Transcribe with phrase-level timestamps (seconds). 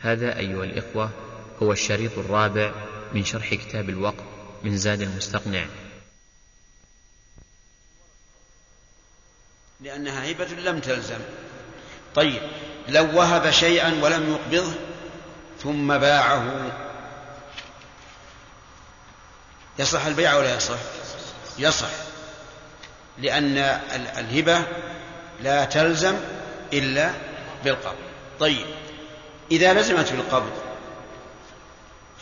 [0.00, 1.10] هذا أيها الإخوة
[1.62, 2.72] هو الشريط الرابع
[3.12, 4.24] من شرح كتاب الوقت
[4.62, 5.66] من زاد المستقنع.
[9.80, 11.18] لأنها هبة لم تلزم.
[12.14, 12.42] طيب
[12.88, 14.74] لو وهب شيئا ولم يقبضه
[15.62, 16.72] ثم باعه.
[19.78, 20.78] يصح البيع ولا يصح؟
[21.58, 21.90] يصح
[23.18, 23.58] لأن
[24.18, 24.62] الهبة
[25.40, 26.16] لا تلزم
[26.72, 27.12] إلا
[27.64, 27.96] بالقبض.
[28.40, 28.66] طيب
[29.50, 30.52] إذا لزمت بالقبض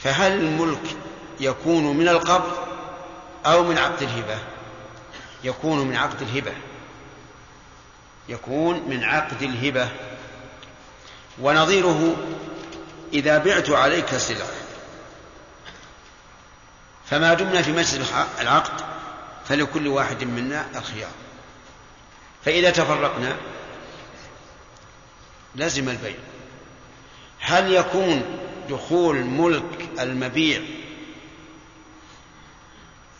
[0.02, 0.96] فهل الملك
[1.40, 2.52] يكون من القبض
[3.46, 4.38] أو من عقد الهبة؟
[5.44, 6.52] يكون من عقد الهبة.
[8.28, 9.88] يكون من عقد الهبة.
[11.40, 12.16] ونظيره
[13.12, 14.48] إذا بعت عليك سلعة
[17.10, 18.84] فما دمنا في مجلس العقد
[19.48, 21.10] فلكل واحد منا الخيار.
[22.44, 23.36] فإذا تفرقنا
[25.54, 26.16] لزم البيع.
[27.40, 28.22] هل يكون
[28.70, 30.60] دخول ملك المبيع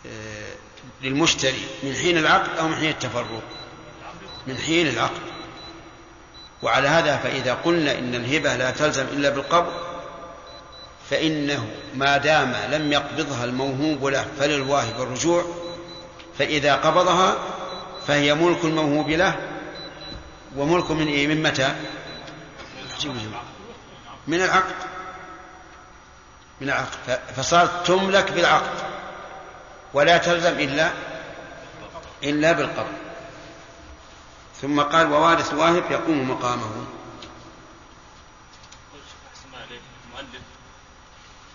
[0.05, 0.53] آه،
[1.01, 3.43] للمشتري من حين العقد أو من حين التفرق؟
[4.47, 5.21] من حين العقد.
[6.61, 9.73] وعلى هذا فإذا قلنا إن الهبة لا تلزم إلا بالقبض
[11.09, 15.45] فإنه ما دام لم يقبضها الموهوب له فللواهب الرجوع
[16.37, 17.37] فإذا قبضها
[18.07, 19.35] فهي ملك الموهوب له
[20.57, 21.75] وملك من إيه؟ من متى؟
[24.29, 24.75] من العقد.
[26.61, 27.19] من العقد.
[27.37, 28.77] فصارت تملك بالعقد.
[29.93, 30.91] ولا تلزم إلا
[32.23, 32.93] إلا بالقبض.
[34.61, 36.85] ثم قال ووارث واهب يقوم مقامه.
[40.19, 40.41] المؤلف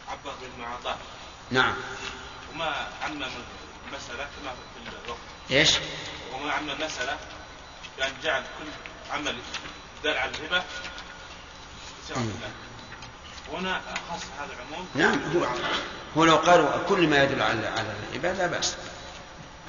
[0.08, 0.96] عبر بالمعاطاة
[1.50, 1.74] نعم.
[2.52, 3.24] وما عمم
[3.86, 5.18] المسألة كما في الوقت.
[5.50, 5.78] إيش؟
[6.32, 7.16] وما عمم المسألة
[7.98, 8.70] يعني جعل كل
[9.12, 9.36] عمل
[10.04, 10.62] دال على الهبة
[13.52, 14.88] هنا خص هذا العموم.
[14.94, 15.46] نعم هو
[16.16, 18.76] هو لو قالوا كل ما يدل على على الهبة لا بأس.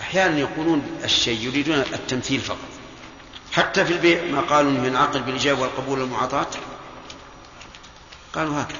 [0.01, 2.69] أحيانا يقولون الشيء يريدون التمثيل فقط.
[3.53, 6.47] حتى في البيع ما قالوا من العقد بالإجابة والقبول والمعاطاة.
[8.33, 8.79] قالوا هكذا.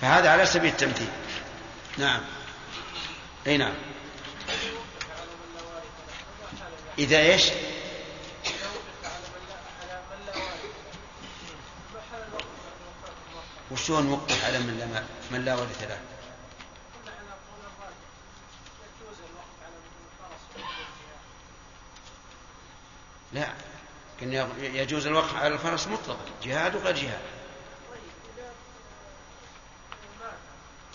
[0.00, 1.08] فهذا على سبيل التمثيل.
[1.98, 2.20] نعم.
[3.46, 3.74] أي نعم.
[6.98, 7.44] إذا إيش؟
[13.74, 16.00] وشلون وقف على من لا, من لا ورث له.
[23.32, 23.52] لا
[24.20, 27.22] كان يجوز الوقف على الفرس مطلقا جهاد وغير جهاد.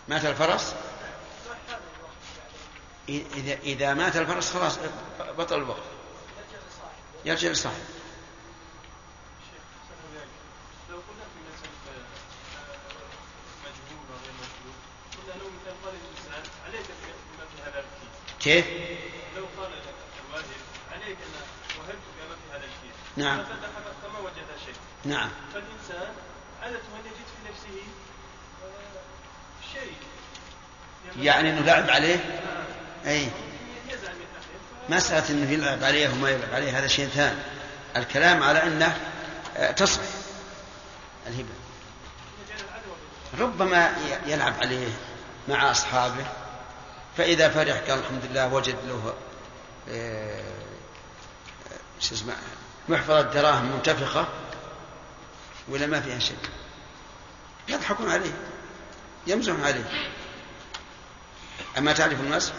[0.08, 0.76] مات الفرس؟
[3.10, 4.78] إذا إذا مات الفرس خلاص
[5.38, 5.84] بطل الوقف.
[7.26, 7.84] يرجع لصاحبه
[18.40, 18.66] كيف؟
[19.38, 19.84] لو قال لك
[20.30, 21.34] الواجب عليك ان
[21.80, 23.44] وهبتك ما في هذا الشيء نعم.
[24.04, 24.76] فما وجد شيء
[25.06, 25.30] نعم.
[25.54, 26.14] فالانسان
[26.62, 27.84] عادة ان يجد في نفسه
[29.74, 29.94] شيء
[31.24, 32.40] يعني إنه لعب عليه؟
[33.06, 33.30] أي.
[34.90, 37.40] مسألة إنه يلعب عليه وما يلعب عليه هذا شيء ثاني.
[37.96, 38.98] الكلام على أنه
[39.58, 40.02] آه، تصح.
[41.28, 41.50] الهبة.
[43.40, 43.96] ربما
[44.26, 44.88] يلعب عليه
[45.48, 46.26] مع أصحابه
[47.18, 49.14] فإذا فرح قال الحمد لله وجد له
[49.90, 50.44] آه،
[52.00, 52.34] شو اسمه
[52.90, 54.28] محفظة دراهم منتفخة
[55.68, 56.38] ولا ما فيها شيء.
[57.68, 58.32] يضحكون عليه
[59.28, 60.10] يمزحون عليه.
[61.78, 62.54] أما تعرف المسح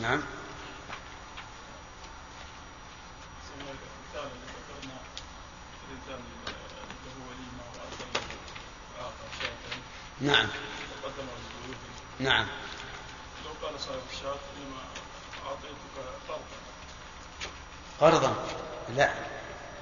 [0.00, 0.22] نعم.
[10.20, 10.46] نعم.
[12.20, 12.46] نعم.
[13.62, 14.82] قال صاحب الشاة إنما
[15.46, 15.78] أعطيتك
[16.28, 16.40] قرضا
[18.00, 18.44] قرضا
[18.96, 19.10] لا.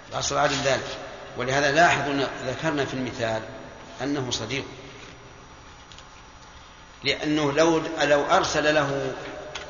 [0.09, 0.99] الأصل عدم ذلك.
[1.37, 3.43] ولهذا لاحظوا ذكرنا في المثال
[4.03, 4.65] أنه صديق.
[7.05, 9.15] لأنه لو لو أرسل له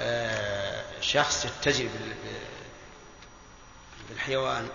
[0.00, 1.88] آه، شخص يتجر
[4.08, 4.68] بالحيوان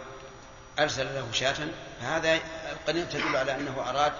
[0.79, 1.55] أرسل له شاة
[2.01, 2.39] فهذا
[2.71, 4.13] القرينة تدل على أنه أراد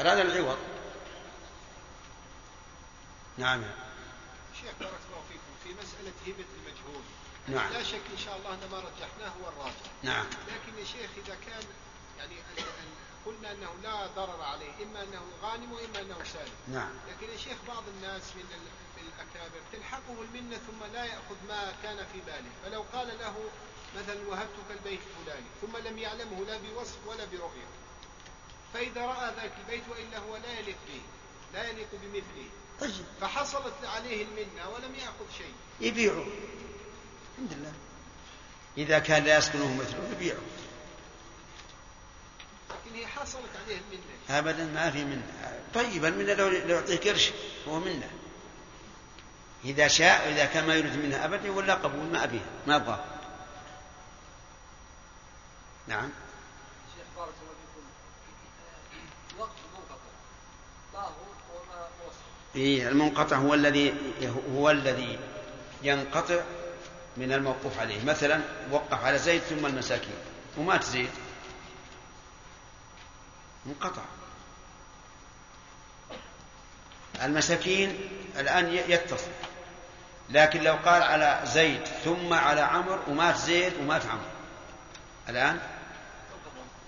[0.00, 0.58] أراد العوض.
[3.38, 3.62] نعم.
[4.60, 7.02] شيخ بارك الله فيكم في مسألة هبة المجهول.
[7.48, 7.72] نعم.
[7.72, 9.90] لا شك إن شاء الله أن ما رجحناه هو الراجح.
[10.02, 10.26] نعم.
[10.26, 11.64] لكن يا شيخ إذا كان
[12.18, 12.34] يعني
[13.26, 16.52] قلنا أنه لا ضرر عليه إما أنه غانم وإما أنه سالم.
[16.68, 16.90] نعم.
[17.08, 18.44] لكن يا شيخ بعض الناس من
[18.96, 22.50] الأكابر تلحقه المنة ثم لا يأخذ ما كان في باله.
[22.64, 23.34] فلو قال له
[23.96, 27.68] مثلا وهبتك البيت الفلاني ثم لم يعلمه لا بوصف ولا برؤية.
[28.74, 31.00] فإذا رأى ذاك البيت وإلا هو لا يليق به
[31.54, 32.48] لا يليق بمثله.
[32.80, 33.04] طيب.
[33.20, 35.52] فحصلت عليه المنة ولم يأخذ شيء.
[35.80, 36.24] يبيعوا
[37.32, 37.72] الحمد لله.
[38.78, 40.40] إذا كان لا يسكنه مثله يبيعوا
[42.70, 44.38] لكن هي حصلت عليه المنة.
[44.38, 45.60] أبدا ما في منة.
[45.74, 47.30] طيب المنة لو لو يعطيه قرش
[47.68, 48.10] هو منة.
[49.64, 52.50] إذا شاء إذا كان ما يريد منها أبدا ولا قبول ما أبيها.
[52.66, 53.04] ما أبغاه
[55.88, 56.10] نعم
[56.96, 60.12] شيخ بارك الله فيكم وقت منقطع
[60.92, 63.94] طاهر وما وصل إيه المنقطع هو الذي
[64.54, 65.18] هو الذي
[65.82, 66.40] ينقطع
[67.16, 68.04] من الموقوف عليه.
[68.04, 68.40] مثلا
[68.70, 70.14] وقف على زيد ثم المساكين
[70.56, 71.10] ومات زيد.
[73.66, 74.02] انقطع.
[77.22, 78.08] المساكين
[78.38, 79.30] الآن يتصل.
[80.30, 84.30] لكن لو قال على زيد ثم على عمرو ومات زيد ومات عمرو.
[85.28, 85.60] الآن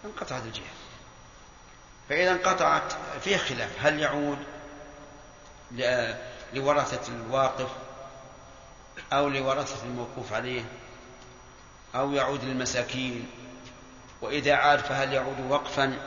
[0.04, 0.64] انقطعت الجهة.
[2.08, 2.92] فإذا انقطعت
[3.24, 3.70] فيه خلاف.
[3.80, 4.38] هل يعود؟
[6.54, 7.68] لورثة الواقف
[9.12, 10.64] أو لورثة الموقوف عليه
[11.94, 13.30] أو يعود للمساكين
[14.22, 15.98] وإذا عاد فهل يعود وقفا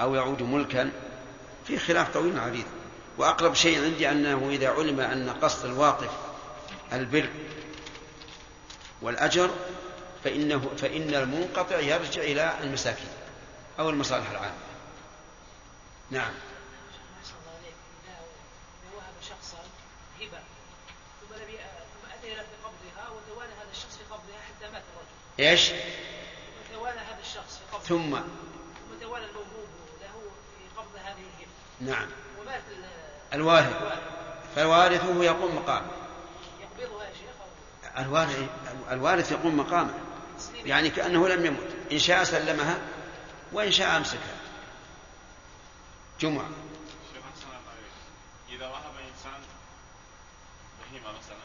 [0.00, 0.92] أو يعود ملكا؟
[1.66, 2.64] في خلاف طويل عريض.
[3.18, 6.10] وأقرب شيء عندي أنه إذا علم أن قصد الواقف
[6.92, 7.28] البر
[9.02, 9.50] والأجر
[10.24, 13.08] فإنه فإن المنقطع يرجع إلى المساكين
[13.78, 14.54] أو المصالح العامة.
[16.10, 16.32] نعم
[17.20, 19.58] أحسن الله عليك إذا إذا وهب شخصا
[20.20, 20.38] هبة
[21.20, 21.58] ثم لم ي-
[21.92, 24.66] ثم أذن بقبضها وتوالى هذا الشخص في قبضها حتى
[25.36, 28.16] ثم توالى هذا الشخص في قبضها ثم.
[28.16, 29.68] ثم توالى الموهوب
[30.00, 31.12] له في قبض هذه.
[31.40, 32.08] الهبة نعم.
[32.40, 33.76] ومات ال- الوارث.
[33.76, 34.00] الوارث.
[34.54, 35.90] فوارثه يقوم مقامه.
[36.60, 37.98] يقبضها يا شيخ.
[37.98, 38.48] الوارث
[38.90, 39.94] الوارث يقوم مقامه.
[40.64, 41.76] يعني كأنه لم يمت.
[41.92, 42.78] إن شاء سلمها
[43.52, 44.36] وإن شاء أمسكها.
[46.20, 46.48] جمعة.
[48.48, 49.40] إذا وهب إنسان
[50.80, 51.36] بهيمة مثلا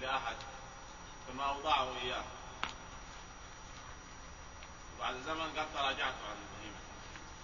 [0.00, 0.36] لأحد
[1.28, 2.22] ثم أوضعه إياه؟
[4.98, 6.78] وبعد زمن قد تراجعت عن البهيمة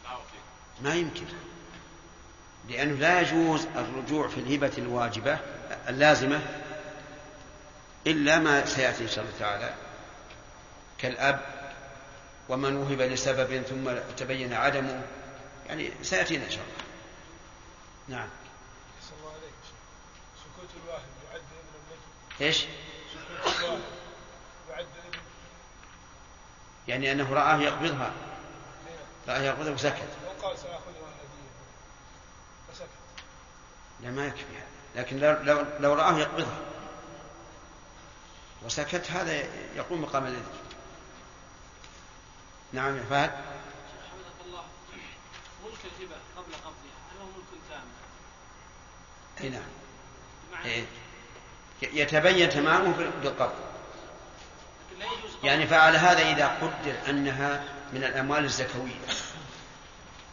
[0.04, 1.26] لا ما يمكن.
[2.68, 5.38] لأنه لا يجوز الرجوع في الهبة الواجبة
[5.88, 6.42] اللازمة
[8.06, 9.74] إلا ما سيأتي إن شاء الله تعالى.
[10.98, 11.40] كالأب
[12.48, 15.02] ومن وهب لسبب ثم تبين عدمه.
[15.66, 16.84] يعني سيأتينا إن شاء الله.
[18.08, 18.28] نعم.
[19.18, 19.54] الله عليك
[20.36, 22.00] سكوت الواهب يعد النجم
[22.40, 22.66] إيش؟
[23.14, 23.80] سكوت الواهب
[26.88, 28.12] يعني أنه رآه يقبضها.
[29.28, 30.08] رآه يقبضها وسكت.
[30.24, 31.50] لو قال سآخذها هدية
[32.72, 32.88] فسكت.
[34.00, 34.66] لا ما يكفي هذا.
[35.02, 36.58] لكن لو, لو, لو رآه يقبضها.
[38.64, 39.32] وسكت هذا
[39.76, 40.46] يقوم مقام الإذن.
[42.72, 43.30] نعم يا فهد.
[43.30, 44.64] حفظك الله.
[45.64, 46.98] ملك الهبة قبل قبضها.
[47.12, 47.82] هل هو ملك تام؟
[49.40, 49.62] أي نعم.
[50.64, 50.84] إيه.
[51.82, 53.52] يتبين تمامه بالقبض
[54.90, 59.00] لكن لا يجوز قبض- يعني فعلى هذا إذا قدر أنها من الأموال الزكوية.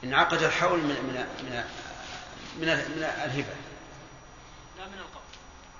[0.03, 1.63] انعقد الحول من من من
[2.57, 3.55] من, من الهبة.
[4.77, 5.21] لا من القبض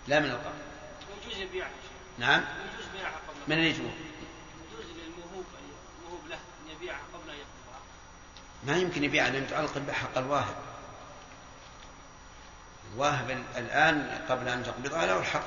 [0.08, 0.54] لا من القبض
[1.10, 1.92] ويجوز يبيعها شيخ.
[2.20, 2.42] نعم.
[2.42, 3.38] ويجوز بيعها قبل.
[3.48, 5.46] من اللي يجوز يجوز للموهوب.
[6.00, 7.80] الموهوب له أن يبيعها قبل أن يقبضها
[8.64, 10.56] ما يمكن يبيع لأن متعلق بحق الواهب.
[12.94, 15.44] الواهب الآن قبل أن تقبضها له الحق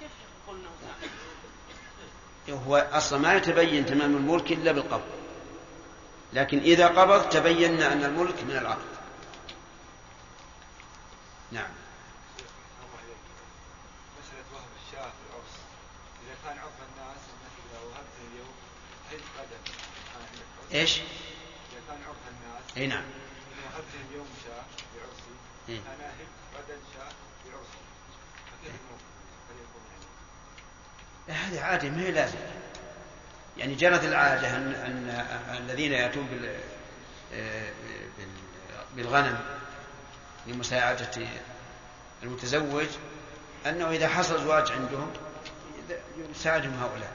[0.00, 0.10] كيف
[0.44, 1.10] يقول أنه تام؟
[2.48, 5.10] هو أصلا ما يتبين تمام الملك إلا بالقبض.
[6.32, 8.90] لكن إذا قبض تبين أن الملك من العقد.
[11.52, 11.70] نعم.
[14.20, 15.54] مسألة وهب الشاة في العرس
[16.24, 18.54] إذا كان عرف الناس أنك إذا وهبت اليوم.
[20.74, 25.34] إيش؟ إذا كان عرف الناس أي نعم إذا وهبت اليوم شاة بعرسي
[25.68, 25.80] إيه.
[25.94, 27.12] أنا أهب غدا شاة
[27.44, 27.80] بعرسي
[28.50, 29.04] فكيف الموقف؟
[29.50, 30.06] هل يكون يعني
[31.30, 32.38] هذه عادة ما هي لازم
[33.58, 35.24] يعني جرت العادة أن, أن
[35.58, 36.54] الذين يأتون بال
[37.34, 37.70] آه،
[38.18, 39.38] بال- بالغنم
[40.46, 41.10] لمساعدة
[42.22, 42.86] المتزوج
[43.66, 45.10] أنه إذا حصل زواج عندهم
[46.30, 47.12] يساعدهم هؤلاء.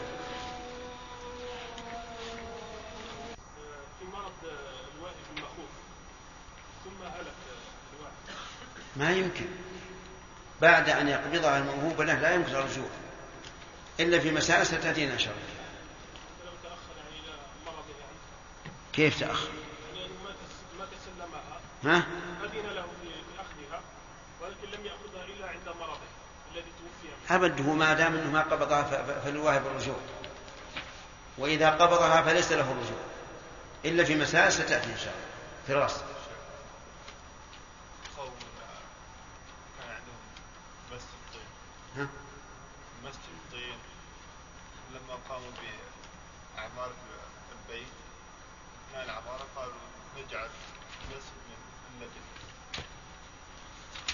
[8.96, 9.46] ما يمكن.
[10.60, 12.88] بعد أن يقبضها الموهوب له لا يمكن الرجوع.
[14.00, 15.46] إلا في مسائل ستأتينا إن شاء الله.
[18.92, 19.48] كيف تأخر؟
[19.96, 22.06] يعني ما تس- ما تسلمها ها؟
[22.44, 22.84] اذن له
[23.38, 23.80] اخذها
[24.42, 26.00] ولكن لم ياخذها الا عند مرضه
[26.52, 28.82] الذي توفي أبد هو ما دام أنه ما قبضها
[29.24, 29.96] فللواهب الرجوع
[31.38, 32.98] وإذا قبضها فليس له الرجوع.
[33.84, 35.26] إلا في مسائل ستأتي إن شاء الله.
[35.66, 35.96] في الرأس
[38.16, 38.30] قوم
[39.78, 40.22] كان عندهم
[40.92, 41.46] مسجد طين
[41.96, 42.08] ها؟
[43.04, 43.78] مسجد طين
[44.90, 45.50] لما قاموا
[46.56, 46.90] بأعمار
[47.52, 47.86] البيت
[48.90, 49.72] أثناء العمارة قالوا
[50.16, 50.48] نجعل
[51.10, 51.56] مسجد من
[51.94, 52.22] اللبن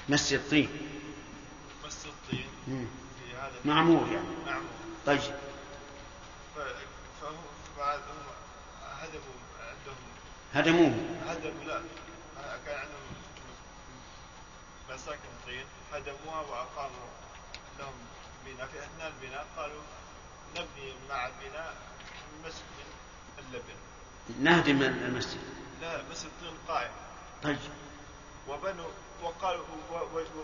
[0.09, 0.69] مسجد طين.
[1.85, 2.49] مسجد طين.
[2.67, 4.27] في هذا معمور يعني.
[4.47, 4.71] معمور.
[5.07, 5.21] طيب.
[7.21, 7.37] فهم
[9.01, 9.97] هدموا عندهم.
[10.55, 10.95] هدموه
[11.27, 11.83] هدموا لا.
[12.67, 12.99] كان عندهم
[14.91, 15.65] مساكن طين.
[15.93, 17.09] هدموها وأقاموا
[17.79, 17.93] لهم
[18.47, 18.67] بناء.
[18.67, 19.83] في أثناء البناء قالوا
[20.53, 21.75] نبني مع البناء
[22.45, 23.79] مسجد من اللبن.
[24.45, 25.41] نهدم المسجد.
[25.81, 26.91] لا مسجد طين قائم.
[27.43, 27.59] طيب.
[28.49, 28.91] وبنوا
[29.23, 29.65] وقالوا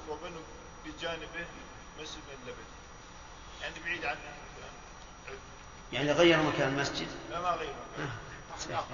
[0.09, 0.43] وبنوا
[0.85, 1.47] بجانبه
[2.01, 2.65] مسجد من اللبن
[3.63, 4.17] يعني بعيد عن
[5.93, 8.09] يعني غيروا مكان المسجد؟ لا ما غيره ها؟
[8.53, 8.85] واحد آخر.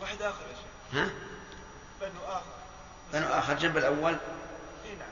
[0.00, 0.94] واحد آخر يا شيخ.
[0.94, 1.10] ها؟
[2.00, 2.54] بنوا آخر.
[3.12, 4.16] بنوا آخر جنب الأول؟
[4.84, 5.08] إي نعم.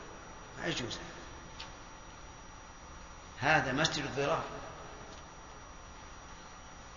[0.59, 0.99] ما يجوز.
[3.39, 4.45] هذا مسجد الضرار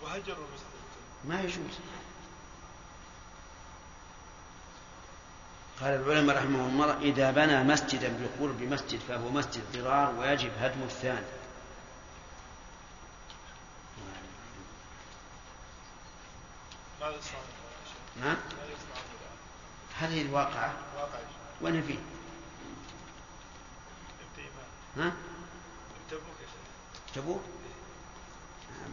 [0.02, 0.66] وهجروا مسجد.
[1.24, 1.78] ما يجوز.
[5.82, 11.26] قال العلماء رحمهم الله إذا بنى مسجدا بقرب مسجد فهو مسجد ضرار ويجب هدم الثاني؟
[18.20, 18.36] نعم؟
[19.98, 20.74] هذه الواقعة.
[21.60, 21.98] وين فيه؟
[24.96, 25.12] ها؟
[26.10, 27.14] تبوك يا شيخ.
[27.14, 27.42] تبوك؟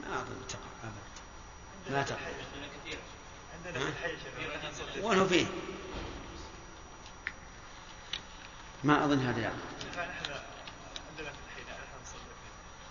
[0.01, 1.97] ما أظن تقع أبدا.
[1.97, 2.17] ما تقع.
[3.53, 5.45] عندنا في الحي هو فيه؟
[8.83, 9.55] ما أظن هذا يعني.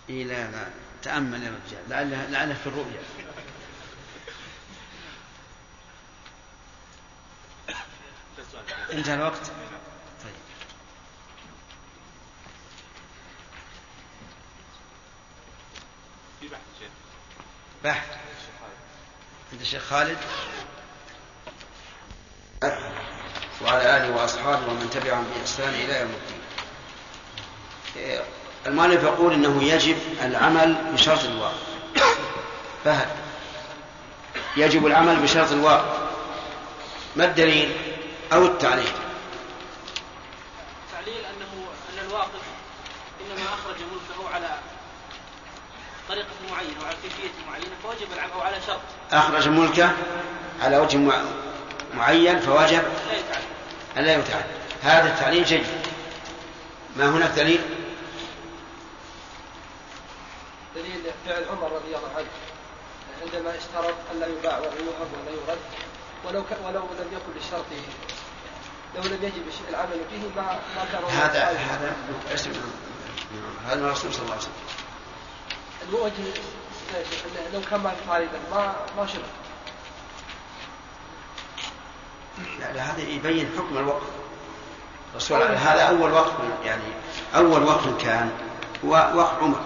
[0.09, 0.67] إيه لا لا.
[1.03, 1.89] تأمل يا رجال.
[1.89, 3.01] لعله لعله في الرؤيا
[8.93, 9.45] انتهى الوقت؟
[10.23, 10.33] طيب.
[16.39, 16.89] في بحث شيخ.
[17.83, 18.17] بحث.
[19.51, 20.17] عند الشيخ خالد.
[23.65, 26.39] وعلى آله وأصحابه ومن تبعهم بإحسان إلى يوم الدين.
[28.65, 31.51] المؤلف يقول إنه يجب العمل بشرط الواو.
[32.85, 33.07] فهد.
[34.57, 35.83] يجب العمل بشرط الواو.
[37.15, 37.77] ما الدليل؟
[38.33, 38.91] أو التعليل؟
[40.91, 42.41] تعليل أنه أن الواقف
[43.21, 44.57] إنما أخرج ملكه على
[46.09, 48.79] طريقة معينة وعلى كيفية معينة فوجب العمل أو على شرط.
[49.11, 49.91] أخرج ملكه
[50.61, 50.97] على وجه
[51.93, 52.83] معين فوجب
[53.97, 54.43] ألا يتعلم
[54.81, 55.65] هذا التعليل جيد.
[56.95, 57.61] ما هناك دليل؟
[60.75, 62.27] دليل فعل عمر رضي الله عنه.
[63.21, 65.59] عندما اشترط الا يباع ولا يوهب ولا يرد
[66.25, 66.47] ولو ك...
[66.65, 67.65] ولو لم يكن للشرط
[68.95, 71.43] لو لم يجب العمل فيه ما ما كان هذا.
[71.43, 71.95] هذا
[73.67, 74.53] هذا من الرسول صلى الله عليه وسلم.
[75.89, 76.13] الوجه
[77.53, 79.21] لو كان ما فائده ما ما شرط.
[82.77, 84.07] هذا يبين حكم الوقف.
[85.13, 86.33] الرسول هذا أول وقف
[86.65, 86.83] يعني
[87.35, 88.31] أول وقف كان
[88.85, 89.59] هو وقف عمر.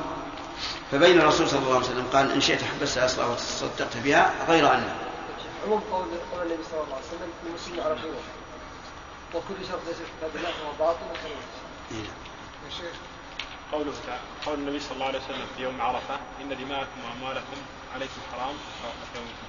[0.91, 4.95] فبين الرسول صلى الله عليه وسلم قال إن شئت حبست أصلا وتصدقت بها غير أن.
[5.65, 8.23] عموم قول قول النبي صلى الله عليه وسلم المسلم على خيره
[9.33, 10.03] وكل شرط ليس في
[11.11, 11.37] وخير.
[12.65, 12.95] يا شيخ
[13.73, 17.57] قوله تعالى قول النبي صلى الله عليه وسلم في يوم عرفة إن دماءكم وأموالكم
[17.95, 18.55] عليكم حرام
[19.13, 19.47] في يومكم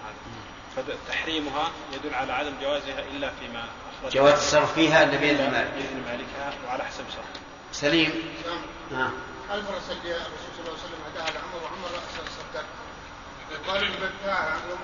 [0.76, 3.64] هذا فتحريمها يدل على عدم جوازها إلا فيما
[4.00, 7.34] أخرج جواز التصرف فيها إلا بإذن المالك بإذن مالكها وعلى حسب شرط
[7.72, 8.12] سليم.
[8.92, 9.10] نعم.
[9.50, 9.54] آه.
[9.54, 12.64] الفرس اللي الرسول صلى الله عليه وسلم هداها لعمر وعمر رأسه صدق
[13.66, 14.78] قال اللي بتاعها يوم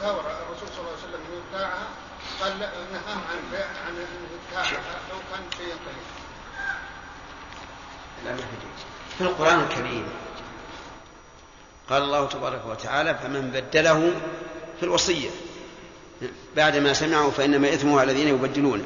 [0.00, 1.86] شاور الرسول صلى الله عليه وسلم انه يبتاعها
[2.40, 2.58] قال
[2.92, 6.29] نهاه عن بيع عن انه يبتاعها لو كان شيئا قليلا.
[9.18, 10.08] في القرآن الكريم.
[11.90, 14.20] قال الله تبارك وتعالى فمن بدله
[14.80, 15.30] في الوصية.
[16.56, 18.84] بعدما سمعه فإنما إثمه على الذين يبدلونه.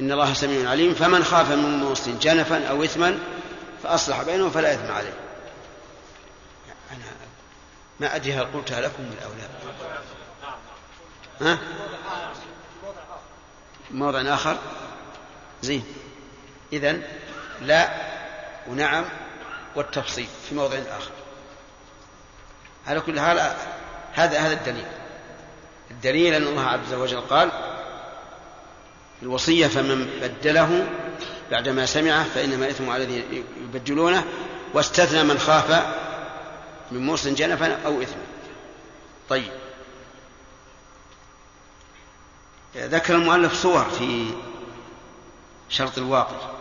[0.00, 0.94] إن الله سميع عليم.
[0.94, 3.18] فمن خاف من موص جنفا أو إثما
[3.82, 5.14] فأصلح بينهم فلا إثم عليه.
[6.90, 7.04] أنا
[8.00, 9.50] ما أدري هل قلتها لكم من أولاد
[11.40, 11.58] ها؟
[13.90, 14.56] موضع آخر.
[15.62, 15.84] زين.
[16.76, 17.02] إذن
[17.60, 17.88] لا
[18.68, 19.04] ونعم
[19.76, 21.10] والتفصيل في موضع آخر.
[22.86, 23.38] على كل حال
[24.12, 24.86] هذا هذا الدليل.
[25.90, 27.50] الدليل أن الله عز وجل قال
[29.22, 30.86] الوصية فمن بدله
[31.50, 34.24] بعدما سمعه فإنما إثم على الذين يبدلونه
[34.74, 35.70] واستثنى من خاف
[36.90, 38.24] من موص جنفا أو إثما.
[39.28, 39.52] طيب.
[42.76, 44.30] ذكر المؤلف صور في
[45.68, 46.53] شرط الواقع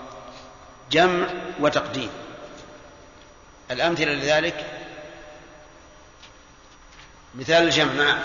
[0.94, 1.28] جمع
[1.60, 2.10] وتقديم.
[3.72, 4.66] الأمثلة لذلك
[7.36, 8.20] مثال الجمع نعم.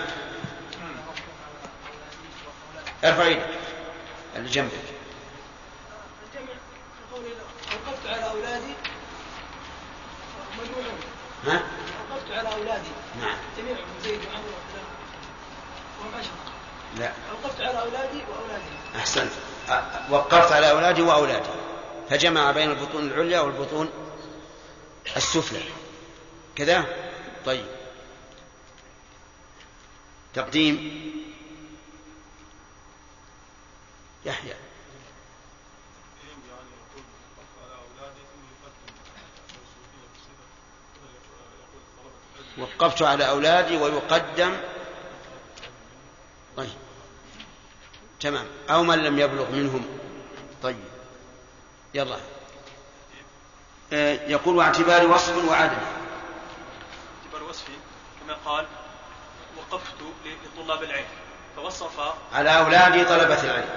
[3.04, 3.48] ارفع يدك
[4.36, 4.72] اللي جنبك
[7.72, 8.74] وقفت على أولادي.
[10.58, 10.98] مجموعون
[11.46, 11.62] ها؟
[12.10, 12.88] وقفت على أولادي.
[13.20, 13.36] نعم.
[13.58, 14.44] جميعهم زيد وعمر
[16.00, 16.30] وهم عشرة.
[16.98, 17.12] لا.
[17.32, 19.32] وقفت على أولادي واولادهم أحسنت.
[20.10, 21.48] وقفت على أولادي وأولادي.
[22.10, 23.90] فجمع بين البطون العليا والبطون
[25.16, 25.62] السفلى.
[26.56, 26.84] كذا؟
[27.46, 27.66] طيب.
[30.34, 31.02] تقديم.
[34.24, 34.54] يحيى.
[42.58, 44.56] وقفت على أولادي ويقدم.
[46.56, 46.68] طيب.
[48.20, 48.46] تمام.
[48.70, 49.86] أو من لم يبلغ منهم.
[50.62, 50.87] طيب.
[51.94, 52.16] يلا.
[53.92, 55.78] آه، يقول واعتبار وصف وعدم.
[57.24, 57.72] اعتبار وصفي
[58.20, 58.66] كما قال
[59.56, 59.94] وقفت
[60.44, 61.06] لطلاب العلم
[61.56, 62.00] فوصف
[62.32, 63.68] على أولادي طلبة العلم.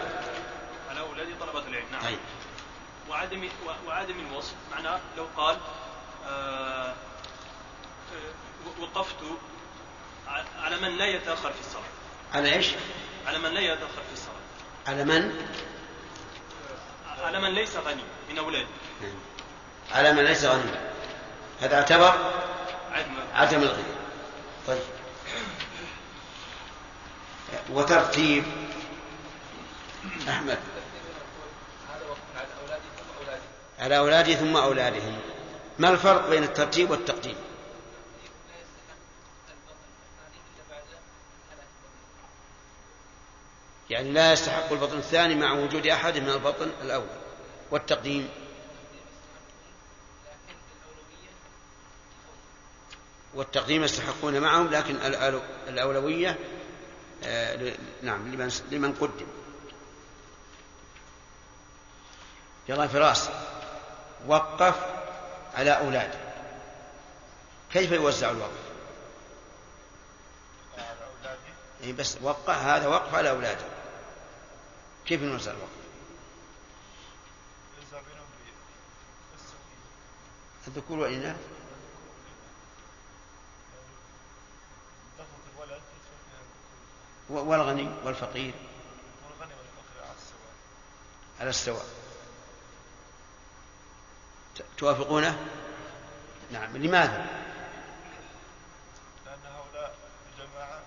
[0.89, 2.02] على أولادي طلبة العلم نعم.
[2.02, 2.17] طيب.
[3.10, 3.50] وعدم
[3.88, 5.58] وعدم الوصف معناه لو قال
[6.28, 6.93] آه، آه،
[8.82, 9.15] وقفت
[10.63, 11.84] على من لا يتأخر في الصلاة.
[12.34, 12.67] على إيش؟
[13.28, 14.36] على من لا يتأخر في الصلاة.
[14.88, 15.47] على من؟
[17.21, 18.67] على من ليس غني من أولادي
[19.91, 20.71] على من ليس غني.
[21.62, 22.31] هذا اعتبر
[22.91, 23.13] عدم.
[23.34, 23.84] عدم الغنى.
[24.67, 24.81] طيب.
[27.69, 28.43] وترتيب.
[30.29, 30.60] أحمد.
[33.79, 35.19] على أولادي ثم أولادهم.
[35.79, 38.97] ما الفرق بين الترتيب والتقديم لا يستحق
[39.49, 40.84] البطن الثاني الا بعد
[41.49, 41.67] ثلاث
[43.91, 47.08] يعني لا يستحق البطن الثاني مع وجود أحد من البطن الأول.
[47.71, 48.30] والتقديم؟
[53.34, 54.95] والتقديم يستحقون معهم لكن
[55.67, 56.38] الأولوية
[57.23, 59.27] آه، نعم لمن لمن قدم.
[62.69, 63.30] يلا فراس
[64.27, 64.75] وقف
[65.54, 66.19] على أولاده.
[67.73, 68.71] كيف يوزع الوقف؟
[71.84, 73.81] إيه بس وقف هذا وقف على أولاده.
[75.05, 75.81] كيف نوزع الوقف؟
[80.67, 81.37] الذكور والإناث
[87.29, 88.53] والغني والفقير.
[91.39, 91.85] على السواء.
[94.55, 95.47] ت- توافقونه؟
[96.51, 96.77] نعم.
[96.77, 97.17] لماذا
[99.25, 99.95] لأن هؤلاء
[100.33, 100.81] الجماعة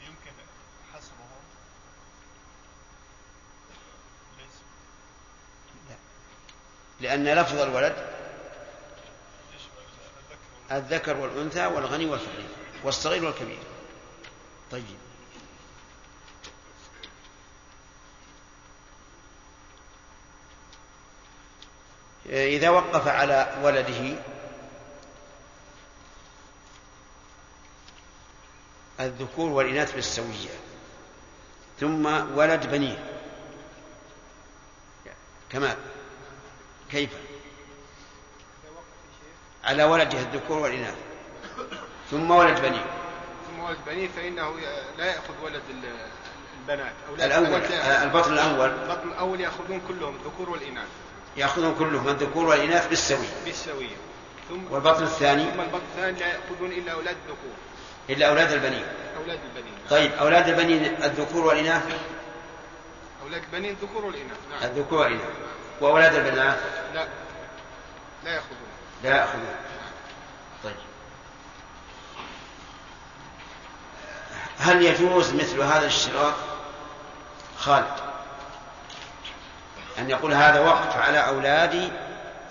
[0.00, 0.32] يمكن
[0.94, 1.42] حصرهم
[4.38, 4.54] ليس
[7.02, 7.96] لأن لفظ الولد
[10.72, 12.46] الذكر والأنثى والغني والفقير
[12.84, 13.58] والصغير والكبير.
[14.70, 14.84] طيب.
[22.26, 24.16] إذا وقف على ولده
[29.00, 30.50] الذكور والإناث بالسوية
[31.80, 33.12] ثم ولد بنيه.
[35.50, 35.76] كمال
[36.92, 37.10] كيف؟
[39.64, 40.94] على ولده الذكور والإناث.
[42.10, 42.84] ثم ولد بنيه
[43.50, 44.54] ثم ولد بنيه فإنه
[44.98, 46.06] لا يأخذ ولد ال-
[46.60, 48.00] البنات الأول البنات لا.
[48.00, 48.68] آه، البطن الأول.
[48.70, 50.86] البطن الأول يأخذون كلهم الذكور والإناث.
[51.36, 53.96] يأخذون كلهم الذكور والإناث بالسوية بالسوية
[54.48, 57.54] ثم والبطن الثاني؟ ثم البطن الثاني لا يأخذون إلا أولاد الذكور.
[58.10, 58.84] إلا أولاد البنين
[59.18, 61.82] أولاد البنين طيب أولاد البنين الذكور والإناث؟
[63.24, 64.62] أولاد البنين الذكور والإناث نعم.
[64.70, 65.24] الذكور والإناث.
[65.82, 66.58] وأولاد البنات؟
[66.94, 67.06] لا.
[68.24, 68.58] لا يأخذون.
[69.02, 69.54] لا يأخذون.
[70.64, 70.76] طيب.
[74.58, 76.34] هل يجوز مثل هذا الاشتراط
[77.58, 77.96] خالد.
[79.98, 81.92] أن يقول هذا وقف على أولادي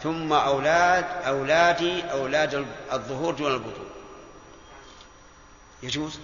[0.04, 3.90] ثم أولاد أولادي أولاد الظهور دون البطون.
[5.84, 6.20] يجوز؟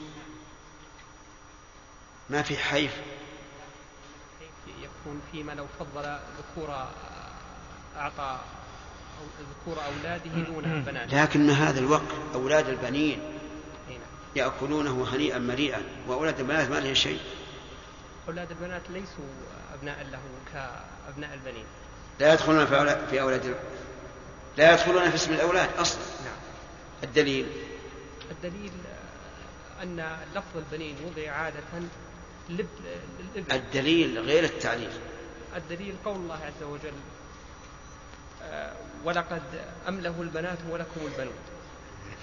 [2.30, 2.92] ما في حيف
[5.08, 6.76] يكون فيما لو فضل ذكور
[7.98, 8.40] أعطى
[9.20, 11.14] أو- ذكور أولاده دون البنات.
[11.14, 13.20] لكن هذا الوقف أولاد البنين
[13.90, 14.08] أي نعم.
[14.36, 17.20] يأكلونه هنيئا مريئا وأولاد البنات ما لهم شيء.
[18.28, 19.26] أولاد البنات ليسوا
[19.74, 20.20] أبناء له
[20.54, 21.66] كأبناء البنين.
[22.20, 23.56] لا يدخلون في أولاد, في أولاد
[24.58, 26.02] لا يدخلون في اسم الأولاد أصلا.
[26.26, 26.38] نعم.
[27.04, 27.48] الدليل؟
[28.32, 28.72] الدليل
[29.84, 31.64] أن لفظ البنين وضع عادة
[32.50, 34.90] لب- الدليل غير التعليل.
[35.56, 36.94] الدليل قول الله عز وجل
[38.44, 39.42] آه، ولقد
[39.88, 41.34] أمله البنات ولكم البنون.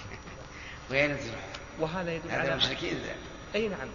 [0.91, 1.35] وين تروح؟
[1.79, 2.59] وهذا يدل على.
[3.55, 3.87] أي نعم.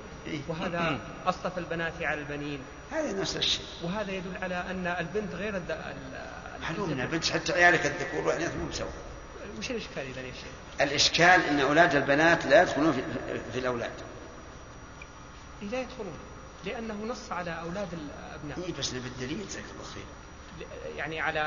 [0.48, 2.60] وهذا أصطفى البنات على البنين.
[2.92, 3.64] هذا نفس الشيء.
[3.82, 5.70] وهذا يدل على أن البنت غير الد...
[5.70, 6.30] ال-
[6.62, 8.88] معلوم أن البنت حتى عيالك الذكور والاناث مو مسوى
[9.58, 13.02] وش الإشكال إذا يا شيخ؟ الإشكال أن أولاد البنات لا يدخلون في,
[13.52, 13.90] في الأولاد.
[13.90, 14.09] إيه
[15.62, 16.18] لا يدخلون
[16.64, 18.66] لأنه نص على أولاد الأبناء.
[18.66, 20.04] اي بس نبي الدليل جزاك الله خير
[20.60, 21.40] ل- يعني على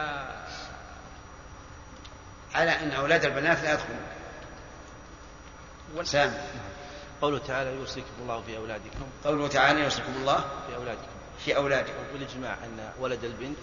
[2.53, 3.99] على أن أولاد البنات لا يدخلون.
[6.05, 6.37] سامي.
[7.21, 9.05] قوله تعالى يوصيكم الله في أولادكم.
[9.25, 11.07] قوله تعالى يوصيكم الله في أولادكم.
[11.45, 11.93] في أولادكم.
[12.13, 13.57] والإجماع أن ولد البنت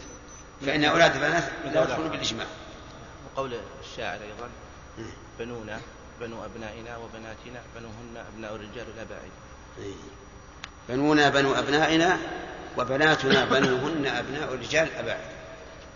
[0.61, 1.89] فإن أولاد البنات لا أولاد.
[1.89, 2.47] يدخلون بالإجماع.
[3.27, 4.51] وقول الشاعر أيضا
[5.39, 5.81] بنونا
[6.21, 9.31] بنو أبنائنا وبناتنا بنوهن أبناء الرجال الأباعد
[9.79, 9.95] إيه.
[10.91, 12.19] بنونا بنو أبنائنا
[12.79, 15.25] وبناتنا بنوهن أبناء الرجال الأباعد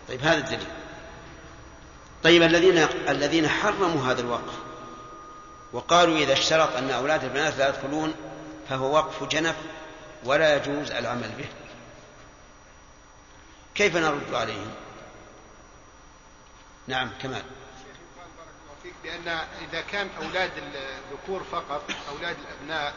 [0.09, 0.67] طيب هذا الدليل.
[2.23, 4.55] طيب الذين الذين حرموا هذا الوقف
[5.73, 8.15] وقالوا إذا اشترط أن أولاد البنات لا يدخلون
[8.69, 9.57] فهو وقف جنف
[10.25, 11.49] ولا يجوز العمل به.
[13.75, 14.71] كيف نرد عليهم؟
[16.87, 17.43] نعم كمال.
[19.05, 19.29] بأن
[19.69, 22.95] إذا كان أولاد الذكور فقط أولاد الأبناء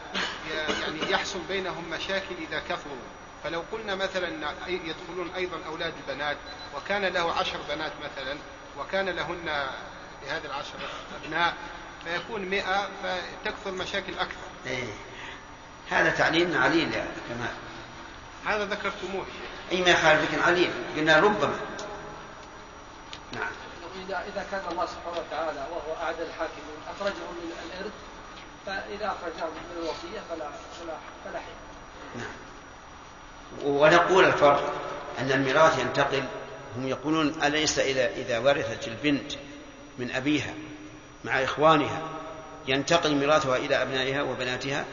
[0.50, 2.96] يعني يحصل بينهم مشاكل إذا كثروا
[3.44, 6.36] فلو قلنا مثلا يدخلون أيضا أولاد البنات
[6.76, 8.38] وكان له عشر بنات مثلا
[8.78, 9.66] وكان لهن
[10.26, 10.74] لهذه العشر
[11.24, 11.54] أبناء
[12.04, 14.48] فيكون مئة فتكثر مشاكل أكثر.
[14.66, 14.92] إيه.
[15.90, 17.54] هذا تعليل عليل يا كمال.
[18.46, 19.26] هذا ذكرتموه
[19.72, 21.60] أي ما يخالف لكن عليل؟ قلنا ربما.
[23.32, 23.67] نعم.
[24.06, 27.92] إذا إذا كان الله سبحانه وتعالى وهو أعدل الحاكمين أخرجهم من الإرث
[28.66, 31.40] فإذا أخرجناهم من الوصية فلا فلا فلا
[32.16, 32.30] نعم.
[33.64, 34.72] ونقول الفرق
[35.18, 36.24] أن الميراث ينتقل
[36.76, 39.32] هم يقولون أليس إذا إذا ورثت البنت
[39.98, 40.54] من أبيها
[41.24, 42.02] مع إخوانها
[42.68, 44.84] ينتقل ميراثها إلى أبنائها وبناتها؟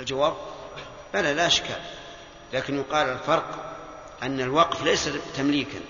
[0.00, 0.36] الجواب
[1.14, 1.80] بلى لا إشكال.
[2.52, 3.76] لكن يقال الفرق
[4.22, 5.80] أن الوقف ليس تمليكا.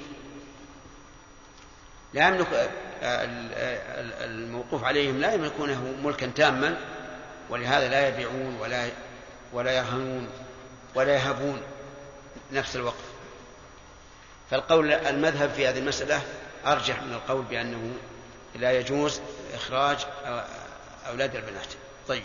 [2.15, 6.77] لا يملك ال- ال- الموقوف عليهم لا يملكونه ملكا تاما
[7.51, 8.89] ولهذا لا يبيعون ولا
[9.53, 10.29] ولا يرهنون
[10.95, 11.61] ولا يهبون
[12.53, 13.05] نفس الوقف
[14.51, 16.23] فالقول المذهب في هذه المسألة
[16.67, 17.93] أرجح من القول بأنه
[18.55, 19.21] لا يجوز
[19.55, 19.99] إخراج
[21.09, 21.67] أولاد البنات.
[22.09, 22.23] طيب.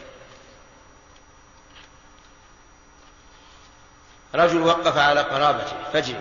[4.36, 6.16] رجل وقف على قرابته فجر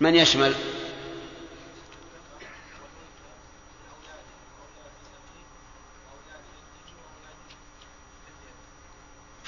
[0.00, 0.54] من يشمل؟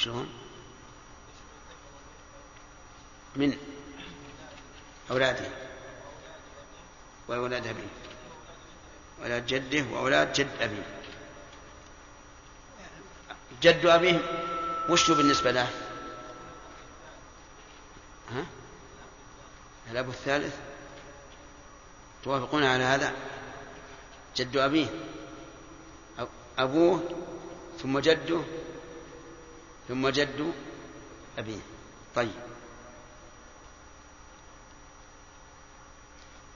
[0.09, 0.29] شلون
[3.37, 3.59] من
[5.11, 5.49] أولاده
[7.29, 7.89] وأولاد أبيه
[9.23, 10.83] أولاد جده وأولاد جد أبيه.
[13.63, 14.21] جد أبيه
[14.89, 15.71] وش بالنسبة له؟
[18.31, 18.47] ها؟
[19.91, 20.57] الأب الثالث؟
[22.25, 23.13] توافقون على هذا؟
[24.37, 24.87] جد أبيه
[26.59, 27.03] أبوه
[27.83, 28.43] ثم جده
[29.89, 30.55] ثم جد
[31.39, 31.59] أبيه.
[32.15, 32.35] طيب.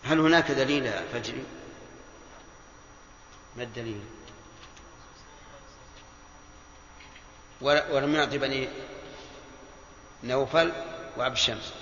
[0.04, 1.44] هل هناك دليل فجري؟
[3.56, 4.00] ما الدليل؟
[7.60, 8.68] ول- ولم يعطي بني
[10.24, 10.72] نوفل
[11.16, 11.72] وعبد الشمس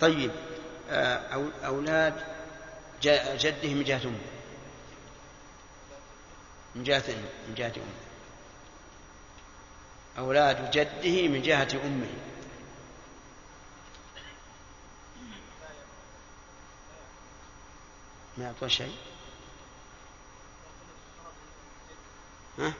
[0.00, 0.30] طيب.
[0.90, 2.24] آه، أو- أولاد
[3.02, 4.18] جده من جهة أمه.
[6.74, 7.04] من جهة
[7.48, 8.03] من جهة أمه.
[10.18, 12.14] أولاد جده من جهة أمه
[18.38, 18.96] ما يعطون شيء
[22.58, 22.72] ها؟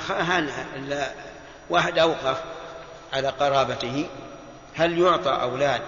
[0.00, 0.50] أخ- هل
[1.70, 2.44] واحد أوقف
[3.12, 4.08] على قرابته
[4.74, 5.82] هل يعطى أولاد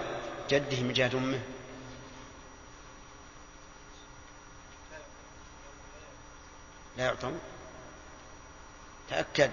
[0.49, 1.39] جده من جهة أمه؟
[6.97, 7.39] لا يعطون
[9.09, 9.51] تأكد.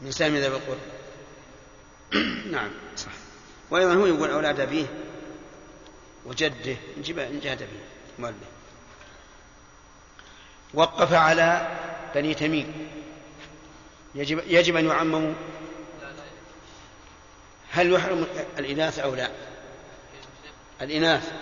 [0.00, 0.78] من سالم ذا القرب
[2.52, 2.70] نعم.
[2.96, 3.12] صح.
[3.70, 4.86] وأيضا هو يقول أولاد أبيه
[6.26, 7.84] وجده من جهة أبيه
[8.18, 8.34] مؤلف
[10.74, 11.78] وقف على
[12.14, 12.88] بني تميم.
[14.14, 15.34] يجب يجب أن يعمموا.
[17.70, 18.26] هل يحرم
[18.58, 19.30] الإناث أو لا؟
[20.80, 21.32] الإناث.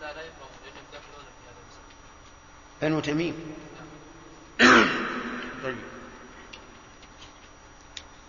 [0.00, 3.54] لا لا لأنهم داخلون في هذا بنو تميم.
[5.64, 5.76] طيب.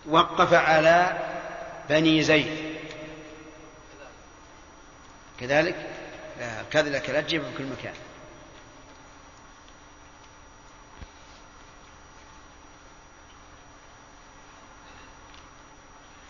[0.06, 1.18] وقف على
[1.88, 2.76] بني زيد.
[5.40, 5.90] كذلك؟
[6.38, 7.94] لا كذا لك لا تجيب في كل مكان.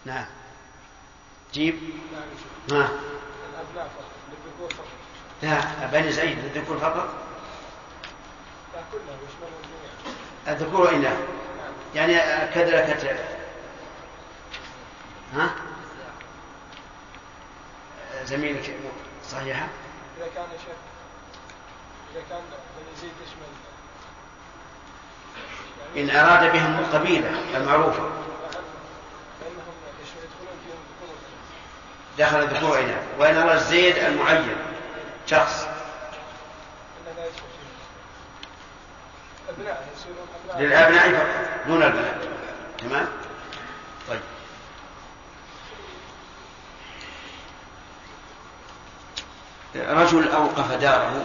[0.04, 0.26] نعم.
[1.52, 1.78] جيب.
[2.72, 2.90] ها
[3.60, 4.86] الأبناء فقط للذكور فقط
[5.42, 7.08] لا بني زيد الذكور فقط
[10.48, 11.18] الذكور والإناث
[11.94, 12.14] يعني
[12.54, 13.16] كذلك
[15.34, 15.50] ها؟
[18.24, 18.76] زميلك
[19.30, 19.68] صحيحة؟
[20.18, 20.76] إذا كان شيخ
[22.12, 22.40] إذا كان
[22.76, 23.50] بني زيد يشمل
[25.96, 28.02] إن أراد بهم القبيلة المعروفة.
[28.02, 28.10] ذكور.
[32.18, 34.69] دخل الذكور والإناث وإن أراد الزيد المعين.
[35.30, 35.66] شخص.
[40.58, 42.20] للأبناء فقط دون البنات.
[42.78, 43.08] تمام؟
[44.08, 44.20] طيب.
[49.76, 51.24] رجل أوقف داره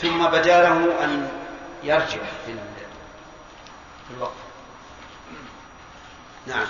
[0.00, 1.28] ثم بدا له أن
[1.82, 2.72] يرجع في ال-
[4.08, 4.32] في الوقف
[6.46, 6.66] نعم.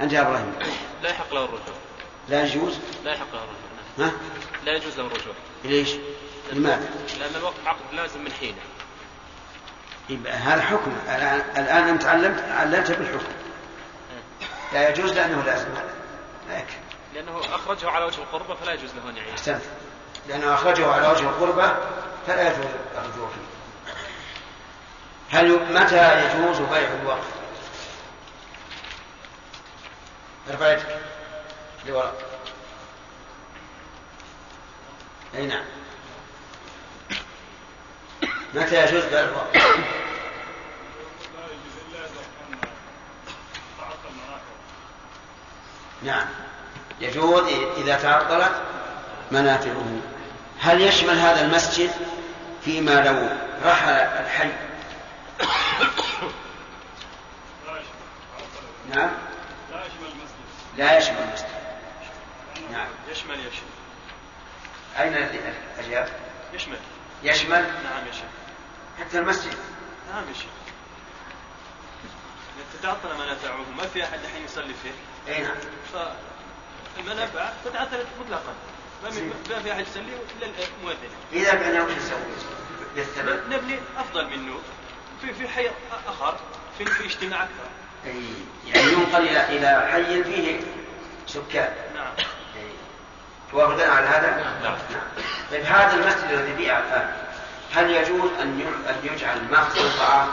[0.00, 0.54] أنت يا إبراهيم.
[1.02, 1.74] لا يحق له الرجوع.
[2.28, 3.69] لا يجوز؟ لا يحق له الرجوع.
[4.00, 4.12] ها؟
[4.64, 5.34] لا يجوز له الرجوع.
[5.64, 5.90] ليش؟
[6.52, 8.62] لماذا؟ لأن الوقف عقد لازم من حينه.
[10.08, 10.92] يبقى هذا حكم.
[11.56, 13.32] الآن أنت علمت علمت بالحكم.
[14.72, 15.68] لا يجوز لأنه لازم.
[15.68, 15.94] هذا
[16.48, 16.76] لا يكفي.
[17.14, 19.30] لأنه أخرجه على وجه القربة فلا يجوز له أن يعيش.
[19.30, 19.62] أحسنت
[20.28, 21.76] لأنه أخرجه على وجه القربة
[22.26, 23.50] فلا يجوز الرجوع فيه.
[25.30, 27.28] هل متى يجوز بيع الوقف؟
[30.50, 31.00] ارفع يدك
[31.86, 32.14] لوراء
[35.34, 35.64] أي نعم.
[38.54, 39.26] متى يجوز بيع
[46.02, 46.26] نعم.
[47.00, 48.62] يجوز إذا تعطلت
[49.30, 50.00] منافعه.
[50.60, 51.90] هل يشمل هذا المسجد
[52.64, 53.28] فيما لو
[53.70, 54.48] رحل الحي؟
[57.66, 58.00] لا يشمل
[58.38, 58.98] تعطل.
[58.98, 59.10] نعم.
[59.70, 60.76] لا يشمل المسجد.
[60.76, 61.48] لا يشمل المسجد.
[62.72, 62.88] نعم.
[63.10, 63.79] يشمل يشمل.
[65.02, 65.14] أين
[65.78, 66.08] الأجاب
[66.52, 66.78] يشمل.
[67.22, 68.28] يشمل؟ نعم يشمل.
[69.00, 69.54] حتى المسجد.
[70.12, 70.50] نعم يشمل.
[72.80, 75.56] تتعطل منافعه ما في أحد الحين يصلي فيه؟ أي نعم.
[75.92, 78.54] فالمنافع تتعطل مطلقا.
[79.50, 80.02] ما في أحد يصلي
[80.38, 81.10] إلا المؤذن.
[81.32, 82.18] إذا كان وش نسوي
[82.96, 84.58] للثبت نبني أفضل منه
[85.22, 85.70] في في حي
[86.06, 86.38] آخر
[86.78, 87.68] في في اجتماع أكثر
[88.06, 88.22] أي
[88.66, 90.60] يعني ينقل إلى إلى حي فيه
[91.26, 91.74] سكان.
[91.94, 92.12] نعم.
[93.52, 94.76] توافقون على هذا؟ نعم.
[95.50, 97.12] طيب هذا المسجد الذي بيع الآن
[97.74, 100.28] هل يجوز أن أن يجعل مخزن طعام؟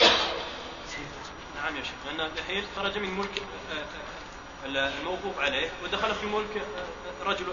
[0.00, 0.12] نعم يا
[0.92, 3.84] شيخ نعم يا شيخ لأن الحين خرج من ملك آه،
[4.78, 7.46] آه، الموقوف عليه ودخل في ملك آه، رجل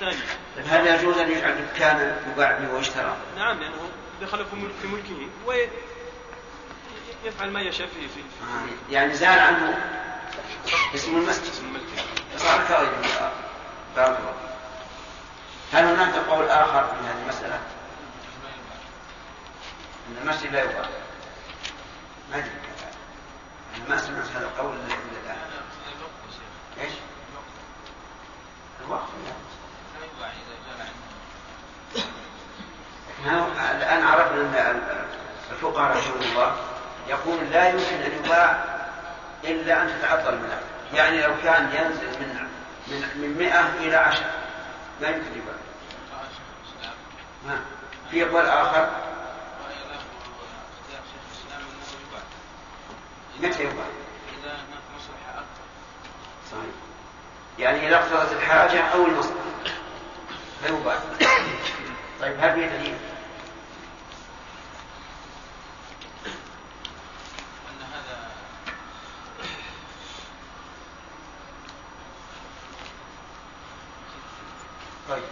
[0.00, 0.16] ثاني
[0.56, 3.88] طيب هل يجوز أن يجعل دكانا يباع به ويشترى؟ نعم لأنه
[4.22, 5.28] دخل في ملك- في ملكه
[7.26, 9.78] ويفعل ما يشاء فيه في آه، يعني زال عنه
[10.94, 11.52] اسم المسجد
[12.42, 13.32] صار كغيره
[13.96, 14.34] بارك الله
[15.72, 17.58] هل هناك قول آخر في هذه المسألة؟
[20.08, 20.84] إن المسجد لا يباع
[22.30, 22.44] ما أنا
[23.88, 25.36] ما سمعت هذا القول إلا الان
[26.80, 26.92] إيش؟
[28.86, 29.32] الوقف لا.
[33.76, 35.06] الآن عرفنا أن
[35.52, 36.56] الفقهاء رحمهم الله
[37.08, 38.64] يقول لا يمكن أن يباع
[39.44, 42.46] إلا أن تتعطل المنافع يعني لو كان ينزل من
[42.86, 44.24] من من 100 إلى 10
[45.00, 45.54] ما يمكن يباع
[47.48, 47.60] ها.
[48.10, 48.90] في قول آخر
[53.40, 53.84] متى يباع؟
[54.42, 54.58] إذا
[54.96, 55.64] مصلحة أكثر
[56.50, 56.74] صحيح
[57.58, 59.34] يعني اذا اقتضت الحاجة أو المصلحه
[60.64, 60.98] فيباع
[62.20, 62.94] طيب هل في دليل؟
[67.68, 68.30] أن هذا
[75.08, 75.08] طيب يحيى الذي نذر ان يصلي في بيت المقدس فاخبر الرسول فقال صلي هنا فكرر
[75.08, 75.29] عليه ثلاثة قال انت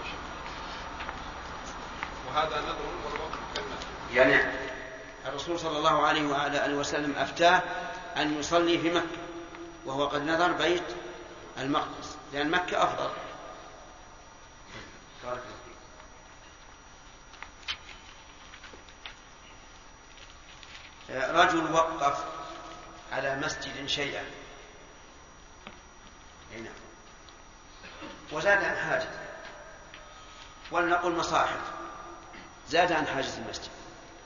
[0.00, 0.14] وشك
[2.28, 4.52] وهذا نذر والوقت كالنذر يعني
[5.26, 7.62] الرسول صلى الله عليه آله وسلم أفتاه
[8.16, 9.22] أن يصلي في مكة
[9.86, 10.82] وهو قد نذر بيت
[11.58, 13.10] المقدس لأن مكة أفضل.
[15.24, 15.76] بارك الله فيك.
[21.10, 22.24] رجل وقف
[23.12, 24.24] على مسجد شيئا.
[26.52, 26.74] أي نعم.
[28.32, 29.08] وزاد عن حاجة
[30.70, 31.60] ولنقل مصاحف.
[32.68, 33.70] زاد عن حاجة المسجد.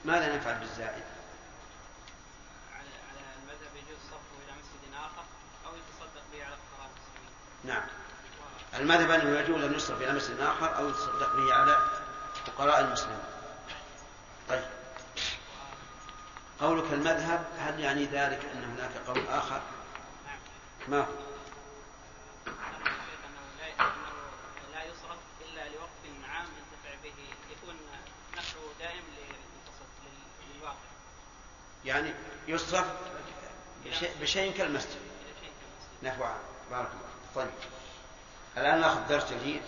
[0.04, 1.04] ماذا نفعل بالزائد؟
[2.72, 5.24] على على المذهب يجوز صرفه إلى مسجد آخر
[5.66, 7.30] أو يتصدق به على فقراء المسلمين.
[7.64, 7.86] نعم.
[8.74, 11.78] المذهب أنه يجوز أن يصرف إلى مسجد آخر أو يتصدق به على
[12.46, 13.24] فقراء المسلمين.
[14.48, 14.75] طيب.
[16.60, 19.60] قولك المذهب هل يعني ذلك أن هناك قول آخر؟
[20.88, 21.06] ما هو؟
[31.84, 32.14] يعني
[32.48, 32.86] يصرف
[34.20, 34.96] بشيء, كالمسجد.
[36.02, 36.38] نحو عام.
[36.70, 37.34] بارك الله فيك.
[37.34, 37.50] طيب.
[38.56, 39.62] الآن نأخذ درس جديد.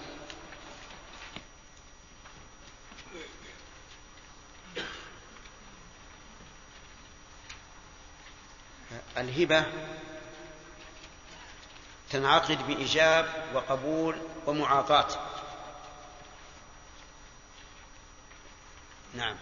[9.18, 9.64] الهبة
[12.10, 15.08] تنعقد بإيجاب وقبول ومعاطاة
[19.14, 19.36] نعم.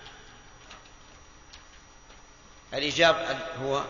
[2.75, 3.85] الإيجاب هو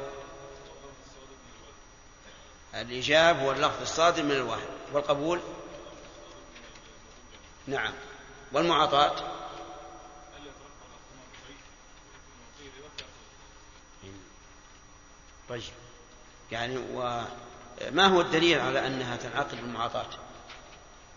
[2.75, 5.41] الإيجاب هو اللفظ الصادر من الواحد والقبول.
[7.67, 7.93] نعم.
[8.53, 9.36] والمعاطاة
[15.49, 15.63] طيب
[16.53, 20.07] يعني وما هو الدليل على أنها تنعقد بالمعاطاة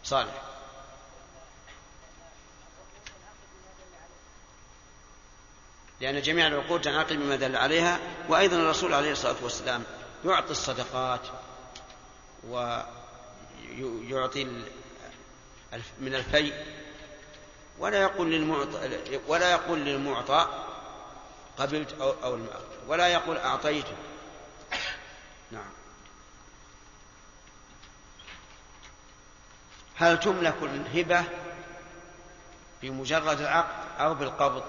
[0.03, 0.41] صالح.
[6.01, 9.83] لأن جميع العقود تنعقد بما دل عليها وأيضا الرسول عليه الصلاة والسلام
[10.25, 11.21] يعطي الصدقات
[12.47, 14.43] ويعطي
[15.99, 16.53] من الفيء
[17.79, 20.65] ولا يقول للمعطى ولا يقول للمعطى
[21.57, 22.39] قبلت أو, أو
[22.87, 23.95] ولا يقول أعطيته
[25.51, 25.69] نعم
[29.99, 31.23] هل تملك الهبة
[32.81, 34.63] بمجرد العقد أو بالقبض؟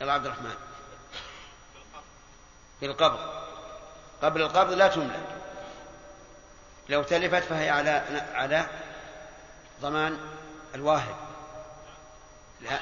[0.00, 0.54] يا عبد الرحمن.
[2.80, 3.18] بالقبض.
[4.22, 5.26] قبل القبض لا تملك.
[6.88, 7.90] لو تلفت فهي على
[8.34, 8.66] على
[9.80, 10.18] ضمان
[10.74, 11.16] الواهب.
[12.60, 12.80] لا.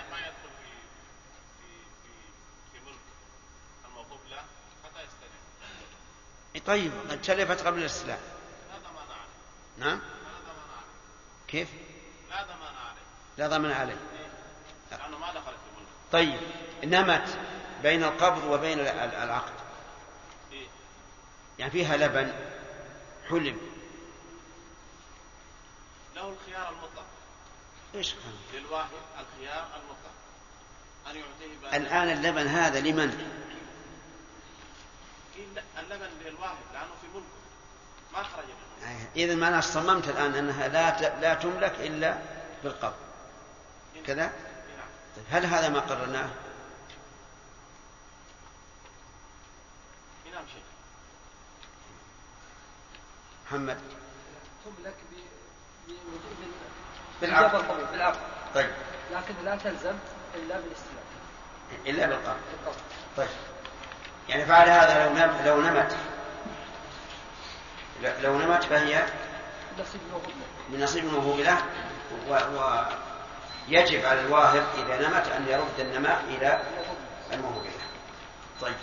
[6.66, 6.92] طيب
[7.22, 8.18] تلفت قبل الاستلام
[9.78, 10.00] نعم.
[11.48, 11.68] كيف؟
[12.30, 13.02] لا ضمان عليه.
[13.38, 13.96] لا ضمان عليه.
[14.90, 16.40] لأنه ما دخلت في ملك طيب
[16.84, 17.38] نمت
[17.82, 19.52] بين القبض وبين العقد.
[20.52, 20.66] إيه؟
[21.58, 22.32] يعني فيها لبن
[23.28, 23.58] حلب
[26.14, 27.06] له الخيار المطلق.
[27.94, 30.12] إيش كان؟ للواحد الخيار المطلق.
[31.10, 33.38] أن يعطيه الآن اللبن هذا لمن؟
[35.36, 35.44] إيه
[35.78, 37.26] اللبن للواحد لأنه في ملكه.
[38.12, 38.44] ما خرج
[39.16, 42.18] إذا معناه صممت الآن أنها لا ت- لا تملك إلا
[42.64, 42.94] بالقبض.
[44.06, 44.32] كذا؟
[45.16, 46.28] طيب هل هذا ما قررناه؟
[50.34, 50.62] نعم شيخ.
[53.46, 53.78] محمد.
[54.64, 54.94] تملك
[55.88, 56.20] بوجود
[57.20, 57.64] بالعقد.
[57.92, 58.18] بالعقد
[58.54, 58.70] طيب.
[59.12, 59.94] لكن لا تلزم
[60.34, 61.04] إلا بالاستلام
[61.86, 62.36] إلا بالقبض.
[62.52, 62.80] بالقبض.
[63.16, 63.28] طيب.
[64.28, 65.08] يعني فعل هذا
[65.44, 65.96] لو لو نمت.
[68.02, 69.06] لو نمت فهي.
[70.68, 71.62] من نصيب الموهوب له
[72.28, 76.62] ويجب على الواهب إذا نمت أن يرد النماء إلى
[77.32, 77.72] الموهوب له
[78.60, 78.76] طيب.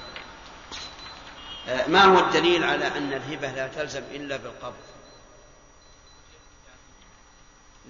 [1.68, 4.84] آه، ما هو الدليل على أن الهبة لا تلزم إلا بالقبض؟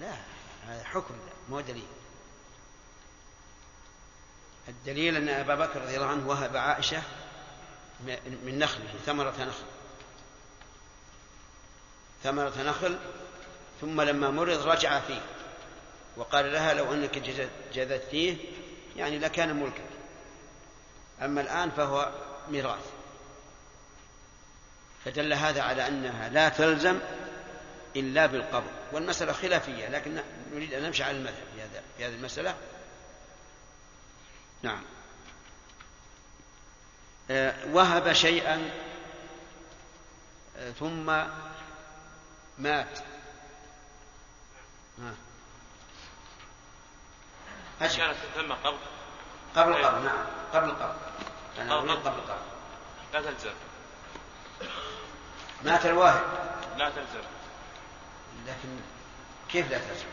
[0.00, 0.12] لا
[0.68, 1.14] هذا حكم
[1.48, 1.86] ما هو دليل؟
[4.68, 7.02] الدليل أن أبا بكر رضي الله عنه وهب عائشة
[8.44, 9.64] من نخله ثمرة نخل.
[12.24, 12.98] ثمرة نخل
[13.80, 15.20] ثم لما مرض رجع فيه
[16.16, 18.36] وقال لها لو أنك جز- جذتيه
[18.96, 19.82] يعني لكان ملكا
[21.22, 22.10] أما الآن فهو
[22.50, 22.84] ميراث.
[25.04, 26.98] فدل هذا على أنها لا تلزم
[27.96, 32.54] إلا بالقبض والمسألة خلافية لكن نريد أن نمشي على المذهب في هذا في هذه المسألة.
[34.62, 34.82] نعم.
[37.30, 38.70] آه، وهب شيئا
[40.58, 41.10] آه، ثم
[42.58, 42.98] مات.
[47.80, 47.96] أجل.
[47.96, 48.78] كانت ثم قبض
[49.56, 50.26] قبل القبض نعم.
[50.54, 50.96] قبل القبض
[51.58, 52.42] أنا قبل قبل القبض
[53.12, 53.50] لا تلزم.
[55.64, 56.24] مات الواهب
[56.76, 57.24] لا تلزم.
[58.46, 58.68] لكن
[59.48, 60.06] كيف لا تلزم؟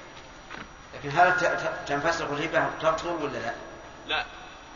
[0.93, 1.37] لكن هل
[1.85, 3.53] تنفسخ الهبة تبطل ولا لا؟
[4.07, 4.25] لا.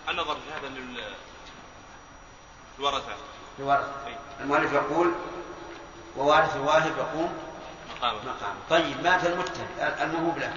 [0.09, 1.13] النظر في هذا لل-
[2.79, 3.15] الورثة.
[3.59, 4.07] الورثة.
[4.07, 4.15] أي.
[4.39, 5.13] المؤلف يقول
[6.17, 7.46] ووارث الواهب يقوم
[7.97, 8.23] مقامه.
[8.23, 10.53] مقام طيب مات المتهم الموهوب له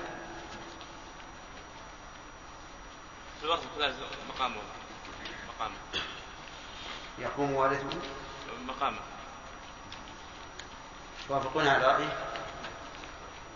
[3.43, 3.93] الورثة لا
[4.29, 4.57] مقامه.
[5.49, 5.75] مقامه.
[7.19, 7.87] يقوم وارثه
[8.67, 8.99] مقامه.
[11.29, 12.19] توافقون على رأيه؟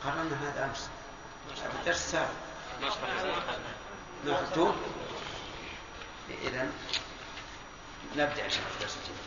[0.05, 0.91] قررنا هذا أمس.
[1.55, 2.29] في الدرس السابق
[4.25, 4.75] ما خذتوه؟
[6.43, 6.69] إذا
[8.17, 8.45] نبدأ.
[8.45, 9.19] إن شاء الله في الدرس الجديد.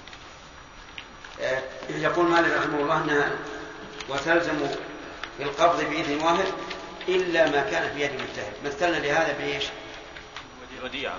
[2.04, 3.32] يقول مالك رحمه الله أنها
[4.10, 4.68] وتلزم
[5.40, 6.54] بالقبض بإذن الواهب
[7.08, 9.64] إلا ما كان في يد المتهم مثلنا لهذا بإيش؟
[10.84, 11.18] وديعة.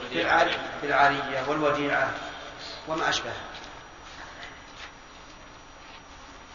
[0.82, 2.14] بالعارية, والوديعة
[2.88, 3.44] وما أشبهها.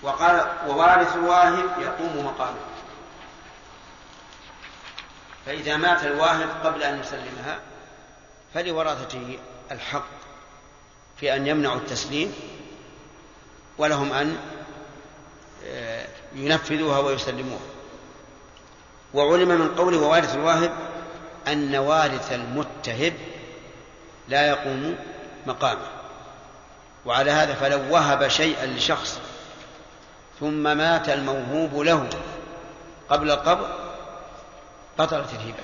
[0.01, 2.59] وقال ووارث الواهب يقوم مقامه.
[5.45, 7.59] فإذا مات الواهب قبل أن يسلمها
[8.53, 9.39] فلورثته
[9.71, 10.05] الحق
[11.17, 12.35] في أن يمنعوا التسليم
[13.77, 14.37] ولهم أن
[16.35, 17.59] ينفذوها ويسلموها.
[19.13, 20.71] وعلم من قوله ووارث الواهب
[21.47, 23.13] أن وارث المتهب
[24.27, 24.95] لا يقوم
[25.45, 25.87] مقامه.
[27.05, 29.19] وعلى هذا فلو وهب شيئا لشخص
[30.39, 32.09] ثم مات الموهوب له
[33.09, 33.67] قبل القبض
[34.99, 35.63] بطلت الهبة.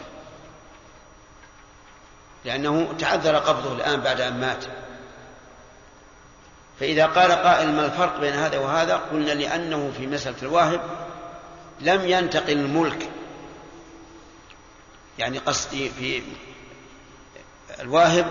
[2.46, 4.66] لأنه تعذر قبضه الآن بعد أن مات.
[6.80, 10.82] فإذا قال قائل ما الفرق بين هذا وهذا قلنا لأنه في مسألة الواهب
[11.82, 13.10] لم ينتقل الملك.
[15.18, 16.22] يعني قصدي في
[17.80, 18.26] الواهب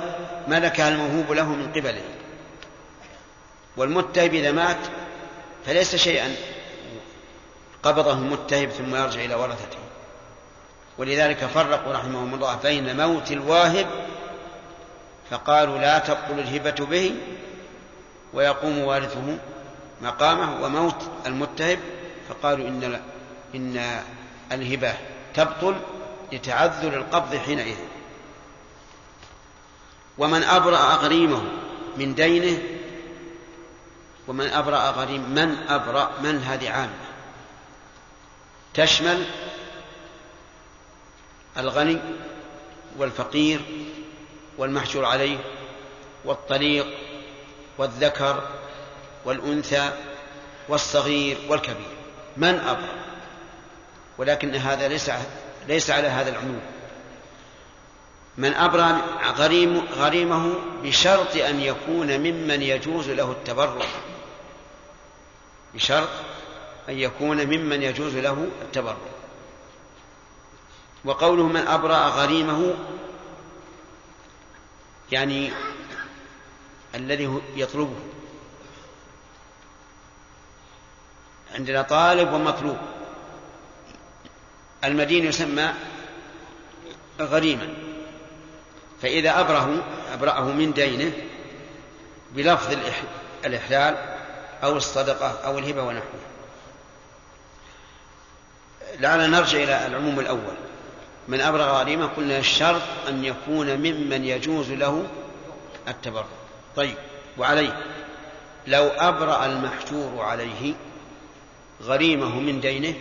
[0.48, 2.04] ملكها الموهوب له من قبله.
[3.76, 4.78] والمتهب إذا مات
[5.66, 6.34] فليس شيئا.
[7.82, 9.78] قبضه المتهب ثم يرجع إلى ورثته.
[10.98, 13.86] ولذلك فرقوا رحمهم الله بين موت الواهب
[15.30, 17.14] فقالوا لا تبطل الهبة به
[18.32, 19.38] ويقوم وارثه
[20.02, 21.78] مقامه وموت المتهب
[22.28, 23.00] فقالوا إن
[23.54, 24.02] إن
[24.52, 24.94] الهبة
[25.34, 25.76] تبطل
[26.32, 27.76] لتعذر القبض حينئذ.
[30.18, 31.42] ومن أبرأ غريمه
[31.96, 32.62] من دينه
[34.28, 37.08] ومن أبرأ غريم من أبرأ من هذه عامة
[38.74, 39.24] تشمل
[41.56, 41.98] الغني
[42.98, 43.60] والفقير
[44.58, 45.38] والمحجور عليه
[46.24, 46.86] والطليق
[47.78, 48.42] والذكر
[49.24, 49.92] والأنثى
[50.68, 51.96] والصغير والكبير.
[52.36, 52.98] من أبرأ
[54.18, 55.10] ولكن هذا ليس
[55.68, 56.60] ليس على هذا العموم.
[58.36, 58.96] من أبرى
[59.36, 63.86] غريم غريمه بشرط أن يكون ممن يجوز له التبرع.
[65.74, 66.08] بشرط
[66.88, 68.96] أن يكون ممن يجوز له التبرع.
[71.04, 72.74] وقوله من أبرأ غريمه
[75.12, 75.52] يعني
[76.94, 77.98] الذي يطلبه.
[81.54, 82.76] عندنا طالب ومطلوب.
[84.84, 85.72] المدين يسمى
[87.20, 87.74] غريما.
[89.02, 91.12] فإذا أبره أبرأه من دينه
[92.32, 92.76] بلفظ
[93.44, 93.96] الإحلال
[94.62, 96.20] أو الصدقة أو الهبة ونحوه.
[99.00, 100.56] لعلنا نرجع إلى العموم الأول.
[101.28, 105.06] من أبرغ غريمة قلنا الشرط أن يكون ممن يجوز له
[105.88, 106.37] التبرع.
[106.78, 106.96] طيب
[107.38, 107.78] وعليه.
[108.66, 110.74] لو أبرأ المحجور عليه
[111.82, 112.94] غريمه من دينه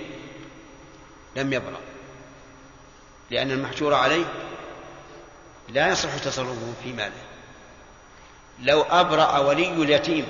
[1.36, 1.80] لم يبرأ
[3.32, 4.26] لأن المحجور عليه
[5.70, 7.22] لا يصح تصرفه في ماله.
[8.60, 10.26] لو أبرأ ولي اليتيم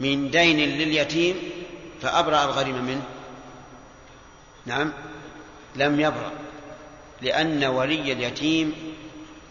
[0.00, 1.50] من دين لليتيم
[2.02, 3.02] فأبرأ الغريم منه.
[4.66, 4.92] نعم
[5.76, 6.32] لم يبرأ
[7.22, 8.94] لأن ولي اليتيم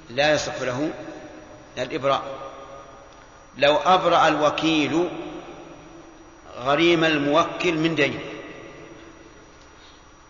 [0.09, 0.91] لا يصح له
[1.77, 2.38] الإبراء.
[3.59, 5.09] لو أبرأ الوكيل
[6.59, 8.19] غريم الموكل من دينه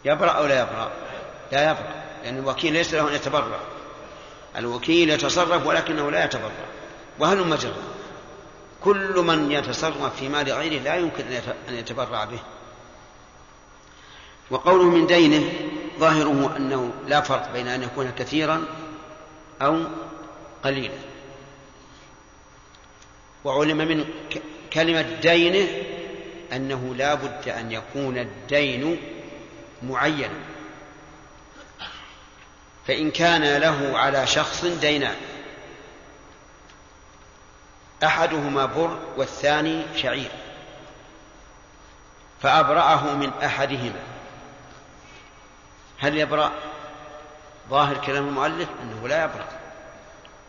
[0.05, 0.91] يبرأ أو لا يبرأ؟
[1.51, 3.59] لا يبرأ لأن الوكيل ليس له أن يتبرع
[4.57, 6.65] الوكيل يتصرف ولكنه لا يتبرع
[7.19, 7.75] وهل مجرى؟
[8.83, 11.23] كل من يتصرف في مال غيره لا يمكن
[11.69, 12.39] أن يتبرع به.
[14.51, 15.53] وقوله من دينه
[15.99, 18.63] ظاهره أنه لا فرق بين أن يكون كثيرا
[19.61, 19.83] أو
[20.63, 21.08] قليلا.
[23.43, 24.05] وعلم من
[24.73, 25.67] كلمة دينه
[26.53, 29.01] أنه لا بد أن يكون الدين
[29.83, 30.39] معينا.
[32.87, 35.15] فإن كان له على شخص دينان.
[38.03, 40.31] أحدهما بر والثاني شعير.
[42.41, 43.99] فأبرأه من أحدهما.
[45.99, 46.51] هل يبرأ
[47.69, 49.47] ظاهر كلام المؤلف؟ أنه لا يبرأ.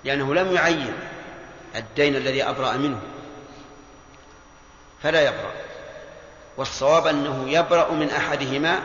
[0.05, 0.95] لأنه لم يعين.
[1.77, 3.01] الدين الذي أبرأ منه.
[5.03, 5.53] فلا يبرأ.
[6.57, 8.83] والصواب أنه يبرأ من أحدهما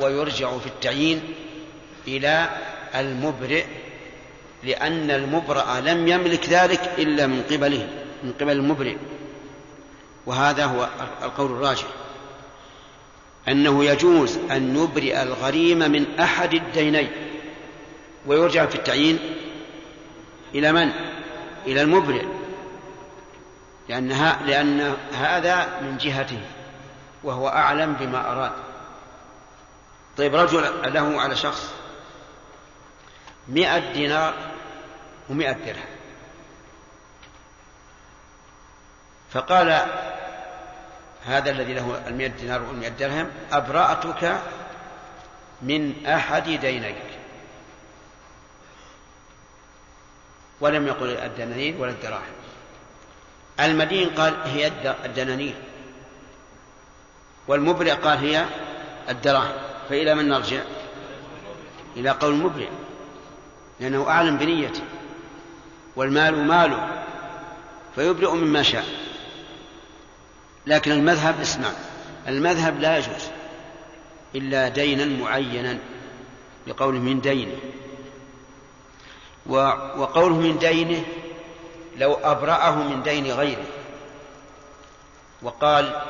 [0.00, 1.34] ويرجع في التعيين
[2.08, 2.48] إلى
[2.94, 3.64] المبرئ
[4.64, 7.88] لأن المبرأ لم يملك ذلك إلا من قبله
[8.22, 8.96] من قبل المبرئ.
[10.26, 10.88] وهذا هو
[11.22, 11.86] القول الراجح.
[13.48, 17.10] أنه يجوز أن نبرئ الغريم من أحد الدينين
[18.26, 19.18] ويرجع في التعيين
[20.54, 20.92] إلى من؟
[21.66, 22.26] إلى المبرئ.
[23.88, 24.08] لأن,
[24.46, 26.40] لأن هذا من جهته
[27.24, 28.52] وهو أعلم بما أراد.
[30.16, 31.74] طيب رجل له على شخص
[33.48, 34.34] مئة دينار
[35.30, 35.92] ومئة درهم.
[39.30, 39.86] فقال
[41.26, 44.38] هذا الذي له المئة دينار والمئة درهم أبرأتك
[45.62, 47.11] من أحد دينيك.
[50.62, 52.32] ولم يقل الدنانير ولا الدراهم.
[53.60, 54.72] المدين قال هي
[55.04, 55.54] الدنانير.
[57.48, 58.46] والمبرئ قال هي
[59.08, 59.56] الدراهم.
[59.88, 60.60] فإلى من نرجع؟
[61.96, 62.68] إلى قول المبرئ
[63.80, 64.82] لأنه أعلم بنيته.
[65.96, 67.02] والمال ماله.
[67.94, 68.86] فيبرئ مما شاء.
[70.66, 71.70] لكن المذهب اسمع
[72.28, 73.24] المذهب لا يجوز
[74.34, 75.78] إلا دينا معينا
[76.66, 77.56] لقوله من دينه.
[79.46, 81.04] وقوله من دينه
[81.96, 83.64] لو أبرأه من دين غيره.
[85.42, 86.02] وقال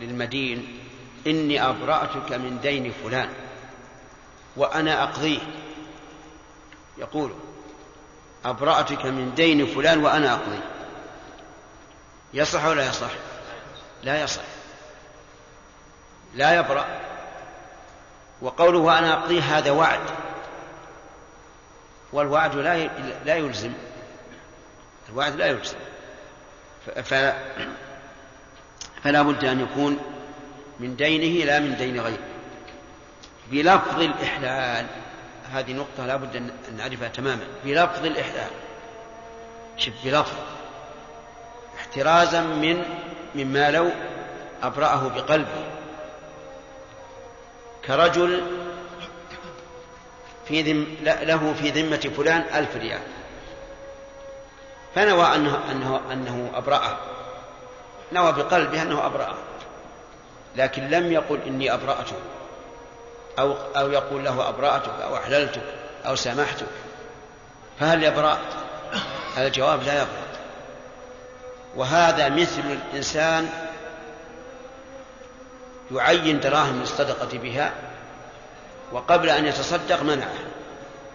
[0.00, 0.78] للمدين
[1.26, 3.28] إني أبرأتك من دين فلان
[4.56, 5.38] وأنا أقضيه.
[6.98, 7.34] يقول
[8.44, 10.64] أبرأتك من دين فلان وأنا أقضيه.
[12.34, 13.10] يصح ولا يصح؟
[14.02, 14.42] لا يصح.
[16.34, 16.84] لا يبرأ.
[18.42, 20.00] وقوله وأنا أقضيه هذا وعد.
[22.16, 22.88] والوعد لا
[23.24, 23.72] لا يلزم.
[25.08, 25.76] الوعد لا يلزم.
[26.86, 27.14] ف...
[29.04, 29.98] فلا بد أن يكون
[30.80, 32.18] من دينه لا من دين غيره.
[33.50, 34.86] بلفظ الإحلال
[35.52, 37.44] هذه نقطة لا بد أن نعرفها تماما.
[37.64, 38.50] بلفظ الإحلال.
[39.76, 40.36] شف بلفظ.
[41.78, 42.82] احترازا من
[43.34, 43.90] مما لو
[44.62, 45.64] أبرأه بقلبه.
[47.86, 48.42] كرجل
[50.48, 53.00] في ذم له في ذمة فلان ألف ريال.
[54.94, 56.96] فنوى أنه, أنه, أنه أبرأه.
[58.12, 59.34] نوى بقلبه أنه أبرأه.
[60.56, 62.16] لكن لم يقل إني أبرأته.
[63.38, 65.62] أو, أو يقول له أبرأتك أو أحللتك
[66.06, 66.66] أو سامحتك
[67.80, 68.38] فهل يبرأ؟
[69.38, 70.26] الجواب لا يبرأ.
[71.76, 73.48] وهذا مثل الإنسان
[75.92, 77.72] يعين دراهم للصدقة بها
[78.92, 80.34] وقبل أن يتصدق منعه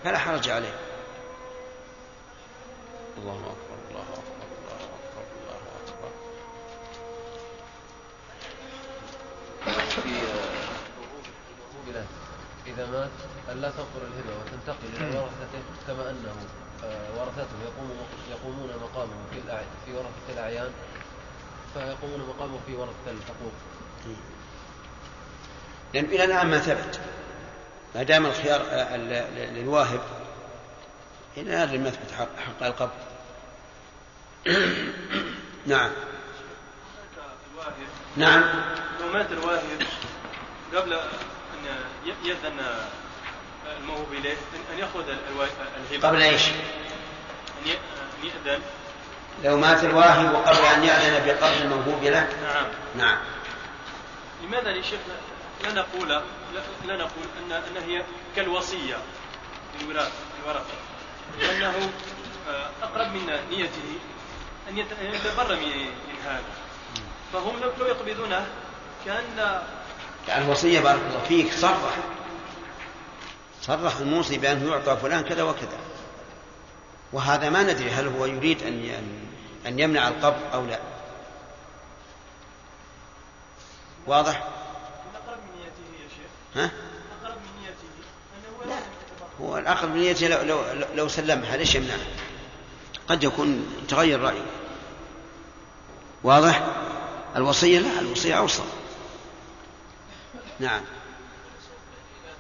[0.04, 0.76] فلا حرج عليه.
[3.18, 4.76] الله أكبر الله أكبر الله
[5.18, 6.12] أكبر الله أكبر.
[12.68, 13.10] إذا مات
[13.50, 16.36] ألا تنقل الهبة وتنتقل إلى ورثته كما أنه
[16.84, 17.92] آه، ورثته يقوم
[18.32, 19.42] يقومون مقامه في
[19.86, 20.72] في ورثة الأعيان
[21.74, 23.52] فيقومون مقامه في ورثة الحقوق.
[25.94, 27.00] لأن إلى الآن ما ثبت.
[27.96, 28.98] ما دام الخيار آه،
[29.52, 30.02] للواهب
[31.38, 32.92] الآن لم يثبت حق, حق القبض.
[35.66, 35.92] نعم.
[37.54, 37.74] الواهب
[38.18, 38.44] نعم.
[39.02, 39.62] لو مات الواهب
[40.76, 41.00] قبل أن
[42.06, 42.60] ي- يأذن
[43.78, 44.14] الموهوب
[44.74, 45.46] أن يأخذ الوا-
[45.92, 46.08] الهبة.
[46.08, 46.22] قبل
[47.66, 48.62] ي- أن يأذن.
[49.44, 52.66] لو مات الواهب قبل أن يأذن بقبض الموهوب له؟ نعم.
[52.98, 53.18] نعم.
[54.44, 55.00] لماذا يا شيخ
[55.64, 56.22] لا نقول
[56.86, 58.04] لا, نقول أن أن هي
[58.36, 58.98] كالوصية
[59.82, 60.12] للوراثة.
[60.44, 60.74] الورثة
[61.40, 61.90] لأنه
[62.50, 64.00] آه، أقرب من نيته
[64.70, 65.88] أن يت- أن يتبرى من
[66.26, 66.44] هذا.
[67.34, 68.48] فهم لو يقبضونه
[69.06, 69.62] كأن
[70.28, 71.98] يعني الوصية بارك الله فيك صرح
[73.62, 75.80] صرح الموصي بأنه يعطى فلان كذا وكذا.
[77.14, 80.80] وهذا ما ندري هل هو يريد أن- أن يمنع القبض أو لا.
[84.08, 84.36] واضح؟
[85.16, 86.72] أقرب من نيته يا شيخ ها؟
[88.66, 88.80] لا
[89.42, 92.08] هو الأقرب من نيته لو, لو, لو سلمها ليش يمنعها؟
[93.08, 94.46] قد يكون تغير رأيه
[96.24, 96.68] واضح؟
[97.36, 98.64] الوصية لا الوصية أوصى
[100.60, 100.82] نعم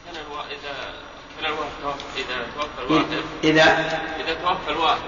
[0.05, 0.15] كان.
[0.51, 0.93] إذا
[1.41, 3.63] كان توفى إذا توفى إذا
[4.19, 5.01] إذا توفى الواهب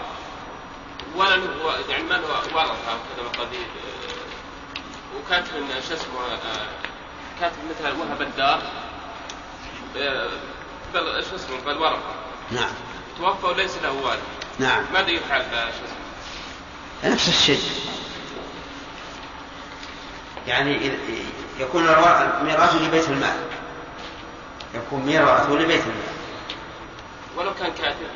[1.16, 3.68] ولا له يعني ما له ورثة كذا مقادير
[5.56, 6.68] من شو اسمه آه،
[7.40, 8.83] كانت مثل وهب الدار
[9.94, 11.98] شو اسمه؟ بالورثة
[12.52, 12.70] نعم.
[13.18, 14.20] توفى وليس له والد.
[14.60, 14.84] نعم.
[14.94, 17.62] ماذا يفعل؟ آه، شو اسمه؟ نفس الشيء.
[20.48, 20.92] يعني
[21.60, 21.84] يكون
[22.44, 23.36] ميراثه لبيت المال.
[24.76, 26.14] يكون ميراثه لبيت المال.
[27.38, 28.08] ولو كان كاتب.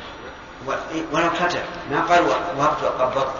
[0.66, 0.72] و-
[1.12, 2.22] ولو كتب ما قال
[2.56, 3.34] وهبت وقبضت.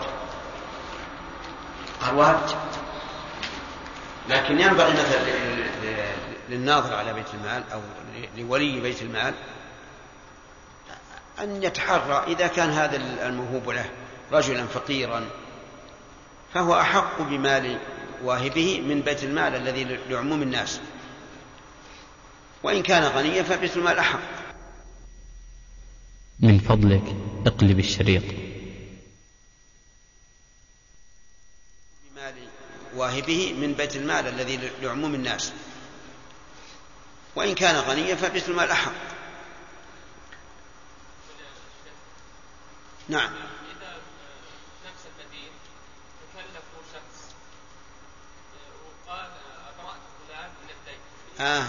[2.02, 2.56] قال وهبت.
[4.28, 5.20] لكن ينبغي مثلا
[6.48, 9.34] للناظر على بيت المال أو ل- لولي بيت المال
[11.40, 12.96] أن يتحرى إذا كان هذا
[13.26, 13.90] الموهوب له
[14.32, 15.24] رجلا فقيرا
[16.54, 17.78] فهو أحق بمال
[18.22, 20.80] واهبه من بيت المال الذي لعموم الناس.
[22.62, 24.20] وإن كان غنيا فبيت المال أحق.
[26.40, 27.02] من فضلك
[27.46, 28.22] اقلب الشريط.
[32.14, 32.34] بمال
[32.94, 35.52] واهبه من بيت المال الذي لعموم الناس.
[37.34, 38.92] وإن كان غنيا فبيت المال أحق
[43.08, 43.30] نعم.
[51.40, 51.62] آه،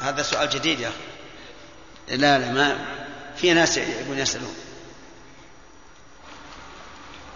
[0.00, 2.16] هذا سؤال جديد يا أخي.
[2.16, 2.86] لا لا ما
[3.36, 4.56] في ناس يقول يسألون.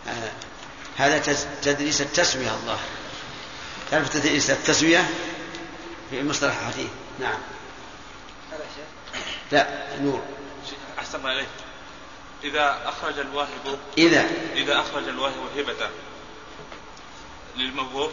[0.08, 0.32] آه
[0.96, 2.78] هذا تدريس التسوية الله.
[3.90, 5.10] تعرف تدريس التسوية؟
[6.10, 6.90] في مصطلح الحديث
[7.20, 7.38] نعم.
[9.52, 10.22] لا نور.
[10.98, 11.48] أحسن الله عليك
[12.44, 14.30] إذا أخرج الواهب إذا.
[14.54, 15.88] إذا أخرج الواهب هبته
[17.56, 18.12] للموهوب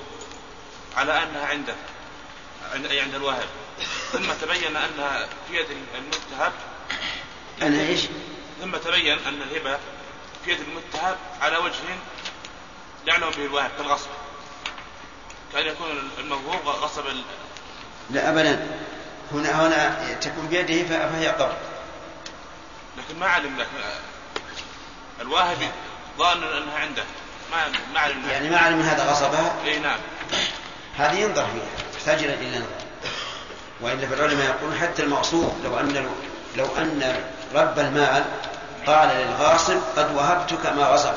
[0.95, 1.75] على أنها عنده
[2.73, 3.47] عند أي عند الواهب
[4.11, 6.53] ثم تبين أنها في يد المتهب
[7.61, 8.01] أنا إيش؟
[8.61, 9.77] ثم تبين أن الهبة
[10.45, 11.79] في يد المتهب على وجه
[13.07, 14.09] يعلم به الواهب كالغصب.
[15.53, 17.23] كأن يكون الموهوب غصب ال-
[18.09, 18.67] لا أبدا.
[19.31, 21.53] هنا هنا تكون بيده فهي قبض
[22.97, 23.69] لكن ما علم لكن
[25.21, 25.57] الواهب
[26.17, 27.03] ظان أنها عنده.
[27.51, 27.57] ما
[27.93, 29.99] ما علم يعني ما علم هذا غصبها إي نعم.
[30.97, 32.67] هذه ينظر فيها تحتاج إلى إلى نظر.
[33.81, 36.09] وإلا فالعلماء يقولون حتى المغصوب لو ان
[36.55, 37.23] لو أن
[37.53, 38.23] رب المال
[38.87, 41.13] قال للغاصب قد وهبتك ما غصب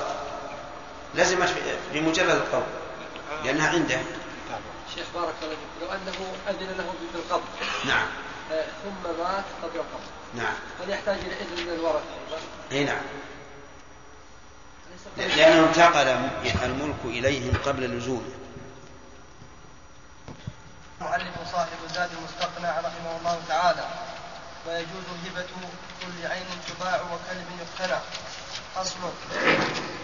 [1.14, 1.54] لزمت
[1.92, 2.62] بمجرد القول
[3.44, 3.98] لأنها عنده.
[4.96, 5.82] شيخ بارك الله فيك.
[5.82, 7.48] لو أنه أذن له بالقبض
[7.84, 8.06] نعم.
[8.52, 10.54] آه، ثم مات قبل القبض نعم.
[10.80, 12.42] هل يحتاج إلى إذن من الورثة أيضا؟
[12.72, 13.02] اي نعم.
[15.16, 16.08] لأنه انتقل
[16.64, 18.30] الملك إليهم قبل لزومه
[21.00, 23.88] المؤلف صاحب زاد المستقنع رحمه الله تعالى
[24.66, 25.46] ويجوز هبة
[26.02, 27.98] كل عين تباع وكلب يقتنع
[28.76, 28.98] أصل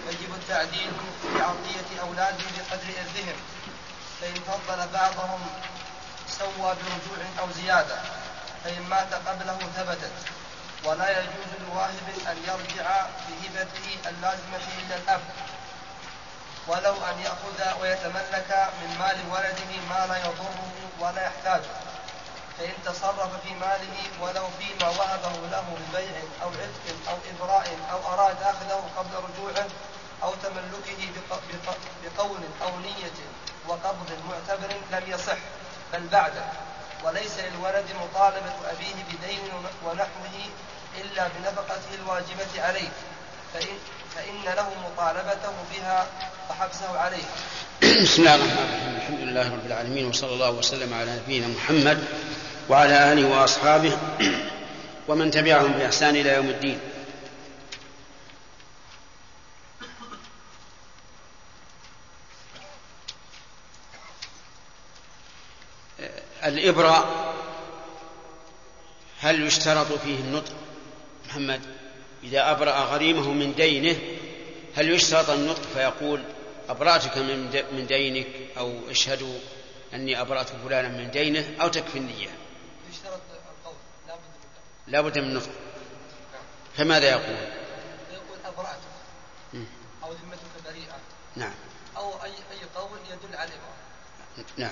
[0.09, 0.91] يجب التعديل
[1.23, 3.37] في عطية أولاده بقدر إرثهم
[4.23, 5.41] فإن فضل بعضهم
[6.29, 7.97] سوى برجوع أو زيادة
[8.65, 10.13] فإن مات قبله ثبتت.
[10.85, 15.21] ولا يجوز لواهب أن يرجع بهبته اللازمة إلا الأب.
[16.67, 20.59] ولو أن يأخذ ويتملك من مال ولده ما لا يضره
[21.01, 21.71] ولا يحتاجه.
[22.59, 28.43] فإن تصرف في ماله ولو فيما وهبه له ببيع أو عتق أو إبراء أو أراد
[28.43, 29.67] أخذه قبل رجوعه
[30.23, 31.77] أو تملكه بق- بق-
[32.17, 33.13] بقول أو نية
[33.69, 35.39] وقبض معتبر لم يصح
[35.93, 36.45] بل بعده
[37.05, 39.41] وليس للولد مطالبة أبيه بدين
[39.85, 40.35] ونحوه
[41.01, 42.89] إلا بنفقته الواجبة عليه
[43.55, 43.77] فإن,
[44.17, 46.07] فإن له مطالبته بها
[46.51, 47.35] وحبسه عليها
[48.03, 48.97] بسم الله الرحمن الرحيم.
[48.97, 52.05] الحمد لله رب العالمين وصلى الله وسلم على نبينا محمد
[52.69, 53.99] وعلى آله وأصحابه
[55.09, 56.79] ومن تبعهم بإحسان إلى يوم الدين.
[66.45, 67.29] الإبرة
[69.21, 70.53] هل يشترط فيه النطق؟
[71.29, 71.61] محمد
[72.23, 73.99] إذا أبرأ غريمه من دينه
[74.77, 76.23] هل يشترط النطق؟ فيقول
[76.69, 77.19] أبرأتك
[77.73, 78.27] من دينك
[78.59, 79.39] أو اشهدوا
[79.95, 82.29] أني أبرأت فلانا من دينه أو تكفي النية.
[82.91, 83.21] يشترط
[83.61, 83.77] القول
[84.87, 85.51] لا بد من النطق.
[86.77, 87.37] فماذا يقول؟
[88.13, 88.93] يقول أبرأتك.
[90.05, 90.97] أو ذمتك بريئة.
[91.37, 91.55] نعم.
[91.97, 93.77] أو أي أي قول يدل على الإبراء
[94.57, 94.71] نعم.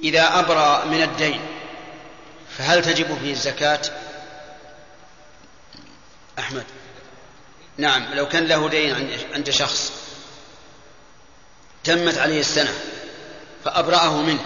[0.00, 1.40] إذا أبرأ من الدين
[2.58, 3.80] فهل تجب فيه الزكاة؟
[6.38, 6.64] أحمد.
[7.76, 8.94] نعم لو كان له دين
[9.34, 9.92] عند- شخص
[11.84, 12.74] تمت عليه السنة
[13.64, 14.44] فأبرأه منه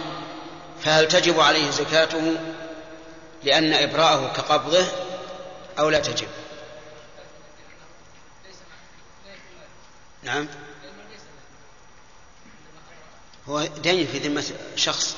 [0.85, 2.37] فهل تجب عليه زكاته
[3.45, 4.87] لأن إبراءه كقبضه
[5.79, 6.29] أو لا تجب؟
[10.23, 10.49] نعم.
[13.49, 14.45] هو دين في ذمة
[14.77, 15.17] شخص.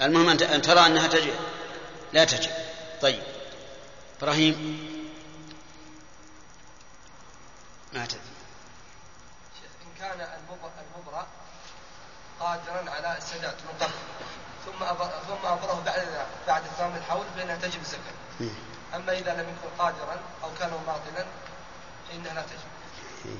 [0.00, 1.34] المهم أن ترى أنها تجب.
[2.12, 2.50] لا تجب.
[3.02, 3.22] طيب.
[4.18, 4.54] إبراهيم.
[7.92, 8.20] ما تدري.
[9.82, 10.28] إن كان
[10.96, 11.26] المبرأ
[12.40, 13.92] قادرا على السداد من قبل
[14.66, 16.06] ثم أبر- ثم أبره بعد
[16.46, 18.50] بعد تمام الحول فإنها تجب الزكاة.
[18.94, 21.26] أما إذا لم يكن قادرا أو كان باطلا
[22.08, 23.36] فإنها لا تجب.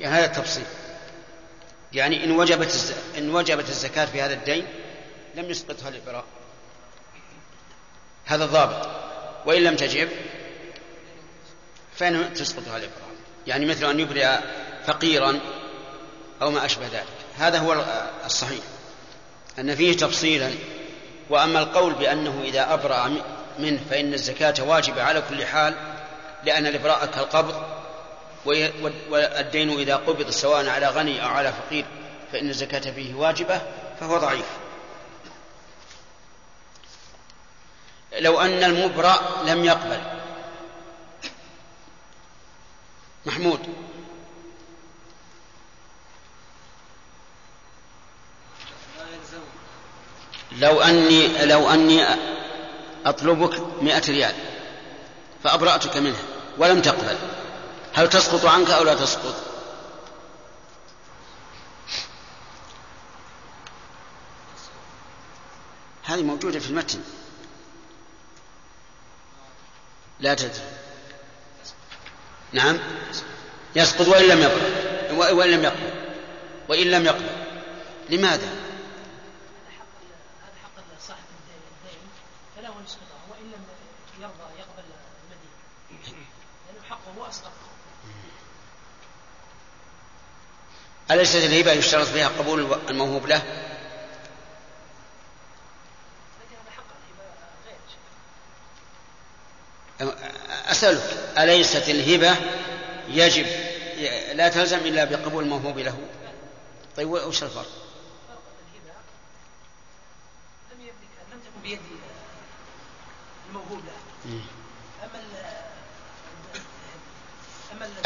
[0.00, 0.66] يعني هذا التفصيل.
[1.92, 2.92] يعني إن وجبت الز...
[3.18, 4.66] إن وجبت الزكاة في هذا الدين
[5.36, 6.24] لم يسقطها الإبراء
[8.24, 8.88] هذا الضابط
[9.46, 10.08] وإن لم تجب
[11.96, 13.06] فإنه تسقطها الإبراء
[13.46, 14.38] يعني مثل أن يبرئ
[14.86, 15.40] فقيرا
[16.42, 17.06] أو ما أشبه ذلك.
[17.38, 17.84] هذا هو
[18.24, 18.64] الصحيح.
[19.58, 20.50] أن فيه تفصيلا.
[21.30, 23.12] وأما القول بأنه إذا أبرأ
[23.58, 25.74] منه فإن الزكاة واجبة على كل حال
[26.44, 27.62] لأن الإبراء كالقبض
[29.10, 31.84] والدين إذا قبض سواء على غني أو على فقير
[32.32, 33.60] فإن الزكاة فيه واجبة
[34.00, 34.46] فهو ضعيف.
[38.12, 40.00] لو أن المبرأ لم يقبل.
[43.26, 43.60] محمود.
[50.52, 52.06] لو أني لو أني
[53.06, 54.34] أطلبك مئة ريال
[55.44, 56.22] فأبرأتك منها
[56.58, 57.18] ولم تقبل.
[57.94, 59.34] هل تسقط عنك أو لا تسقط؟
[66.04, 67.00] هذه موجودة في المتن.
[70.20, 70.62] لا تدري.
[72.52, 72.78] نعم.
[73.76, 75.90] يسقط وإن لم يقبل وإن لم يقبل
[76.68, 77.26] وإن لم يقبل
[78.10, 78.48] لماذا؟
[91.10, 93.42] أليست الهبة يشترط فيها قبول الموهوب له؟
[100.76, 102.36] أسألك أليست الهبة؟
[103.08, 103.46] يجب.
[104.34, 105.98] لا تلزم إلا بقبول الموهوب له.
[106.96, 107.66] طيب وش الفرق؟
[111.62, 111.80] بيد
[113.48, 114.40] الموهوب له.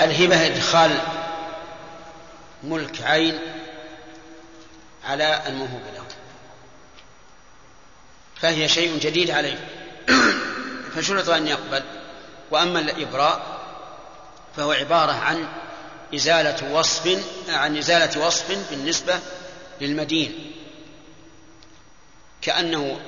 [0.01, 0.99] الهبة إدخال
[2.63, 3.39] ملك عين
[5.05, 6.05] على الموهوب له.
[8.41, 9.69] فهي شيء جديد عليه.
[10.95, 12.00] فشرط أن يقبل.
[12.51, 13.61] وأما الإبراء
[14.57, 15.49] فهو عبارة عن
[16.15, 19.19] إزالة وصف عن إزالة وصف بالنسبة
[19.81, 20.53] للمدين.
[22.43, 23.01] كأنه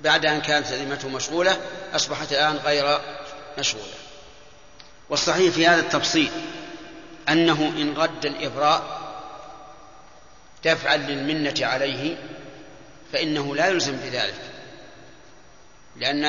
[0.00, 1.60] بعد أن كانت ذمته مشغولة
[1.94, 3.00] أصبحت الآن غير
[3.58, 3.94] مشغولة.
[5.10, 6.30] والصحيح في هذا التفصيل
[7.28, 9.00] أنه إن رد الإبراء
[10.64, 12.16] دفعا للمنة عليه
[13.12, 14.49] فإنه لا يلزم بذلك.
[15.96, 16.22] لأن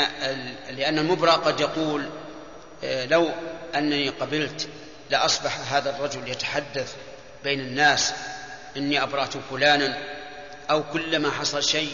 [0.69, 2.09] لأن المبرأ قد يقول
[2.83, 3.31] آه، لو
[3.75, 4.69] أنني قبلت
[5.09, 6.95] لأصبح هذا الرجل يتحدث
[7.43, 8.13] بين الناس
[8.77, 9.97] إني أبرأت فلانا
[10.69, 11.93] أو كلما حصل شيء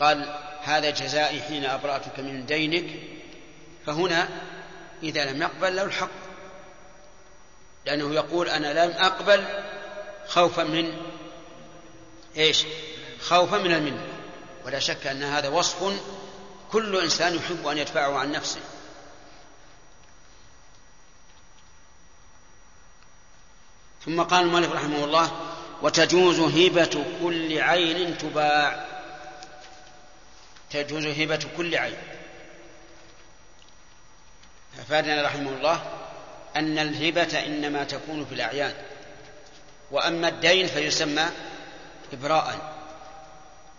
[0.00, 2.86] قال هذا جزائي حين أبرأتك من دينك
[3.86, 4.28] فهنا
[5.02, 6.10] إذا لم يقبل له الحق.
[7.86, 9.44] لأنه يقول أنا لم أقبل
[10.26, 10.96] خوفا من
[12.36, 12.64] إيش؟
[13.20, 14.06] خوفا من المنة.
[14.64, 15.82] ولا شك أن هذا وصف
[16.72, 18.60] كل إنسان يحب أن يدفعه عن نفسه.
[24.04, 25.40] ثم قال المؤلف رحمه الله
[25.82, 28.86] وتجوز هبة كل عين تباع.
[30.70, 31.98] تجوز هبة كل عين.
[34.78, 35.92] أفادنا رحمه الله
[36.56, 38.74] أن الهبة إنما تكون في الأعيان.
[39.90, 41.26] وأما الدين فيسمى
[42.12, 42.76] إبراء.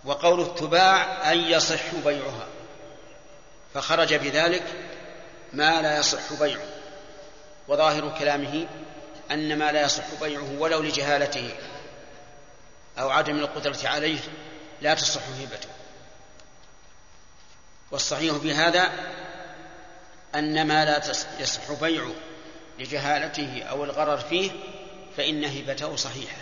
[0.05, 2.47] وقول تباع أن يصح بيعها.
[3.77, 4.63] فخرج بذلك
[5.53, 6.65] ما لا يصح بيعه
[7.67, 8.67] وظاهر كلامه
[9.31, 11.55] أن ما لا يصح بيعه ولو لجهالته
[12.99, 14.19] أو عدم القدرة عليه
[14.81, 15.69] لا تصح هبته
[17.91, 18.91] والصحيح في هذا
[20.35, 21.01] أن ما لا
[21.39, 22.13] يصح بيعه
[22.79, 24.51] لجهالته أو الغرر فيه
[25.17, 26.41] فإن هبته صحيحة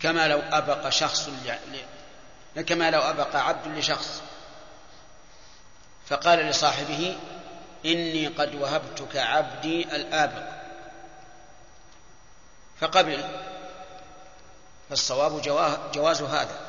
[0.00, 1.30] كما لو أبق شخص.
[2.66, 4.22] كما لو أبق عبد لشخص
[6.08, 7.16] فقال لصاحبه
[7.84, 10.46] إني قد وهبتك عبدي الآبق.
[12.80, 13.24] فقبل
[14.90, 15.42] فالصواب
[15.94, 16.60] جواز هذا.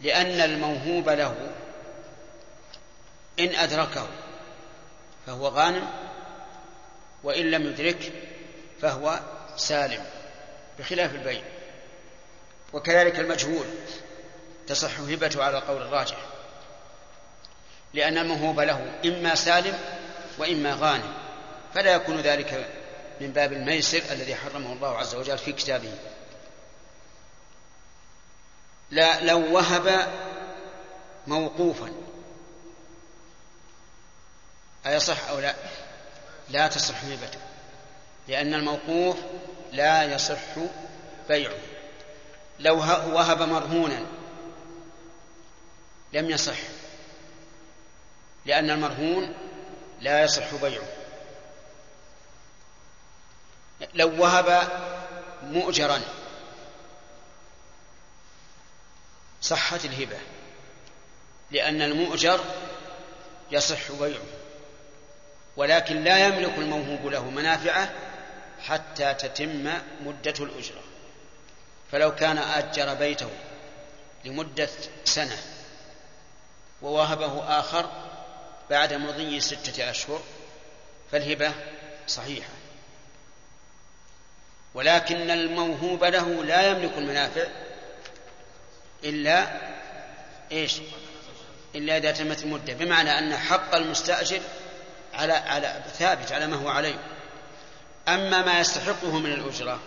[0.00, 1.36] لأن الموهوب له
[3.38, 4.06] إن أدركه
[5.26, 5.90] فهو غانم
[7.22, 8.10] وإن لم يدركه
[8.80, 9.20] فهو
[9.56, 10.04] سالم
[10.78, 11.42] بخلاف البيع
[12.72, 13.66] وكذلك المجهول
[14.66, 16.16] تصح هبته على القول الراجح.
[17.94, 19.78] لأن الموهوب له إما سالم
[20.38, 21.14] وإما غانم
[21.74, 22.68] فلا يكون ذلك
[23.20, 25.94] من باب الميسر الذي حرمه الله عز وجل في كتابه.
[28.90, 30.08] لا لو وهب
[31.26, 31.92] موقوفا
[34.86, 35.54] أيصح أو لا؟
[36.50, 37.38] لا تصح هبته
[38.28, 39.16] لأن الموقوف
[39.72, 40.58] لا يصح
[41.28, 41.58] بيعه.
[42.58, 42.76] لو
[43.14, 44.06] وهب مرهونا
[46.12, 46.58] لم يصح.
[48.44, 49.34] لأن المرهون
[50.00, 50.88] لا يصح بيعه.
[53.94, 54.68] لو وهب
[55.42, 56.00] مؤجرا
[59.42, 60.18] صحت الهبة
[61.50, 62.40] لأن المؤجر
[63.50, 64.22] يصح بيعه
[65.56, 67.92] ولكن لا يملك الموهوب له منافعه
[68.60, 70.82] حتى تتم مدة الأجرة.
[71.92, 73.30] فلو كان أجر بيته
[74.24, 74.68] لمدة
[75.04, 75.36] سنة
[76.82, 77.90] ووهبه آخر
[78.70, 80.22] بعد مضي ستة أشهر
[81.12, 81.52] فالهبة
[82.06, 82.52] صحيحة.
[84.74, 87.46] ولكن الموهوب له لا يملك المنافع
[89.04, 89.60] إلا
[90.52, 90.80] إيش؟
[91.74, 94.40] إلا إذا تمت المدة بمعنى أن حق المستأجر
[95.14, 96.98] على على ثابت على ما هو عليه.
[98.08, 99.80] أما ما يستحقه من الأجرة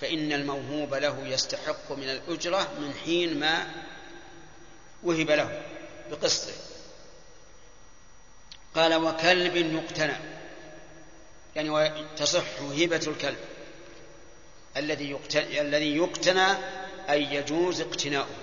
[0.00, 3.66] فإن الموهوب له يستحق من الأجرة من حين ما
[5.02, 5.62] وهب له
[6.10, 6.67] بقسطه.
[8.74, 10.16] قال وكلب يقتنى
[11.56, 13.38] يعني تصح هبة الكلب.
[14.76, 16.46] الذي يقتنى الذي يقتنى
[17.10, 18.36] أي يجوز اقتناؤه.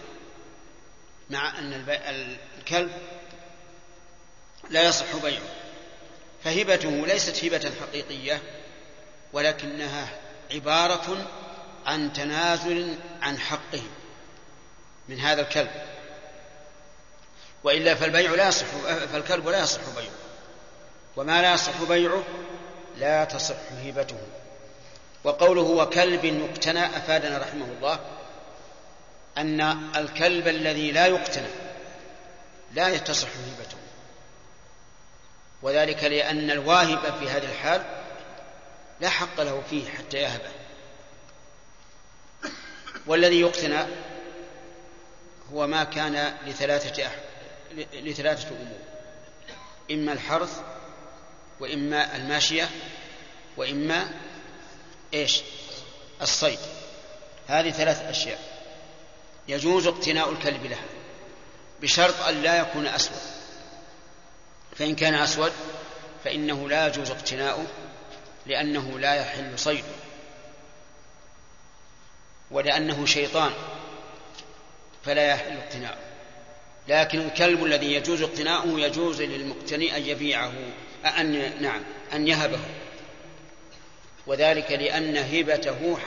[1.30, 1.86] مع أن
[2.60, 2.92] الكلب
[4.70, 5.42] لا يصح بيعه.
[6.44, 8.42] فهبته ليست هبة حقيقية
[9.34, 10.20] ولكنها
[10.52, 11.32] عبارة
[11.86, 13.82] عن تنازل عن حقه
[15.10, 15.95] من هذا الكلب.
[17.66, 18.66] وإلا فالبيع لا يصح
[19.14, 20.12] فالكلب لا يصح بيعه.
[21.16, 22.24] وما لا يصح بيعه
[22.98, 23.56] لا تصح
[23.86, 24.18] هبته
[25.24, 28.00] وقوله وكلب يقتنى أفادنا رحمه الله
[29.38, 29.62] أن
[29.96, 31.48] الكلب الذي لا يقتنى
[32.74, 33.78] لا يتصح هبته
[35.62, 37.84] وذلك لأن الواهب في هذه الحال
[39.02, 40.52] لا حق له فيه حتى يهبه.
[43.08, 43.86] والذي يقتنى
[45.54, 47.25] هو ما كان لثلاثة أح...
[47.94, 48.80] لثلاثة أمور.
[49.92, 50.62] إما الحرث
[51.60, 52.70] وإما الماشية
[53.58, 54.12] وإما
[55.14, 55.42] إيش؟
[56.22, 56.60] الصيد.
[57.48, 58.40] هذه ثلاث أشياء.
[59.48, 60.86] يجوز اقتناء الكلب لها
[61.82, 63.22] بشرط أن لا يكون أسود.
[64.76, 65.52] فإن كان أسود
[66.24, 67.66] فإنه لا يجوز اقتناؤه
[68.46, 69.96] لأنه لا يحل صيده.
[72.52, 73.54] ولأنه شيطان
[75.06, 76.15] فلا يحل اقتناؤه.
[76.88, 80.54] لكن الكلب الذي يجوز اقتناؤه يجوز للمقتني أن يبيعه
[81.06, 81.84] أن نعم
[82.14, 82.60] أن يهبه.
[84.28, 85.98] وذلك لأن هبته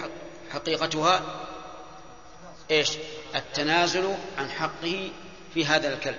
[0.51, 1.47] حقيقتها
[2.71, 2.91] إيش؟
[3.35, 5.11] التنازل عن حقه
[5.55, 6.19] في هذا الكلب.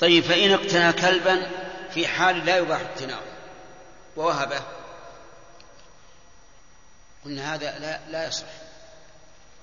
[0.00, 1.50] طيب فإن اقتنى كلبا
[1.94, 3.22] في حال لا يباح اقتناؤه
[4.16, 4.62] ووهبه.
[7.24, 8.46] قلنا هذا لا لا يصح.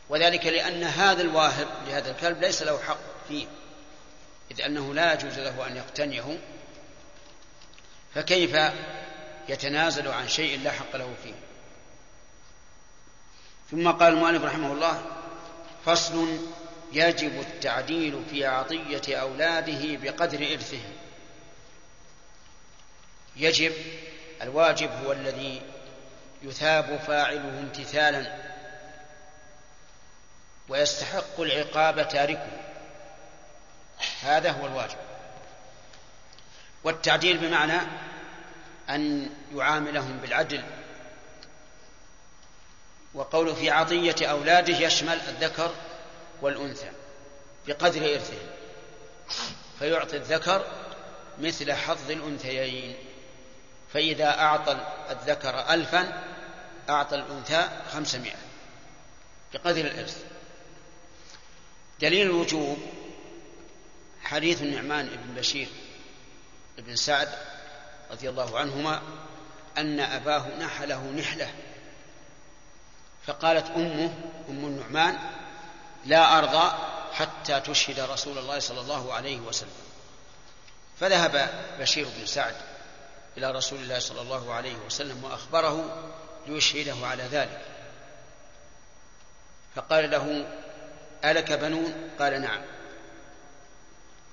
[0.10, 3.17] وذلك لأن هذا الواهب لهذا الكلب ليس له حق.
[3.30, 3.48] فيه
[4.52, 6.40] إذ أنه لا يجوز له أن يقتنيه
[8.16, 8.58] فكيف
[9.50, 11.34] يتنازل عن شيء لا حق له فيه؟
[13.72, 15.06] ثم قال المؤلف رحمه الله
[15.86, 16.40] فصل
[16.94, 20.94] يجب التعديل في عطية أولاده بقدر إرثهم.
[23.36, 23.74] يجب
[24.42, 25.62] الواجب هو الذي
[26.44, 28.36] يثاب فاعله امتثالا
[30.70, 32.67] ويستحق العقاب تاركه.
[34.22, 34.98] هذا هو الواجب.
[36.84, 37.82] والتعديل بمعنى
[38.90, 40.64] أن يعاملهم بالعدل.
[43.14, 45.74] وقوله في عطية أولاده يشمل الذكر
[46.42, 46.92] والأنثى
[47.68, 48.48] بقدر إرثهم
[49.80, 50.66] فيعطي الذكر
[51.40, 52.96] مثل حظ الأنثيين.
[53.94, 54.78] فإذا أعطى
[55.10, 56.24] الذكر ألفا
[56.90, 58.36] أعطى الأنثى خمسمائة
[59.54, 60.24] بقدر الإرث.
[62.02, 62.78] دليل الوجوب
[64.28, 65.68] حديث النعمان بن بشير
[66.78, 67.30] بن سعد
[68.12, 69.02] رضي الله عنهما
[69.78, 71.54] أن أباه نحله نحلة
[73.28, 74.14] فقالت أمه
[74.50, 75.20] أم النعمان
[76.06, 76.78] لا أرضى
[77.14, 79.70] حتى تشهد رسول الله صلى الله عليه وسلم.
[81.00, 81.50] فذهب
[81.80, 82.56] بشير بن سعد
[83.38, 86.04] إلى رسول الله صلى الله عليه وسلم وأخبره
[86.48, 87.66] ليشهده على ذلك.
[89.76, 90.48] فقال له
[91.26, 92.62] ألك بنون؟ قال نعم.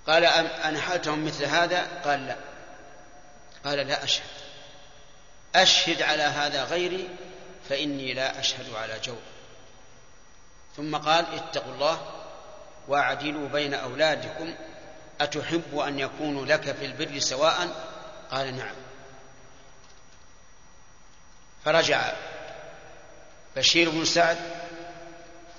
[0.07, 0.25] قال
[0.65, 2.37] أنحلتهم مثل هذا؟ قال لا.
[3.65, 4.45] قال لا أشهد.
[5.55, 7.09] أشهد على هذا غيري
[7.69, 9.23] فإني لا أشهد على جور
[10.77, 12.01] ثم قال اتقوا الله
[12.89, 14.55] واعدلوا بين أولادكم
[15.21, 17.69] أتحب أن يكونوا لك في البر سواء؟
[18.31, 18.75] قال نعم.
[21.65, 22.13] فرجع
[23.57, 24.39] بشير بن سعد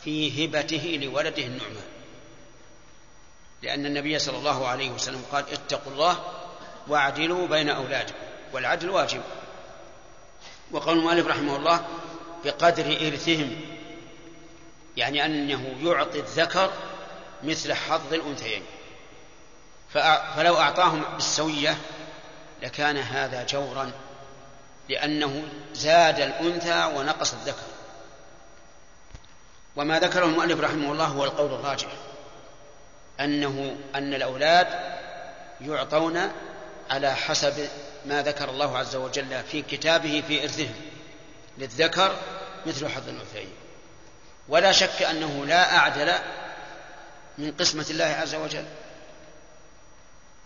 [0.03, 1.94] في هبته لولده النعمان.
[3.65, 6.23] لأن النبي صلى الله عليه وسلم قال اتقوا الله
[6.87, 8.15] واعدلوا بين أولادكم
[8.53, 9.21] والعدل واجب.
[10.71, 11.85] وقول المؤلف رحمه الله
[12.45, 13.61] بقدر إرثهم
[14.97, 16.71] يعني أنه يعطي الذكر
[17.43, 18.63] مثل حظ الأنثيين.
[20.35, 21.77] فلو أعطاهم بالسوية
[22.61, 23.91] لكان هذا جورا
[24.89, 25.43] لأنه
[25.73, 27.67] زاد الأنثى ونقص الذكر.
[29.75, 31.89] وما ذكره المؤلف رحمه الله هو القول الراجح.
[33.19, 34.67] أنه أن الأولاد
[35.61, 36.31] يعطون
[36.89, 37.67] على حسب
[38.05, 40.75] ما ذكر الله عز وجل في كتابه في إرثهم
[41.57, 42.15] للذكر
[42.65, 43.53] مثل حظ الأنثيين.
[44.47, 46.13] ولا شك أنه لا أعدل
[47.37, 48.65] من قسمة الله عز وجل.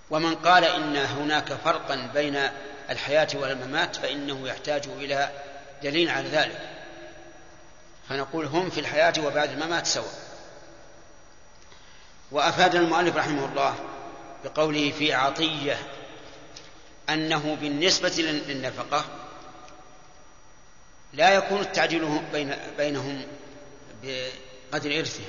[0.09, 2.49] ومن قال إن هناك فرقا بين
[2.89, 5.29] الحياة والممات فإنه يحتاج إلى
[5.83, 6.69] دليل على ذلك.
[8.09, 10.28] فنقول هم في الحياة وبعد الممات سواء.
[12.31, 13.75] وأفاد المؤلف رحمه الله
[14.43, 15.77] بقوله في عطية
[17.09, 18.13] أنه بالنسبة
[18.47, 19.05] للنفقة
[21.13, 23.21] لا يكون التعديل بين بينهم
[24.03, 25.25] بقدر إرثهم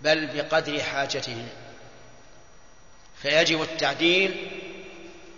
[0.00, 1.48] بل بقدر حاجتهم.
[3.22, 4.50] فيجب التعديل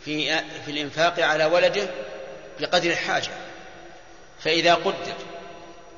[0.05, 1.91] في في الإنفاق على ولده
[2.61, 3.31] بقدر الحاجة.
[4.41, 5.15] فإذا قدر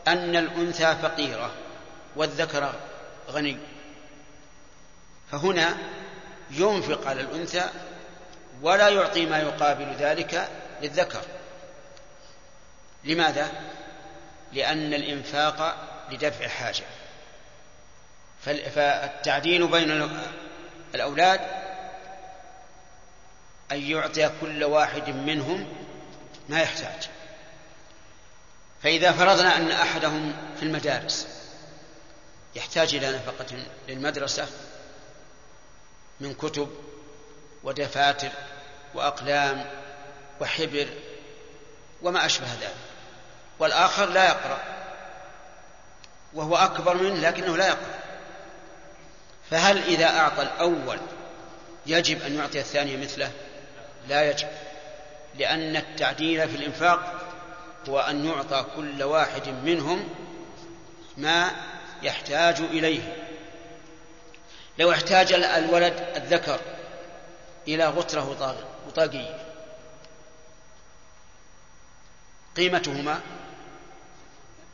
[0.09, 1.50] أن الأنثى فقيرة
[2.16, 2.74] والذكر
[3.30, 3.57] غني
[5.33, 5.76] فهنا
[6.51, 7.68] ينفق على الأنثى
[8.62, 10.49] ولا يعطي ما يقابل ذلك
[10.83, 11.22] للذكر.
[13.05, 13.51] لماذا؟
[14.53, 15.76] لأن الإنفاق
[16.11, 16.85] لدفع حاجة.
[18.74, 20.11] فالتعديل بين
[20.95, 21.41] الأولاد
[23.72, 25.72] أن يعطي كل واحد منهم
[26.49, 27.09] ما يحتاج.
[28.83, 31.28] فإذا فرضنا أن أحدهم في المدارس
[32.55, 34.47] يحتاج إلى نفقة للمدرسة
[36.22, 36.68] من كتب
[37.64, 38.28] ودفاتر
[38.94, 39.64] وأقلام
[40.40, 40.86] وحبر
[42.02, 42.74] وما أشبه ذلك.
[43.58, 44.58] والآخر لا يقرأ.
[46.34, 47.98] وهو أكبر منه لكنه لا يقرأ.
[49.50, 50.98] فهل إذا أعطى الأول
[51.86, 53.30] يجب أن يعطي الثاني مثله؟
[54.08, 54.48] لا يجب.
[55.34, 57.14] لأن التعديل في الإنفاق
[57.88, 60.08] هو أن يعطى كل واحد منهم
[61.16, 61.50] ما
[62.02, 63.21] يحتاج إليه.
[64.78, 66.60] لو احتاج الولد الذكر
[67.68, 68.30] إلى غترة
[68.86, 69.38] وطاقية
[72.56, 73.20] قيمتهما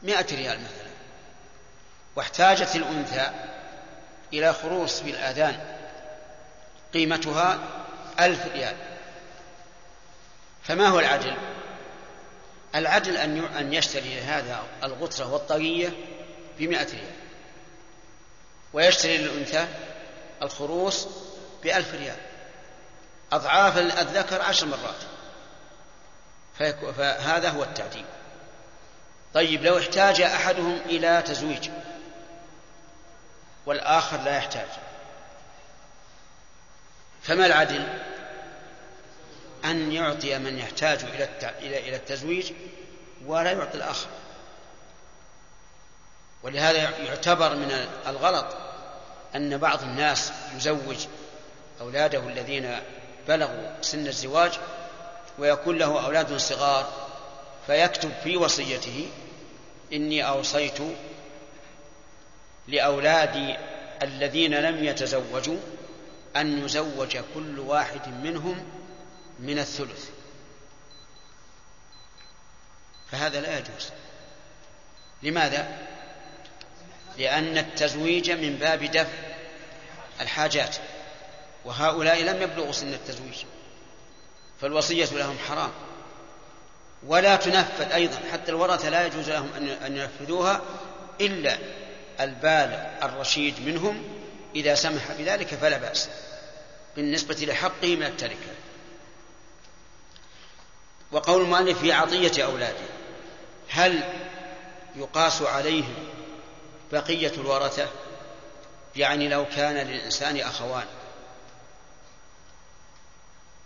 [0.03, 0.89] مئة ريال مثلا.
[2.17, 3.31] واحتاجت الأنثى
[4.33, 5.77] إلى خروص في الآذان
[6.95, 7.59] قيمتها
[8.21, 8.77] ألف ريال.
[10.63, 11.37] فما هو العدل؟
[12.75, 15.93] العدل أن أن يشتري هذا الغطرة والطاقية
[16.59, 17.19] بمئة ريال.
[18.73, 19.67] ويشتري للأنثى
[20.43, 21.09] الخروص
[21.63, 22.17] بألف ريال.
[23.33, 25.03] أضعاف الذكر عشر مرات.
[26.97, 28.05] فهذا هو التعديل.
[29.35, 31.71] طيب لو احتاج أحدهم إلى تزويج
[33.67, 34.69] والآخر لا يحتاج
[37.23, 37.99] فما العدل؟
[39.65, 42.53] أن يعطي من يحتاج إلى إلى التزويج
[43.27, 44.09] ولا يعطي الآخر.
[46.43, 48.68] ولهذا يعتبر من الغلط
[49.37, 51.07] أن بعض الناس يزوج
[51.81, 52.81] أولاده الذين
[53.29, 54.53] بلغوا سن الزواج
[55.39, 57.09] ويكون له أولاد صغار
[57.67, 59.09] فيكتب في وصيته
[59.93, 60.79] إني أوصيت
[62.69, 63.57] لأولادي
[64.03, 65.59] الذين لم يتزوجوا
[66.37, 68.65] أن يزوج كل واحد منهم
[69.41, 70.11] من الثلث.
[73.11, 73.91] فهذا لا يجوز.
[75.23, 75.88] لماذا؟
[77.19, 79.19] لأن التزويج من باب دفع
[80.21, 80.77] الحاجات
[81.65, 83.37] وهؤلاء لم يبلغوا سن التزويج
[84.61, 85.71] فالوصية لهم حرام.
[87.07, 89.49] ولا تنفذ أيضا حتى الورثة لا يجوز لهم
[89.87, 90.63] أن ينفذوها
[91.21, 91.59] إلا
[92.21, 94.03] البالغ الرشيد منهم
[94.55, 96.09] إذا سمح بذلك فلا بأس
[96.97, 98.55] بالنسبة لحقه من التركة.
[101.13, 102.87] وقول المؤلف في عطية أولاده
[103.69, 104.03] هل
[104.97, 106.08] يقاس عليهم
[106.93, 107.89] بقية الورثة
[108.97, 110.87] يعني لو كان للإنسان أخوان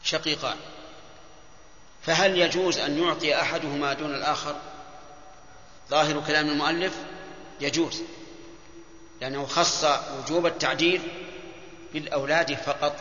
[0.02, 0.56] شقيقان
[2.02, 4.56] فهل يجوز أن يعطي أحدهما دون الآخر؟
[5.90, 6.94] ظاهر كلام المؤلف
[7.60, 8.02] يجوز
[9.20, 9.84] لأنه خص
[10.18, 11.02] وجوب التعديل
[11.92, 12.96] بالأولاد فقط.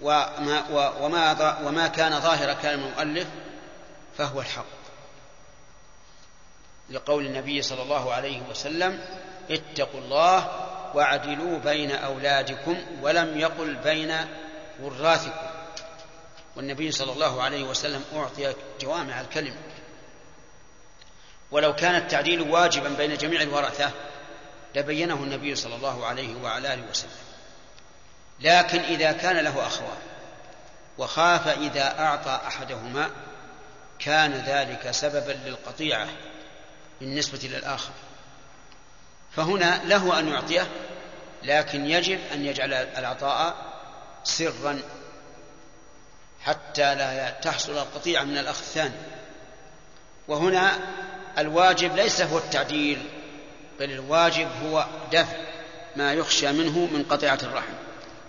[0.00, 0.64] وما,
[1.00, 3.28] وما, وما كان ظاهر كلام المؤلف
[4.18, 4.75] فهو الحق.
[6.90, 9.00] لقول النبي صلى الله عليه وسلم
[9.50, 14.16] اتقوا الله واعدلوا بين أولادكم ولم يقل بين
[14.82, 15.46] وراثكم.
[16.56, 19.56] والنبي صلى الله عليه وسلم أعطي جوامع الكلم.
[21.50, 23.90] ولو كان التعديل واجبا بين جميع الورثة
[24.74, 27.10] لبينه النبي صلى الله عليه وعلى آله وسلم.
[28.40, 29.98] لكن إذا كان له أخوان
[30.98, 33.10] وخاف إذا أعطى أحدهما
[33.98, 36.08] كان ذلك سببا للقطيعة.
[37.00, 37.92] بالنسبة للآخر.
[39.36, 40.66] فهنا له أن يعطيه
[41.42, 43.56] لكن يجب أن يجعل العطاء
[44.24, 44.82] سرا
[46.40, 48.94] حتى لا تحصل القطيعة من الأخ الثاني.
[50.28, 50.78] وهنا
[51.38, 53.02] الواجب ليس هو التعديل
[53.78, 55.36] بل الواجب هو دفع
[55.96, 57.72] ما يخشى منه من قطيعة الرحم.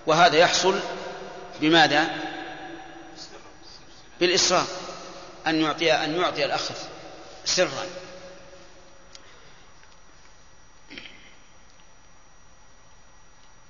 [0.08, 0.80] وهذا يحصل
[1.62, 2.08] بماذا؟
[4.20, 4.66] بالإصرار
[5.48, 6.70] أن يعطي أن يعطي الأخ
[7.46, 7.86] سرا.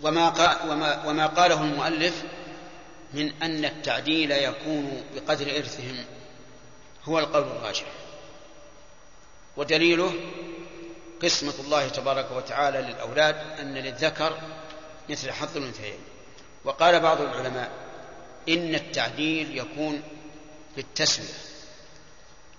[0.01, 0.27] وما
[0.71, 2.23] وما وما قاله المؤلف
[3.13, 6.05] من أن التعديل يكون بقدر إرثهم
[7.03, 7.85] هو القول الراجح.
[9.57, 10.13] ودليله
[11.23, 14.37] قسمة الله تبارك وتعالى للأولاد أن للذكر
[15.09, 15.99] مثل حظ الأنثيين.
[16.65, 17.71] وقال بعض العلماء
[18.49, 20.03] إن التعديل يكون
[20.75, 21.27] بالتسوية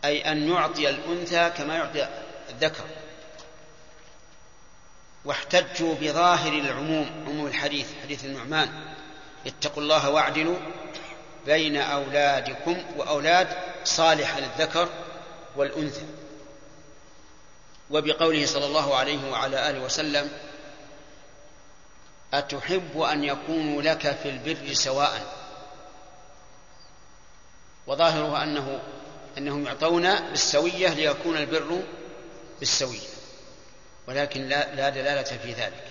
[0.04, 2.08] أي أن يعطي الأنثى كما يعطي
[2.50, 2.84] الذكر.
[5.28, 8.68] واحتجوا بظاهر العموم عموم الحديث حديث النعمان.
[9.46, 10.56] اتقوا الله واعدلوا
[11.46, 13.48] بين أولادكم وأولاد
[13.84, 14.88] صالح للذكر
[15.56, 16.04] والأنثى.
[17.90, 20.30] وبقوله صلى الله عليه وعلى آله وسلم
[22.34, 25.34] أتحب أن يكونوا لك في البر سواء.
[27.86, 28.80] وظاهره أنه
[29.38, 31.82] أنهم يعطون بالسوية ليكون البر
[32.58, 33.17] بالسوية.
[34.08, 35.84] ولكن لا, لا دلالة في ذلك.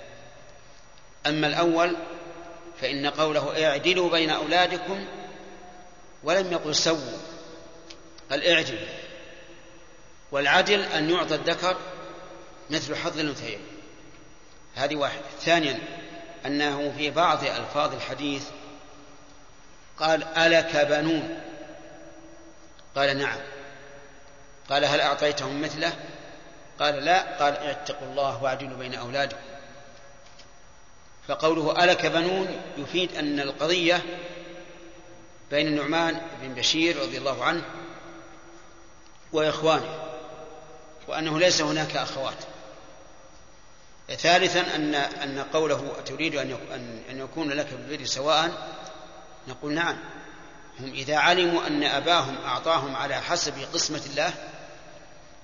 [1.27, 1.95] أما الأول
[2.81, 5.05] فإن قوله اعدلوا بين أولادكم
[6.23, 7.17] ولم يقل سووا.
[8.31, 8.87] قال اعدلوا
[10.31, 11.77] والعدل أن يعطى الذكر
[12.69, 13.59] مثل حظ الأنثيين.
[14.75, 15.23] هذه واحدة.
[15.41, 15.79] ثانيا
[16.45, 18.43] أنه في بعض ألفاظ الحديث
[19.99, 21.39] قال ألك بنون؟
[22.95, 23.39] قال نعم.
[24.69, 25.93] قال هل أعطيتهم مثله؟
[26.79, 29.41] قال لا قال اتقوا الله واعدلوا بين أولادكم.
[31.27, 34.03] فقوله ألك بنون يفيد أن القضية
[35.51, 37.63] بين النعمان بن بشير رضي الله عنه
[39.33, 39.99] وإخوانه
[41.07, 42.37] وأنه ليس هناك أخوات.
[44.09, 46.57] ثالثا أن أن قوله تريد أن
[47.09, 48.77] أن يكون لك بالبر سواء؟
[49.47, 49.97] نقول نعم.
[50.79, 54.33] هم إذا علموا أن أباهم أعطاهم على حسب قسمة الله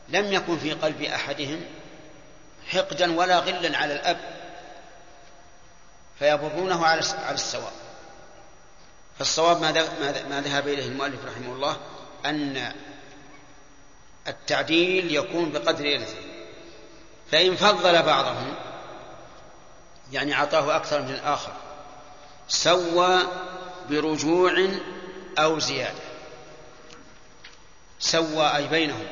[0.09, 1.61] لم يكن في قلب أحدهم
[2.67, 4.17] حقدا ولا غلا على الأب
[6.19, 6.99] فيبرونه على
[7.31, 7.73] السواء
[9.19, 9.71] فالصواب ما
[10.29, 11.77] ما ذهب إليه المؤلف رحمه الله
[12.25, 12.73] أن
[14.27, 16.17] التعديل يكون بقدر إرثه.
[17.31, 18.55] فإن فضل بعضهم
[20.11, 21.53] يعني أعطاه أكثر من الآخر
[22.47, 23.19] سوى
[23.89, 24.67] برجوع
[25.37, 26.03] أو زيادة.
[27.99, 29.07] سوى أي بينهم.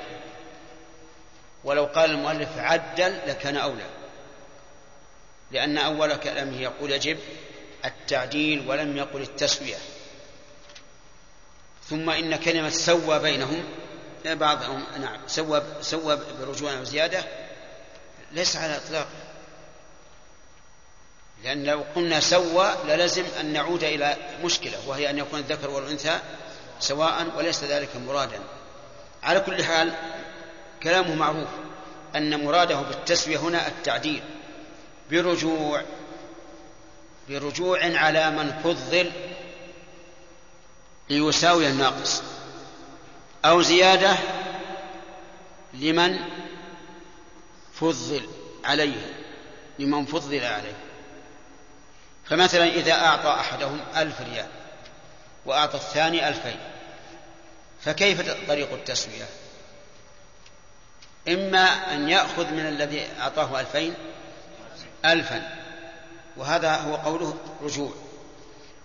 [1.63, 3.85] ولو قال المؤلف عدل لكان أولى.
[5.51, 7.17] لأن أول كلامه يقول يجب
[7.85, 9.77] التعديل ولم يقل التسوية.
[11.89, 13.63] ثم إن كلمة سوى بينهم
[14.25, 17.23] بعضهم نعم سوى سوى برجوع أو زيادة
[18.31, 19.07] ليس على إطلاق
[21.43, 26.19] لأن لو قلنا سوى للزم أن نعود إلى مشكلة وهي أن يكون الذكر والأنثى
[26.79, 28.39] سواء وليس ذلك مرادا.
[29.23, 29.93] على كل حال
[30.83, 31.47] كلامه معروف
[32.15, 34.23] أن مراده بالتسوية هنا التعديل.
[35.11, 35.81] برجوع
[37.29, 39.11] برجوع على من فضل
[41.09, 42.23] ليساوي الناقص
[43.45, 44.15] أو زيادة
[45.73, 46.19] لمن
[47.73, 48.21] فضل
[48.65, 49.13] عليه
[49.79, 50.75] لمن فضل عليه.
[52.25, 54.47] فمثلا إذا أعطى أحدهم ألف ريال
[55.45, 56.59] وأعطى الثاني ألفين
[57.81, 59.25] فكيف طريق التسوية؟
[61.27, 63.93] إما أن يأخذ من الذي أعطاه ألفين
[65.05, 65.57] ألفا.
[66.37, 67.91] وهذا هو قوله رجوع.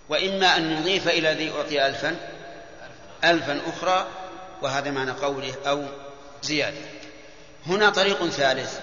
[0.09, 2.15] وإما أن نضيف إلى الذي أعطي ألفا
[3.23, 4.07] ألفا أخرى
[4.61, 5.85] وهذا معنى قوله أو
[6.43, 6.77] زيادة.
[7.67, 8.79] هنا طريق ثالث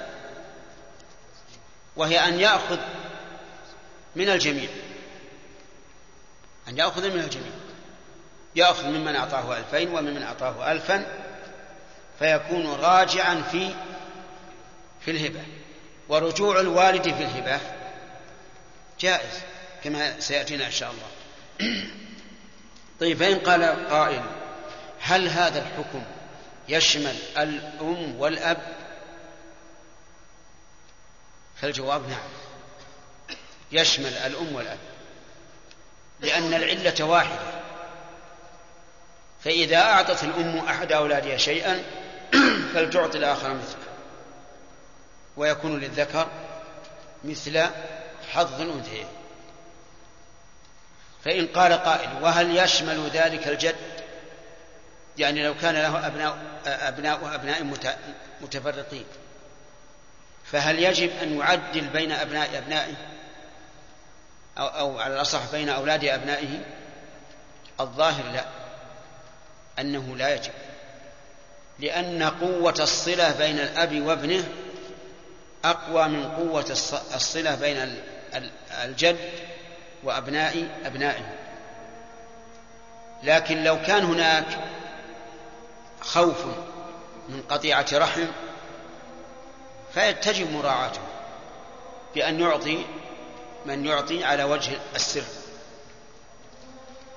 [1.96, 2.78] وهي أن يأخذ
[4.16, 4.68] من الجميع.
[6.68, 7.52] أن يأخذ من الجميع.
[8.56, 11.23] يأخذ ممن أعطاه ألفين وممن أعطاه ألفا
[12.18, 13.74] فيكون راجعا في
[15.04, 15.42] في الهبة.
[16.08, 17.60] ورجوع الوالد في الهبة
[19.00, 19.40] جائز
[19.84, 21.08] كما سيأتينا إن شاء الله.
[23.00, 24.22] طيب فإن قال قائل
[25.00, 26.02] هل هذا الحكم
[26.68, 28.76] يشمل الأم والأب؟
[31.60, 32.28] فالجواب نعم
[33.72, 34.78] يشمل الأم والأب
[36.20, 37.64] لأن العلة واحدة.
[39.44, 41.84] فإذا أعطت الأم أحد أولادها شيئا
[42.74, 43.84] فلتعطي الآخر مثله
[45.36, 46.28] ويكون للذكر
[47.24, 47.66] مثل
[48.32, 49.06] حظ الأنثيين
[51.24, 53.76] فإن قال قائل وهل يشمل ذلك الجد؟
[55.18, 57.64] يعني لو كان له أبناء أبناء وأبناء
[58.40, 59.04] متفرقين
[60.44, 62.94] فهل يجب أن يعدل بين أبناء أبنائه؟
[64.58, 66.64] أو, أو على الأصح بين أولاد أبنائه؟
[67.80, 68.44] الظاهر لا
[69.78, 70.52] أنه لا يجب.
[71.78, 74.48] لأن قوة الصلة بين الأب وابنه
[75.64, 76.66] أقوى من قوة
[77.14, 78.02] الصلة بين
[78.84, 79.30] الجد
[80.02, 81.34] وأبناء أبنائه.
[83.22, 84.46] لكن لو كان هناك
[86.00, 86.44] خوف
[87.28, 88.26] من قطيعة رحم
[89.94, 91.00] فيتجب مراعاته
[92.14, 92.84] بأن يعطي
[93.66, 95.24] من يعطي على وجه السر.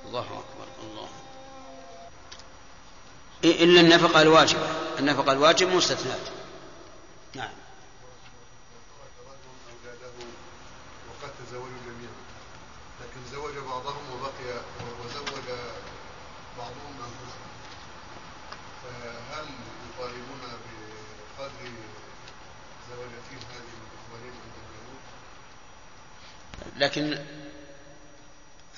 [0.06, 0.47] الله أكبر
[3.44, 4.68] إلا النفقة الواجبة.
[5.00, 6.28] النفقة الواجبة مستثنات
[7.36, 7.50] نعم.
[11.10, 12.18] وقد تزوجوا جميعا.
[13.02, 14.62] لكن زوج بعضهم وبقي
[15.06, 15.46] وزوج
[16.58, 17.48] بعضهم أنفسهم.
[18.84, 19.46] فهل
[19.90, 21.72] يطالبون بقدر
[23.52, 24.34] هذه الاخوانين
[26.78, 27.18] لكن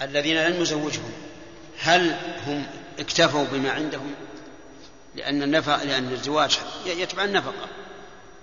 [0.02, 1.11] الذين لم يزوجهم
[1.80, 2.15] هل
[2.48, 2.65] هم
[2.99, 4.15] اكتفوا بما عندهم؟
[5.20, 7.68] لأن النفق لأن الزواج يتبع النفقة.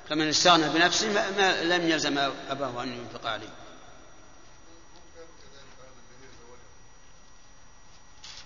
[0.09, 2.19] فمن استغنى بنفسه ما, ما لم يلزم
[2.51, 3.48] أباه أن ينفق عليه.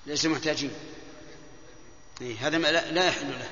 [0.06, 0.72] ليسوا محتاجين.
[2.20, 3.50] إيه هذا ما لا, لا يحل له.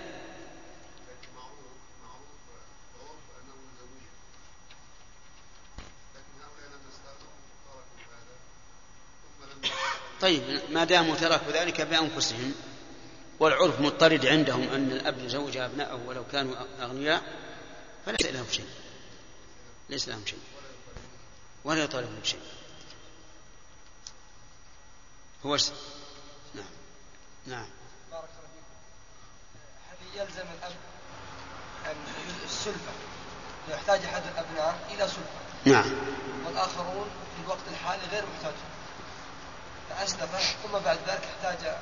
[10.21, 12.55] طيب ما داموا تركوا ذلك بأنفسهم
[13.41, 17.23] والعرف مضطرد عندهم أن الأب يزوج أبنائه ولو كانوا أغنياء
[18.07, 18.69] فليس لهم شيء.
[19.89, 20.39] ليس لهم شيء.
[21.65, 22.41] ولا يطالبهم بشيء
[25.47, 25.57] هو
[26.55, 26.65] نعم.
[27.47, 27.69] نعم.
[28.11, 28.79] بارك الله فيكم.
[29.91, 30.73] هل يلزم الأب
[31.87, 31.97] أن
[32.45, 32.93] السلفة.
[33.71, 35.49] يحتاج أحد الأبناء إلى سلفة.
[35.65, 35.93] نعم.
[36.47, 38.55] والآخرون في الوقت الحالي غير محتاج
[39.91, 41.75] فأسلف ثم بعد ذلك احتاج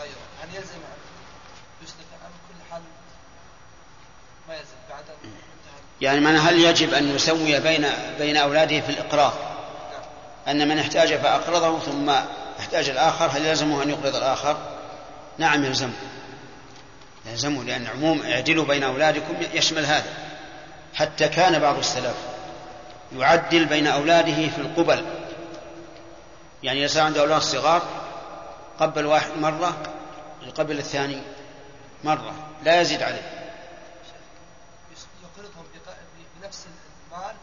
[0.00, 0.26] غيره.
[0.42, 0.98] هل يلزم أن
[1.82, 2.82] يسلف أم كل حال
[4.48, 5.30] ما يلزم بعد أن
[6.00, 7.86] يعني من هل يجب أن يسوي بين
[8.18, 9.32] بين أولاده في الإقراض
[10.48, 12.10] أن من احتاج فأقرضه ثم
[12.60, 14.56] احتاج الآخر هل يلزمه أن يقرض الآخر؟
[15.38, 15.92] نعم يلزمه
[17.26, 20.12] يلزمه لأن عموم اعدلوا بين أولادكم يشمل هذا.
[20.94, 22.16] حتى كان بعض السلف
[23.16, 25.04] يعدل بين أولاده في القبل.
[26.62, 27.82] يعني إذا عنده أولاد صغار
[28.80, 29.82] قبل واحد مرة
[30.42, 31.22] يقبل الثاني
[32.04, 32.34] مرة
[32.64, 33.32] لا يزيد عليه.
[35.22, 35.64] يقرضهم
[36.42, 36.66] بنفس
[37.12, 37.34] المال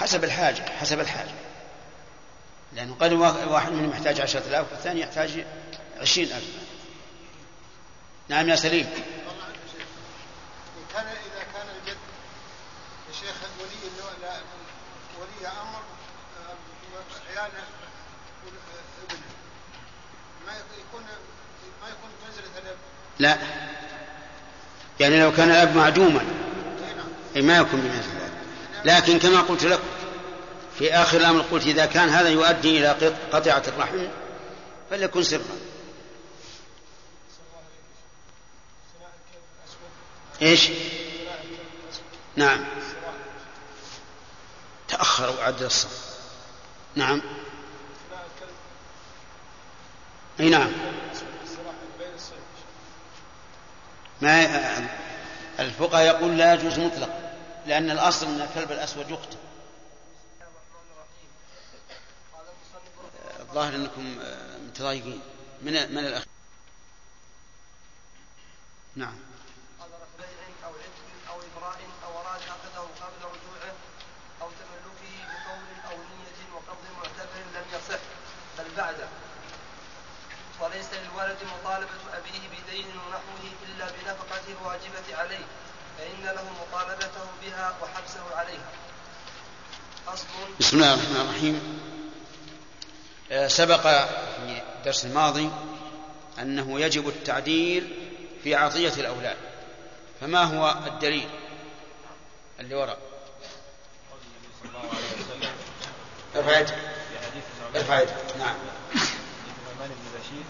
[0.00, 1.34] حسب الحاجة حسب الحاجة.
[2.72, 5.46] لأنه قد وا- واحد منهم يحتاج عشرة آلاف والثاني يحتاج
[6.00, 6.44] عشرين ألف
[8.28, 11.98] نعم يا سليم إن كان إذا كان الجد
[13.08, 14.40] يا شيخ ولي الو- لا-
[15.20, 15.82] ولي أمر
[16.40, 19.30] آه، عيال آه، ابنه
[20.46, 21.02] ما يكون
[21.82, 22.78] ما يكون بمنزلة الأب
[23.20, 23.38] لا.
[25.00, 26.24] يعني لو كان الأب معدوما.
[27.36, 28.32] أي ما يكون بمثل ذلك.
[28.84, 29.82] لكن كما قلت لكم
[30.78, 33.98] في آخر الأمر قلت إذا كان هذا يؤدي إلى قط- قطيعة الرحم
[34.90, 35.40] فليكن سرا.
[40.42, 40.68] إيش؟
[42.36, 42.64] نعم.
[44.88, 46.10] تأخر وعدل الصف.
[46.94, 47.22] نعم.
[50.40, 50.70] إي نعم.
[54.20, 54.88] ما
[55.58, 57.34] الفقهاء يقول لا يجوز مطلقا
[57.66, 59.36] لأن الأصل أن الكلب الأسود يقتل.
[63.40, 65.20] الظاهر أنكم آه، متضايقين.
[65.62, 66.24] من من الأخ
[68.96, 69.14] نعم.
[70.18, 70.26] بيع
[70.64, 70.72] أو
[71.28, 72.18] أو
[72.76, 73.74] أو قبل رجوعه
[74.42, 78.00] أو تملكه بقول أو نية وقبض معتبر لم يصح
[78.58, 79.08] بل بعده
[80.60, 85.44] وليس للولد مطالبة أبيه بدين ونحوه إلا بنفقة الواجبة عليه
[85.98, 88.70] فإن له مطالبته بها وحبسه عليها.
[90.08, 90.24] أصل
[90.60, 91.80] بسم الله الرحمن الرحيم.
[93.32, 95.50] آه، سبق في الدرس الماضي
[96.38, 98.10] أنه يجب التعديل
[98.42, 99.36] في عطية الأولاد.
[100.20, 101.28] فما هو الدليل
[102.60, 102.98] اللي وراء
[104.62, 105.52] صلى الله عليه وسلم
[106.36, 106.74] ارفع يدك.
[107.76, 108.16] ارفع يدك.
[108.38, 108.56] نعم.
[108.94, 110.44] النعمان بن بشير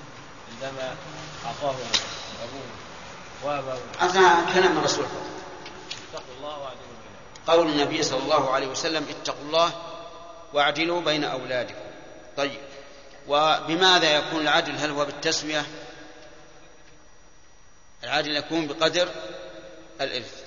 [0.52, 0.96] عندما
[1.46, 1.74] أعطاه
[2.42, 2.89] أبوه
[3.44, 5.04] أعطنا كلام الرسول.
[6.12, 9.72] اتقوا الله واعدلوا بينهم قول النبي صلى الله عليه وسلم اتقوا الله
[10.52, 11.90] واعدلوا بين أولادكم.
[12.36, 12.60] طيب.
[13.28, 15.66] وبماذا يكون العدل؟ هل هو بالتسوية
[18.04, 19.08] العدل يكون بقدر
[20.00, 20.44] الإرث.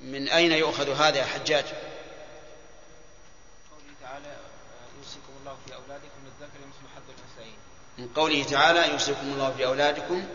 [0.00, 1.64] من أين يؤخذ هذا يا حجاج؟
[3.70, 4.36] قوله تعالى
[4.98, 7.58] يوصيكم الله في أولادكم للذكر مثل حظ الأنثيين.
[7.98, 10.26] من قوله تعالى يوصيكم الله في أولادكم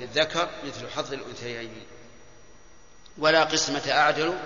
[0.00, 1.86] للذكر مثل حظ الأنثيين.
[3.18, 4.38] ولا قسمة أعدل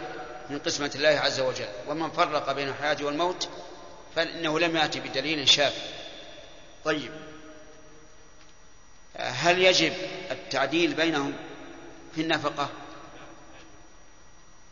[0.50, 1.68] من قسمة الله عز وجل.
[1.86, 3.48] ومن فرق بين الحياة والموت
[4.16, 5.80] فإنه لم يأتي بدليل شافي
[6.84, 7.12] طيب.
[9.16, 9.92] هل يجب
[10.30, 11.36] التعديل بينهم
[12.14, 12.70] في النفقة؟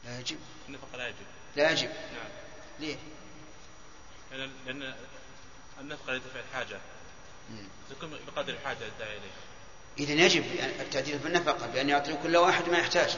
[0.05, 0.39] لا يجب.
[0.69, 1.17] النفقة لا يجب.
[1.57, 1.89] لا يجب.
[1.89, 2.29] نعم.
[2.81, 2.97] ليه؟
[4.67, 4.95] لأن
[5.81, 6.79] النفقة لدفع الحاجة.
[7.91, 9.33] تكون بقدر الحاجة الداعي إليها
[9.99, 10.45] إذا يجب
[10.81, 13.17] التعديل في النفقة بأن يعطي كل واحد ما يحتاج.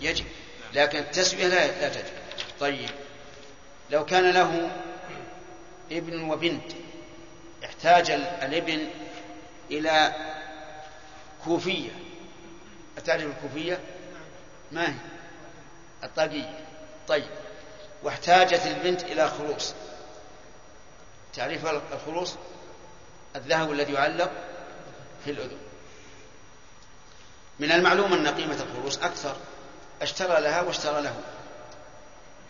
[0.00, 0.24] يجب.
[0.74, 2.04] لكن التسوية لا لا تجب.
[2.60, 2.90] طيب.
[3.90, 4.70] لو كان له
[5.92, 6.72] ابن وبنت
[7.64, 8.86] احتاج ال- الابن
[9.70, 10.14] إلى
[11.44, 11.90] كوفية.
[12.98, 13.80] أتعرف الكوفية؟
[14.72, 14.94] ما هي؟
[16.04, 16.58] الطاقية.
[17.08, 17.30] طيب.
[18.02, 19.74] واحتاجت البنت إلى خروص
[21.34, 22.34] تعرف الخروص؟
[23.36, 24.30] الذهب الذي يعلق
[25.24, 25.58] في الأذن.
[27.62, 29.36] من المعلوم أن قيمة الخروص أكثر.
[30.02, 31.14] اشترى لها واشترى له.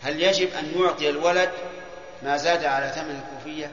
[0.01, 1.51] هل يجب أن يعطي الولد
[2.23, 3.71] ما زاد على ثمن الكوفية؟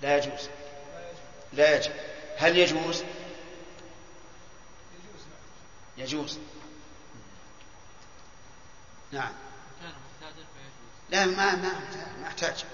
[0.00, 0.48] لا يجوز.
[1.52, 1.92] لا يجب
[2.36, 3.04] هل يجوز؟
[5.98, 6.38] يجوز.
[9.12, 9.32] نعم.
[11.10, 11.72] لا ما ما
[12.20, 12.64] ما احتاج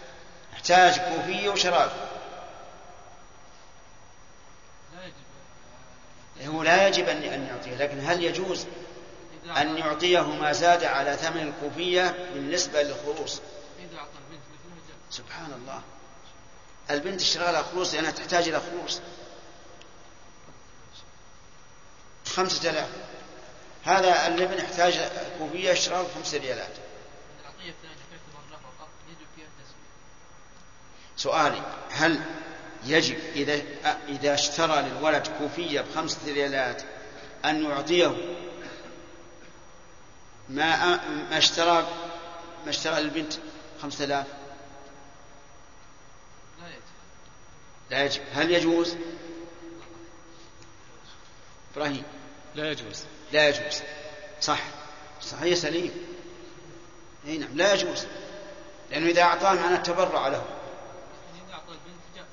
[0.52, 1.90] احتاج كوفية وشراب
[4.94, 5.14] لا يجب
[6.46, 8.66] هو لا يجب أن يعطيه لكن هل يجوز
[9.56, 13.40] أن يعطيه ما زاد على ثمن الكوفية بالنسبة للخروص؟
[15.10, 15.82] سبحان الله.
[16.90, 19.00] البنت اشترى لها خروص لأنها تحتاج إلى خروص.
[22.26, 22.88] بخمسة آلاف.
[23.84, 25.00] هذا اللبن يحتاج
[25.38, 26.72] كوفية يشترى بخمسة ريالات.
[31.16, 32.20] سؤالي هل
[32.84, 33.62] يجب إذا
[34.08, 36.82] إذا اشترى للولد كوفية بخمسة ريالات
[37.44, 38.16] أن يعطيه
[40.48, 40.96] ما
[41.30, 41.88] ما اشترى
[42.64, 43.32] ما اشترى للبنت
[43.82, 44.26] خمسة آلاف.
[47.90, 48.22] لا يجب.
[48.34, 48.96] هل يجوز؟
[51.74, 52.02] إبراهيم.
[52.54, 53.04] لا يجوز.
[53.32, 53.82] لا يجوز.
[54.40, 54.60] صح.
[55.22, 55.92] صحيح سليم.
[57.26, 58.06] إي نعم لا يجوز.
[58.90, 60.44] لأنه إذا أعطاه معناه تبرع له
[61.34, 62.26] إذا أعطى البنت جاز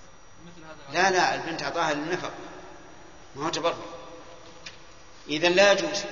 [0.45, 2.31] مثل هذا لا لا البنت أعطاها للنفق.
[3.35, 3.75] ما هو تبرع.
[5.27, 6.03] إذا لا يجوز.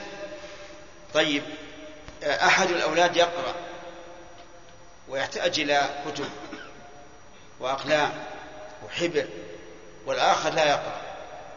[1.13, 1.43] طيب
[2.23, 3.55] أحد الأولاد يقرأ
[5.07, 6.29] ويحتاج إلى كتب
[7.59, 8.23] وأقلام
[8.85, 9.27] وحبر
[10.05, 11.01] والآخر لا يقرأ.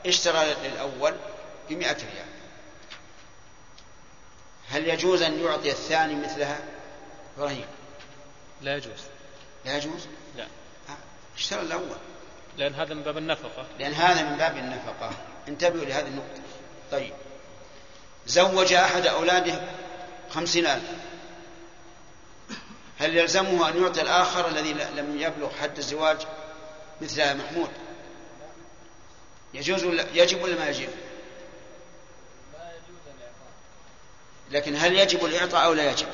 [0.06, 1.16] اشترى للأول
[1.68, 2.26] بمئة ريال.
[4.68, 6.58] هل يجوز أن يعطي الثاني مثلها؟
[7.38, 7.66] إبراهيم.
[8.62, 9.00] لا يجوز.
[9.64, 10.06] لا يجوز؟
[10.36, 10.46] لا.
[11.36, 11.98] اشترى الأول.
[12.56, 13.66] لأن هذا من باب النفقة.
[13.78, 15.10] لأن هذا من باب النفقة.
[15.48, 16.40] انتبهوا لهذه النقطة.
[16.92, 17.12] طيب.
[18.26, 19.60] زوج أحد أولاده
[20.30, 20.84] خمسين ألف.
[22.98, 26.26] هل يلزمه أن يعطي الآخر الذي لم يبلغ حد الزواج
[27.00, 27.70] مثل محمود؟
[29.54, 30.88] يجوز ولا يجب ولا ما يجب؟
[34.50, 36.08] لكن هل يجب الإعطاء أو لا يجب؟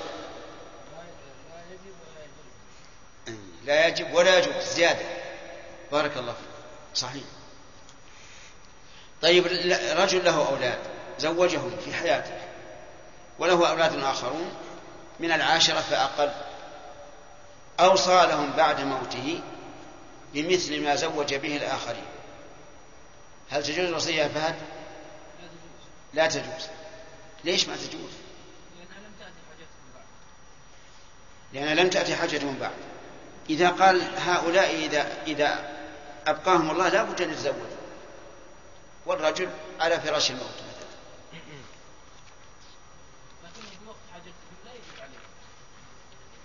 [3.65, 4.65] لا يجب ولا يجوز.
[4.65, 5.22] زيادة.
[5.93, 6.49] بارك الله فيك.
[6.95, 7.25] صحيح.
[9.23, 9.47] طيب
[9.97, 10.79] رجل له أولاد
[11.19, 12.39] زوجهم في حياته
[13.39, 14.55] وله أولاد آخرون
[15.21, 16.33] من العاشرة فأقل
[17.81, 19.41] أوصى لهم بعد موته
[20.35, 22.07] بمثل ما زوج به الآخرين.
[23.51, 24.55] هل تجوز الوصية يا فهد؟
[26.15, 26.69] لا تجوز.
[27.45, 28.11] ليش ما تجوز؟
[31.53, 32.71] لأن لم تأتي حاجتهم بعد.
[33.51, 35.72] إذا قال هؤلاء إذا إذا
[36.27, 37.77] أبقاهم الله لا بد أن يتزوجوا.
[39.07, 39.51] والرجل
[39.81, 40.73] على فراش الموت مثلا.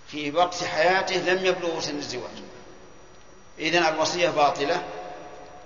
[0.08, 2.42] في وقت حياته لم يبلغ سن الزواج.
[3.58, 4.82] إذن الوصية باطلة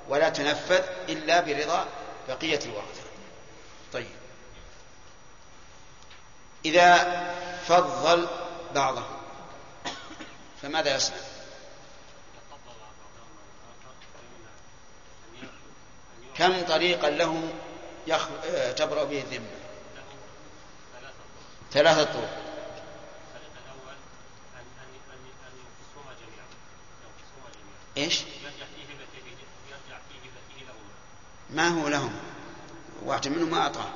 [0.09, 1.87] ولا تنفذ إلا برضا
[2.29, 3.03] بقية الورثة
[3.93, 4.07] طيب.
[6.65, 6.97] إذا
[7.69, 8.29] فضل
[8.75, 9.17] بعضهم
[10.63, 11.32] فماذا يصنع؟
[16.37, 17.53] كم طريقا له
[18.07, 18.29] يخ...
[18.77, 19.47] تبرأ به الذمة؟
[21.73, 22.39] ثلاثة طرق.
[27.97, 28.23] إيش؟
[31.51, 32.13] ما هو لهم؟
[33.05, 33.91] واحد منهم ما أعطاه.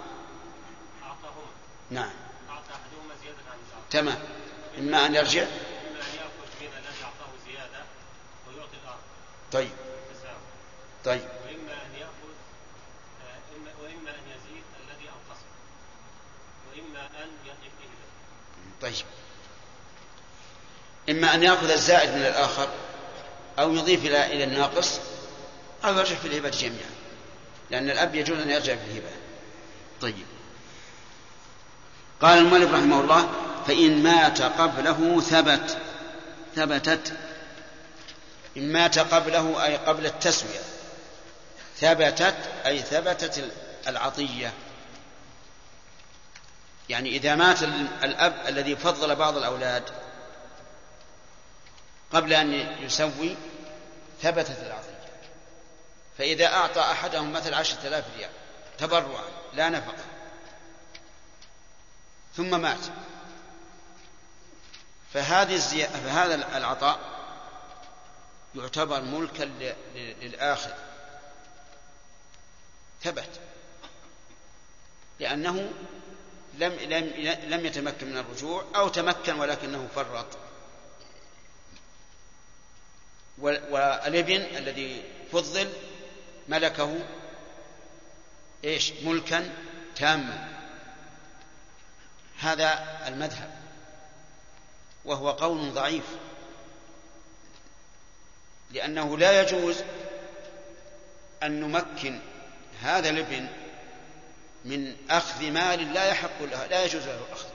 [1.03, 1.47] أعطاهما
[1.91, 2.11] نعم.
[2.51, 3.59] أعطى أحدهما زيادة عن
[3.91, 4.19] تمام.
[4.79, 6.15] إما أن يرجع؟ إما أن
[7.01, 7.85] يأخذ زيادة
[8.49, 8.99] ويعطي الآخر
[9.53, 9.71] طيب.
[11.05, 12.33] طيب وإما أن يأخذ
[13.23, 15.51] آه، إما وإما أن يزيد الذي أنقصه
[16.71, 18.11] وإما أن يضيف فيه له
[18.83, 19.05] طيب.
[21.11, 22.69] إما أن يأخذ الزائد من الآخر
[23.59, 25.01] أو يضيف إلى إلى الناقص
[25.85, 26.91] أو يرجع في الهبة جميعا
[27.71, 29.11] لأن الأب يجوز أن يرجع في الهبة.
[30.01, 30.27] طيب.
[32.21, 33.31] قال المؤلف رحمه الله
[33.67, 35.79] فإن مات قبله ثبت
[36.57, 37.13] ثبتت.
[38.57, 40.61] إن مات قبله أي قبل التسوية
[41.81, 42.37] ثبتت
[42.67, 43.51] أي ثبتت
[43.89, 44.53] العطية.
[46.89, 47.63] يعني إذا مات
[48.03, 49.83] الأب الذي فضل بعض الأولاد
[52.13, 53.37] قبل أن يسوي
[54.23, 54.97] ثبتت العطية
[56.19, 58.31] فإذا أعطى أحدهم مثل عشرة آلاف ريال
[58.79, 60.05] تبرعا لا نفقة.
[62.37, 62.79] ثم مات.
[65.15, 65.87] فهذه الزي...
[65.87, 66.99] فهذا العطاء
[68.55, 69.45] يعتبر ملكا.
[69.95, 70.75] للآخر.
[73.03, 73.41] ثبت.
[75.21, 75.71] لأنه
[76.59, 77.13] لم لم
[77.45, 80.27] لم يتمكن من الرجوع أو تمكن ولكنه فرط.
[83.39, 85.03] والابن الذي
[85.33, 85.73] فضل
[86.49, 86.97] ملكه
[88.65, 89.51] إيش؟ ملكا
[89.97, 90.49] تاما.
[92.39, 93.51] هذا المذهب.
[95.05, 96.05] وهو قول ضعيف.
[98.71, 99.77] لأنه لا يجوز
[101.43, 102.21] أن نمكن
[102.83, 103.49] هذا الإبن
[104.67, 107.49] من أخذ مال لا يحق له لا يجوز له الأخذ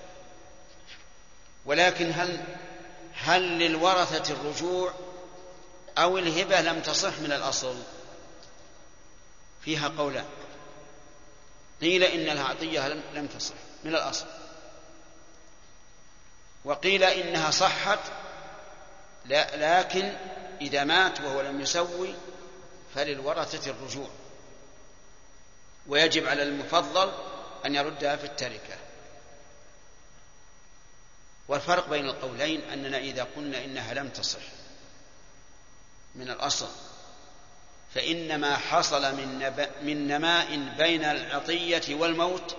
[1.66, 2.44] ولكن هل
[3.14, 4.94] هل للورثة الرجوع
[5.98, 7.76] أو الهبة لم تصح من الأصل؟
[9.62, 10.26] فيها قولان.
[11.82, 14.26] قيل إن العطية لم لم تصح من الأصل.
[16.66, 18.00] وقيل إنها صحت
[19.26, 20.14] لا لكن
[20.62, 22.16] إذا مات وهو لم يسوي
[22.96, 24.10] فللورثة الرجوع.
[25.88, 27.12] ويجب على المفضل
[27.66, 28.78] أن يردها في التركة
[31.48, 34.42] والفرق بين القولين أننا إذا قلنا إنها لم تصح
[36.16, 36.68] من الأصل
[37.96, 39.70] فإن ما حصل من, نب...
[39.82, 42.56] من نماء بين العطية والموت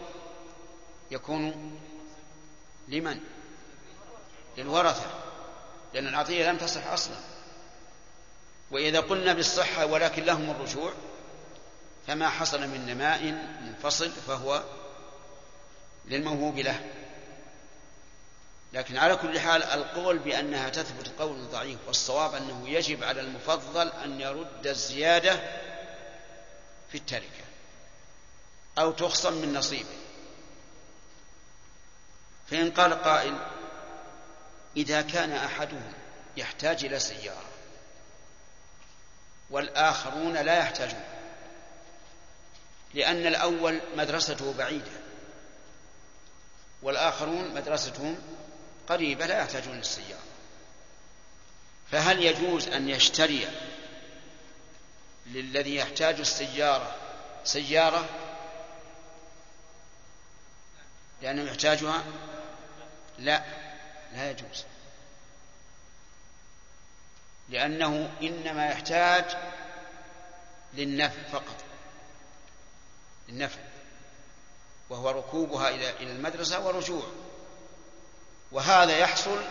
[1.11, 1.79] يكون
[2.89, 3.21] لمن؟
[4.59, 5.11] للورثة
[5.95, 7.17] لأن العطية لم تصح أصلا
[8.71, 10.93] وإذا قلنا بالصحة ولكن لهم الرجوع
[12.07, 13.23] فما حصل من نماء
[13.61, 14.63] منفصل فهو
[16.05, 16.81] للموهوب له.
[18.73, 24.21] لكن على كل حال القول بأنها تثبت قول ضعيف والصواب أنه يجب على المفضل أن
[24.21, 25.41] يرد الزيادة
[26.91, 27.45] في التركة
[28.79, 29.97] أو تخصم من نصيبه
[32.51, 33.39] فإن قال قائل
[34.77, 35.93] إذا كان أحدهم
[36.37, 37.51] يحتاج إلى سيارة
[39.51, 41.12] والآخرون لا يحتاجون
[42.95, 44.91] لأن الأول مدرسته بعيدة
[46.83, 48.19] والآخرون مدرستهم
[48.89, 50.23] قريبة لا يحتاجون للسيارة.
[51.93, 53.49] فهل يجوز أن يشتري
[55.27, 56.97] للذي يحتاج السيارة
[57.45, 58.09] سيارة؟
[61.23, 62.05] لأنه يحتاجها؟
[63.19, 63.45] لا
[64.13, 64.65] لا يجوز.
[67.49, 69.25] لأنه إنما يحتاج
[70.75, 71.72] للنفع فقط.
[73.29, 73.61] للنفع
[74.91, 77.07] وهو ركوبها إلى إلى المدرسة ورجوع.
[78.53, 79.43] وهذا يحصل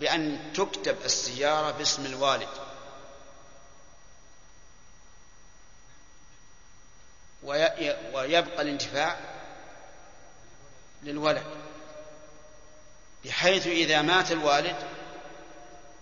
[0.00, 2.48] بأن تكتب السيارة باسم الوالد.
[8.12, 9.18] ويبقى الانتفاع
[11.02, 11.44] للولد
[13.24, 14.76] بحيث إذا مات الوالد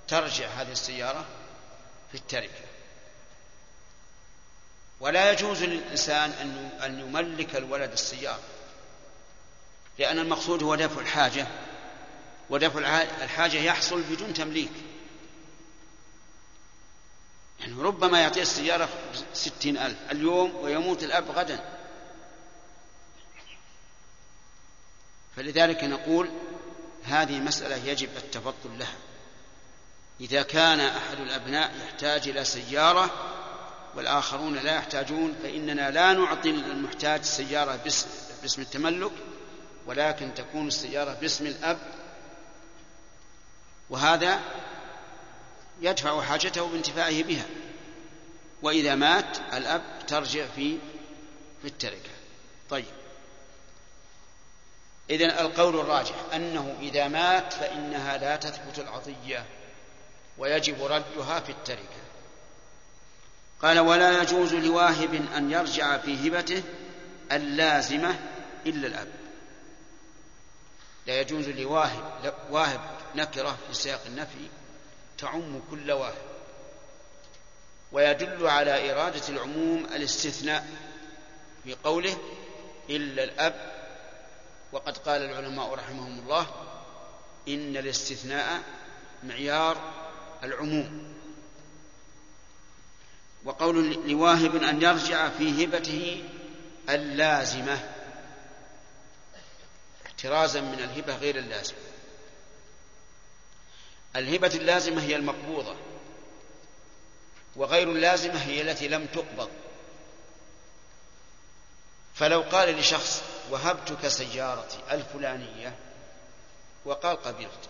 [0.09, 1.25] ترجع هذه السيارة
[2.13, 2.74] في التركة.
[5.01, 6.31] ولا يجوز للإنسان
[6.83, 8.41] أن يملك الولد السيارة
[9.99, 11.47] لأن المقصود هو دفع الحاجة
[12.51, 14.73] ودفع الحاجة يحصل بدون تمليك.
[17.61, 18.89] يعني ربما يعطيه السيارة
[19.35, 21.65] ستين ألف اليوم ويموت الأب غدا.
[25.37, 26.31] فلذلك نقول
[27.05, 28.97] هذه مسألة يجب التفضل لها.
[30.21, 33.11] إذا كان أحد الأبناء يحتاج إلى سيارة
[33.97, 38.09] والآخرون لا يحتاجون فإننا لا نعطي المحتاج السيارة باسم,
[38.43, 39.13] باسم التملك
[39.87, 41.79] ولكن تكون السيارة باسم الأب.
[43.91, 44.41] وهذا
[45.81, 47.47] يدفع حاجته بانتفاعه بها.
[48.63, 50.79] وإذا مات الأب ترجع في
[51.63, 52.11] في التركة.
[52.71, 52.85] طيب.
[55.11, 59.47] إذن القول الراجح أنه إذا مات فإنها لا تثبت العطية
[60.39, 62.04] ويجب ردها في التركة.
[63.65, 66.63] قال ولا يجوز لواهب أن يرجع في هبته
[67.33, 68.19] اللازمة
[68.67, 69.09] إلا الأب.
[71.07, 72.81] لا يجوز لواهب واهب
[73.15, 74.49] نكرة في سياق النفي
[75.19, 76.23] تعم كل واهب.
[77.93, 80.67] ويدل على إرادة العموم الاستثناء
[81.65, 82.19] في قوله
[82.91, 83.73] إلا الأب.
[84.73, 86.47] وقد قال العلماء رحمهم الله
[87.49, 88.63] إن الاستثناء
[89.23, 89.77] معيار
[90.43, 91.14] العموم.
[93.45, 96.25] وقول لواهب أن يرجع في هبته
[96.89, 97.91] اللازمة.
[100.07, 101.79] احترازا من الهبة غير اللازمة.
[104.17, 105.77] الهبة اللازمة هي المقبوضة
[107.57, 109.51] وغير اللازمة هي التي لم تقبض.
[112.15, 115.77] فلو قال لشخص وهبتك سيارتي الفلانية
[116.85, 117.69] وقال قبلت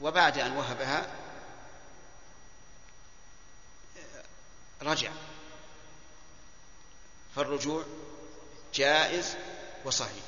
[0.00, 1.06] وبعد أن وهبها
[4.82, 5.10] رجع.
[7.36, 7.84] فالرجوع
[8.74, 9.36] جائز
[9.84, 10.24] وصحيح.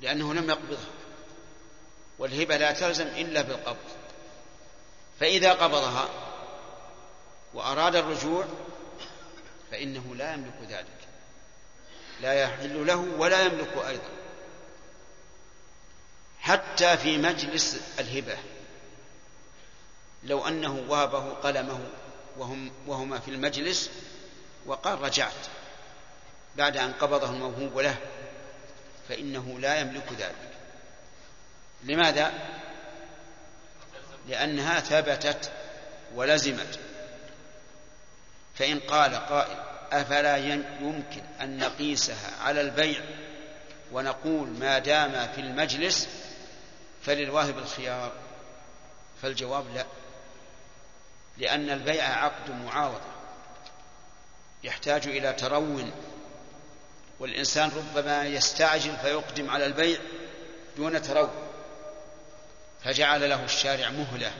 [0.00, 0.90] لأنه لم يقبضها.
[2.18, 3.90] والهبة لا تلزم إلا بالقبض.
[5.20, 6.08] فإذا قبضها
[7.54, 8.46] وأراد الرجوع
[9.70, 11.08] فإنه لا يملك ذلك.
[12.20, 14.10] لا يحل له ولا يملك أيضا.
[16.40, 18.38] حتى في مجلس الهبة.
[20.26, 21.80] لو أنه وهبه قلمه
[22.36, 23.90] وهم وهما في المجلس
[24.66, 25.46] وقال رجعت
[26.56, 27.96] بعد أن قبضه الموهوب له
[29.08, 30.50] فإنه لا يملك ذلك.
[31.84, 32.32] لماذا؟
[34.28, 35.50] لأنها ثبتت
[36.14, 36.78] ولزمت.
[38.54, 39.56] فإن قال قائل
[39.92, 43.00] أفلا يمكن أن نقيسها على البيع
[43.92, 46.08] ونقول ما دام في المجلس
[47.02, 48.12] فللواهب الخيار؟
[49.22, 49.86] فالجواب لا.
[51.38, 53.00] لأن البيع عقد معاوضة.
[54.64, 55.80] يحتاج إلى ترو
[57.20, 59.98] والإنسان ربما يستعجل فيقدم على البيع
[60.76, 61.28] دون ترو
[62.84, 64.32] فجعل له الشارع مهلة.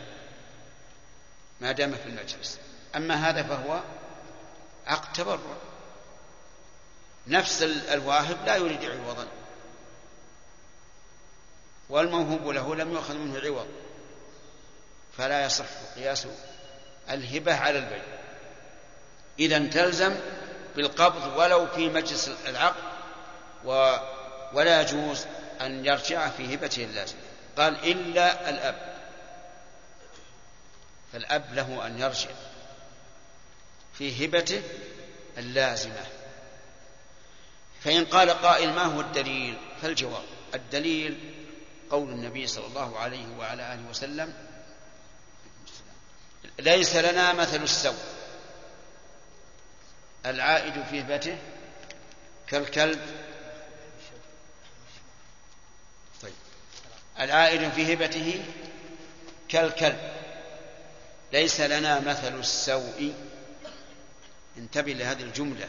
[1.60, 2.58] ما دام في المجلس.
[2.96, 3.80] أما هذا فهو
[4.86, 5.56] عقد تبرع.
[7.26, 9.26] نفس الواهب لا يريد عوضا.
[11.88, 13.68] والموهوب له لم يؤخذ منه عوض.
[15.16, 15.64] فلا يصح
[15.96, 16.26] قياس
[17.10, 18.02] الهبة على البيع
[19.38, 20.14] إذا تلزم
[20.76, 22.82] بالقبض ولو في مجلس العقد
[23.64, 23.96] و
[24.52, 25.26] ولا يجوز
[25.60, 27.20] أن يرجع في هبته اللازمة
[27.56, 28.96] قال إلا الأب.
[31.12, 32.30] فالأب له أن يرجع
[33.98, 34.62] في هبته
[35.38, 36.04] اللازمة.
[37.84, 40.24] فإن قال قائل ما هو الدليل؟ فالجواب.
[40.54, 41.18] الدليل
[41.90, 44.34] قول النبي صلى الله عليه وعلى آله وسلم
[46.58, 48.04] ليس لنا مثل السوء.
[50.26, 51.38] العائد في هبته
[52.48, 53.00] كالكلب.
[56.22, 56.32] طيب.
[57.20, 58.44] العائد في هبته
[59.48, 60.12] كالكلب.
[61.32, 63.14] ليس لنا مثل السوء.
[64.58, 65.68] انتبه لهذه الجملة.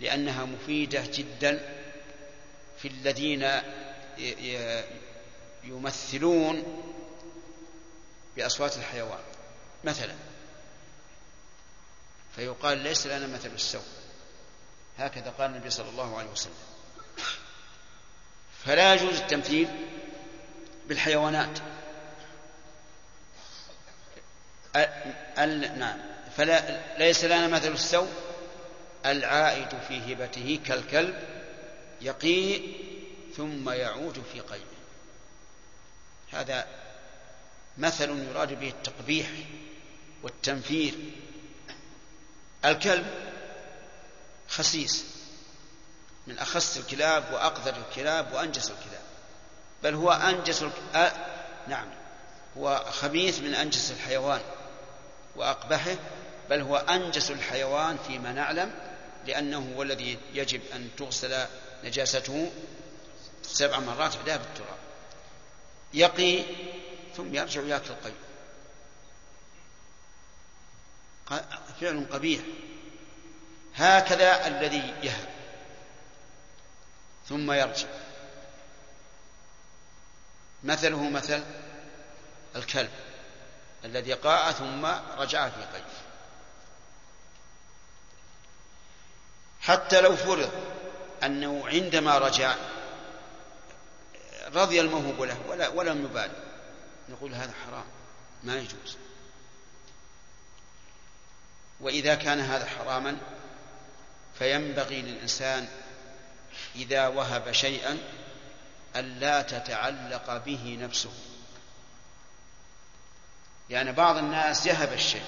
[0.00, 1.82] لأنها مفيدة جدا
[2.78, 3.50] في الذين
[5.64, 6.82] يمثلون
[8.36, 9.35] بأصوات الحيوان.
[9.86, 10.14] مثلا.
[12.36, 13.84] فيقال ليس لنا مثل السوء.
[14.98, 16.54] هكذا قال النبي صلى الله عليه وسلم.
[18.64, 19.68] فلا يجوز التمثيل
[20.88, 21.58] بالحيوانات.
[25.76, 25.98] نعم.
[26.36, 28.08] فلا ليس لنا مثل السوء
[29.06, 31.22] العائد في هبته كالكلب
[32.00, 32.76] يقيء
[33.36, 34.76] ثم يعود في قيمه.
[36.32, 36.66] هذا
[37.78, 39.28] مثل يراد به التقبيح.
[40.22, 40.94] والتنفير.
[42.64, 43.06] الكلب
[44.48, 45.04] خسيس.
[46.26, 49.02] من أخس الكلاب وأقذر الكلاب وأنجس الكلاب.
[49.82, 50.72] بل هو أنجس الك...
[50.94, 51.12] أ...
[51.68, 51.88] نعم.
[52.58, 54.40] هو خبيث من أنجس الحيوان
[55.36, 55.96] وأقبحه
[56.50, 58.72] بل هو أنجس الحيوان فيما نعلم
[59.26, 61.46] لأنه هو الذي يجب أن تغسل
[61.84, 62.52] نجاسته
[63.42, 64.78] سبع مرات بعدها بالتراب.
[65.94, 66.42] يقي
[67.16, 68.14] ثم يرجع ياكل القيء
[71.80, 72.40] فعل قبيح.
[73.74, 75.28] هكذا الذي يهب.
[77.28, 77.88] ثم يرجع.
[80.64, 81.42] مثله مثل
[82.56, 82.90] الكلب
[83.84, 84.86] الذي قاء ثم
[85.18, 85.84] رجع في قيء
[89.60, 90.50] حتى لو فرض
[91.22, 92.54] أنه عندما رجع
[94.54, 96.36] رضي الموهوب له ولم يبالي.
[97.08, 97.84] نقول هذا حرام.
[98.42, 98.96] ما يجوز.
[101.80, 103.16] وإذا كان هذا حراما
[104.38, 105.68] فينبغي للإنسان
[106.76, 107.98] إذا وهب شيئا
[108.96, 111.12] ألا تتعلق به نفسه.
[113.70, 115.24] يعني بعض الناس يهب الشيء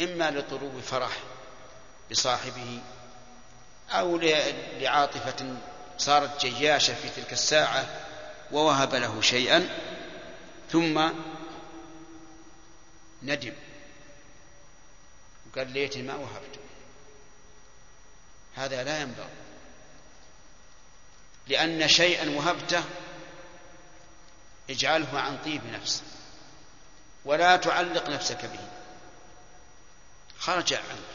[0.00, 1.16] إما لطلوب فرح
[2.10, 2.80] بصاحبه
[3.90, 4.16] أو
[4.80, 5.56] لعاطفة
[5.98, 7.86] صارت جياشة في تلك الساعة
[8.52, 9.68] ووهب له شيئا
[10.72, 11.10] ثم
[13.22, 13.52] ندم.
[15.52, 16.60] وقال ليتني ما وهبته
[18.54, 19.28] هذا لا ينبغي.
[21.46, 22.84] لأن شيئا وهبته
[24.70, 26.02] اجعله عن طيب نفس
[27.24, 28.68] ولا تعلق نفسك به.
[30.38, 31.10] خرج عنك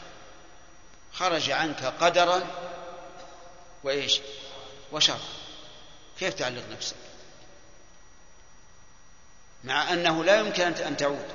[1.12, 2.42] خرج عنك قدرا
[3.84, 4.20] وإيش؟
[4.92, 5.20] وشر.
[6.18, 6.96] كيف تعلق نفسك؟
[9.64, 11.26] مع أنه لا يمكن أن تعود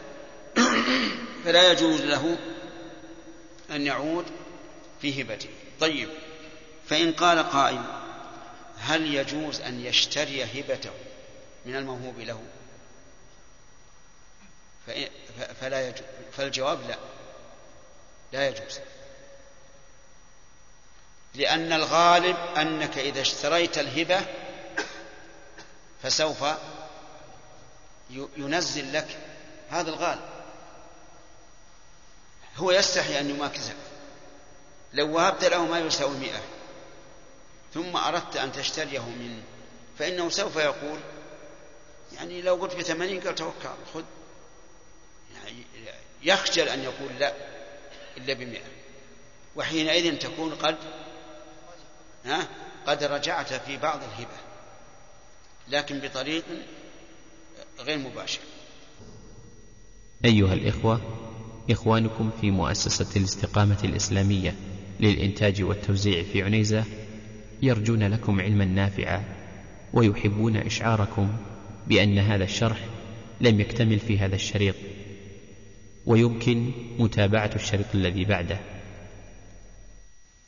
[1.44, 2.38] فلا يجوز له
[3.72, 4.26] أن يعود
[5.02, 5.50] في هبته.
[5.80, 6.10] طيب
[6.88, 7.82] فإن قال قائل
[8.78, 10.92] هل يجوز أن يشتري هبته
[11.66, 12.44] من الموهوب له؟
[15.62, 16.04] فلا يجوز.
[16.38, 16.98] فالجواب لا.
[18.34, 18.80] لا يجوز.
[21.36, 24.22] لأن الغالب أنك إذا اشتريت الهبة
[26.04, 26.46] فسوف
[28.38, 29.18] ينزل لك
[29.70, 30.41] هذا الغالب.
[32.58, 33.76] هو يستحي أن يماكسك
[34.94, 36.42] لو وهبت له ما يساوي مئة.
[37.74, 39.44] ثم أردت أن تشتريه منه
[40.00, 41.00] فإنه سوف يقول
[42.16, 44.04] يعني لو قلت بثمانين قال توكل خذ.
[45.36, 45.64] يعني
[46.24, 47.34] يخجل أن يقول لا
[48.18, 48.68] إلا بمئة.
[49.56, 50.78] وحينئذ تكون قد
[52.26, 52.48] ها
[52.88, 54.38] قد رجعت في بعض الهبة
[55.68, 56.44] لكن بطريق
[57.80, 58.40] غير مباشر.
[60.26, 61.21] أيها الإخوة
[61.72, 64.56] إخوانكم في مؤسسة الاستقامة الإسلامية
[65.00, 66.84] للإنتاج والتوزيع في عنيزة
[67.62, 69.24] يرجون لكم علما نافعا
[69.94, 71.30] ويحبون إشعاركم
[71.88, 72.78] بأن هذا الشرح
[73.42, 74.76] لم يكتمل في هذا الشريط
[76.06, 78.60] ويمكن متابعة الشريط الذي بعده.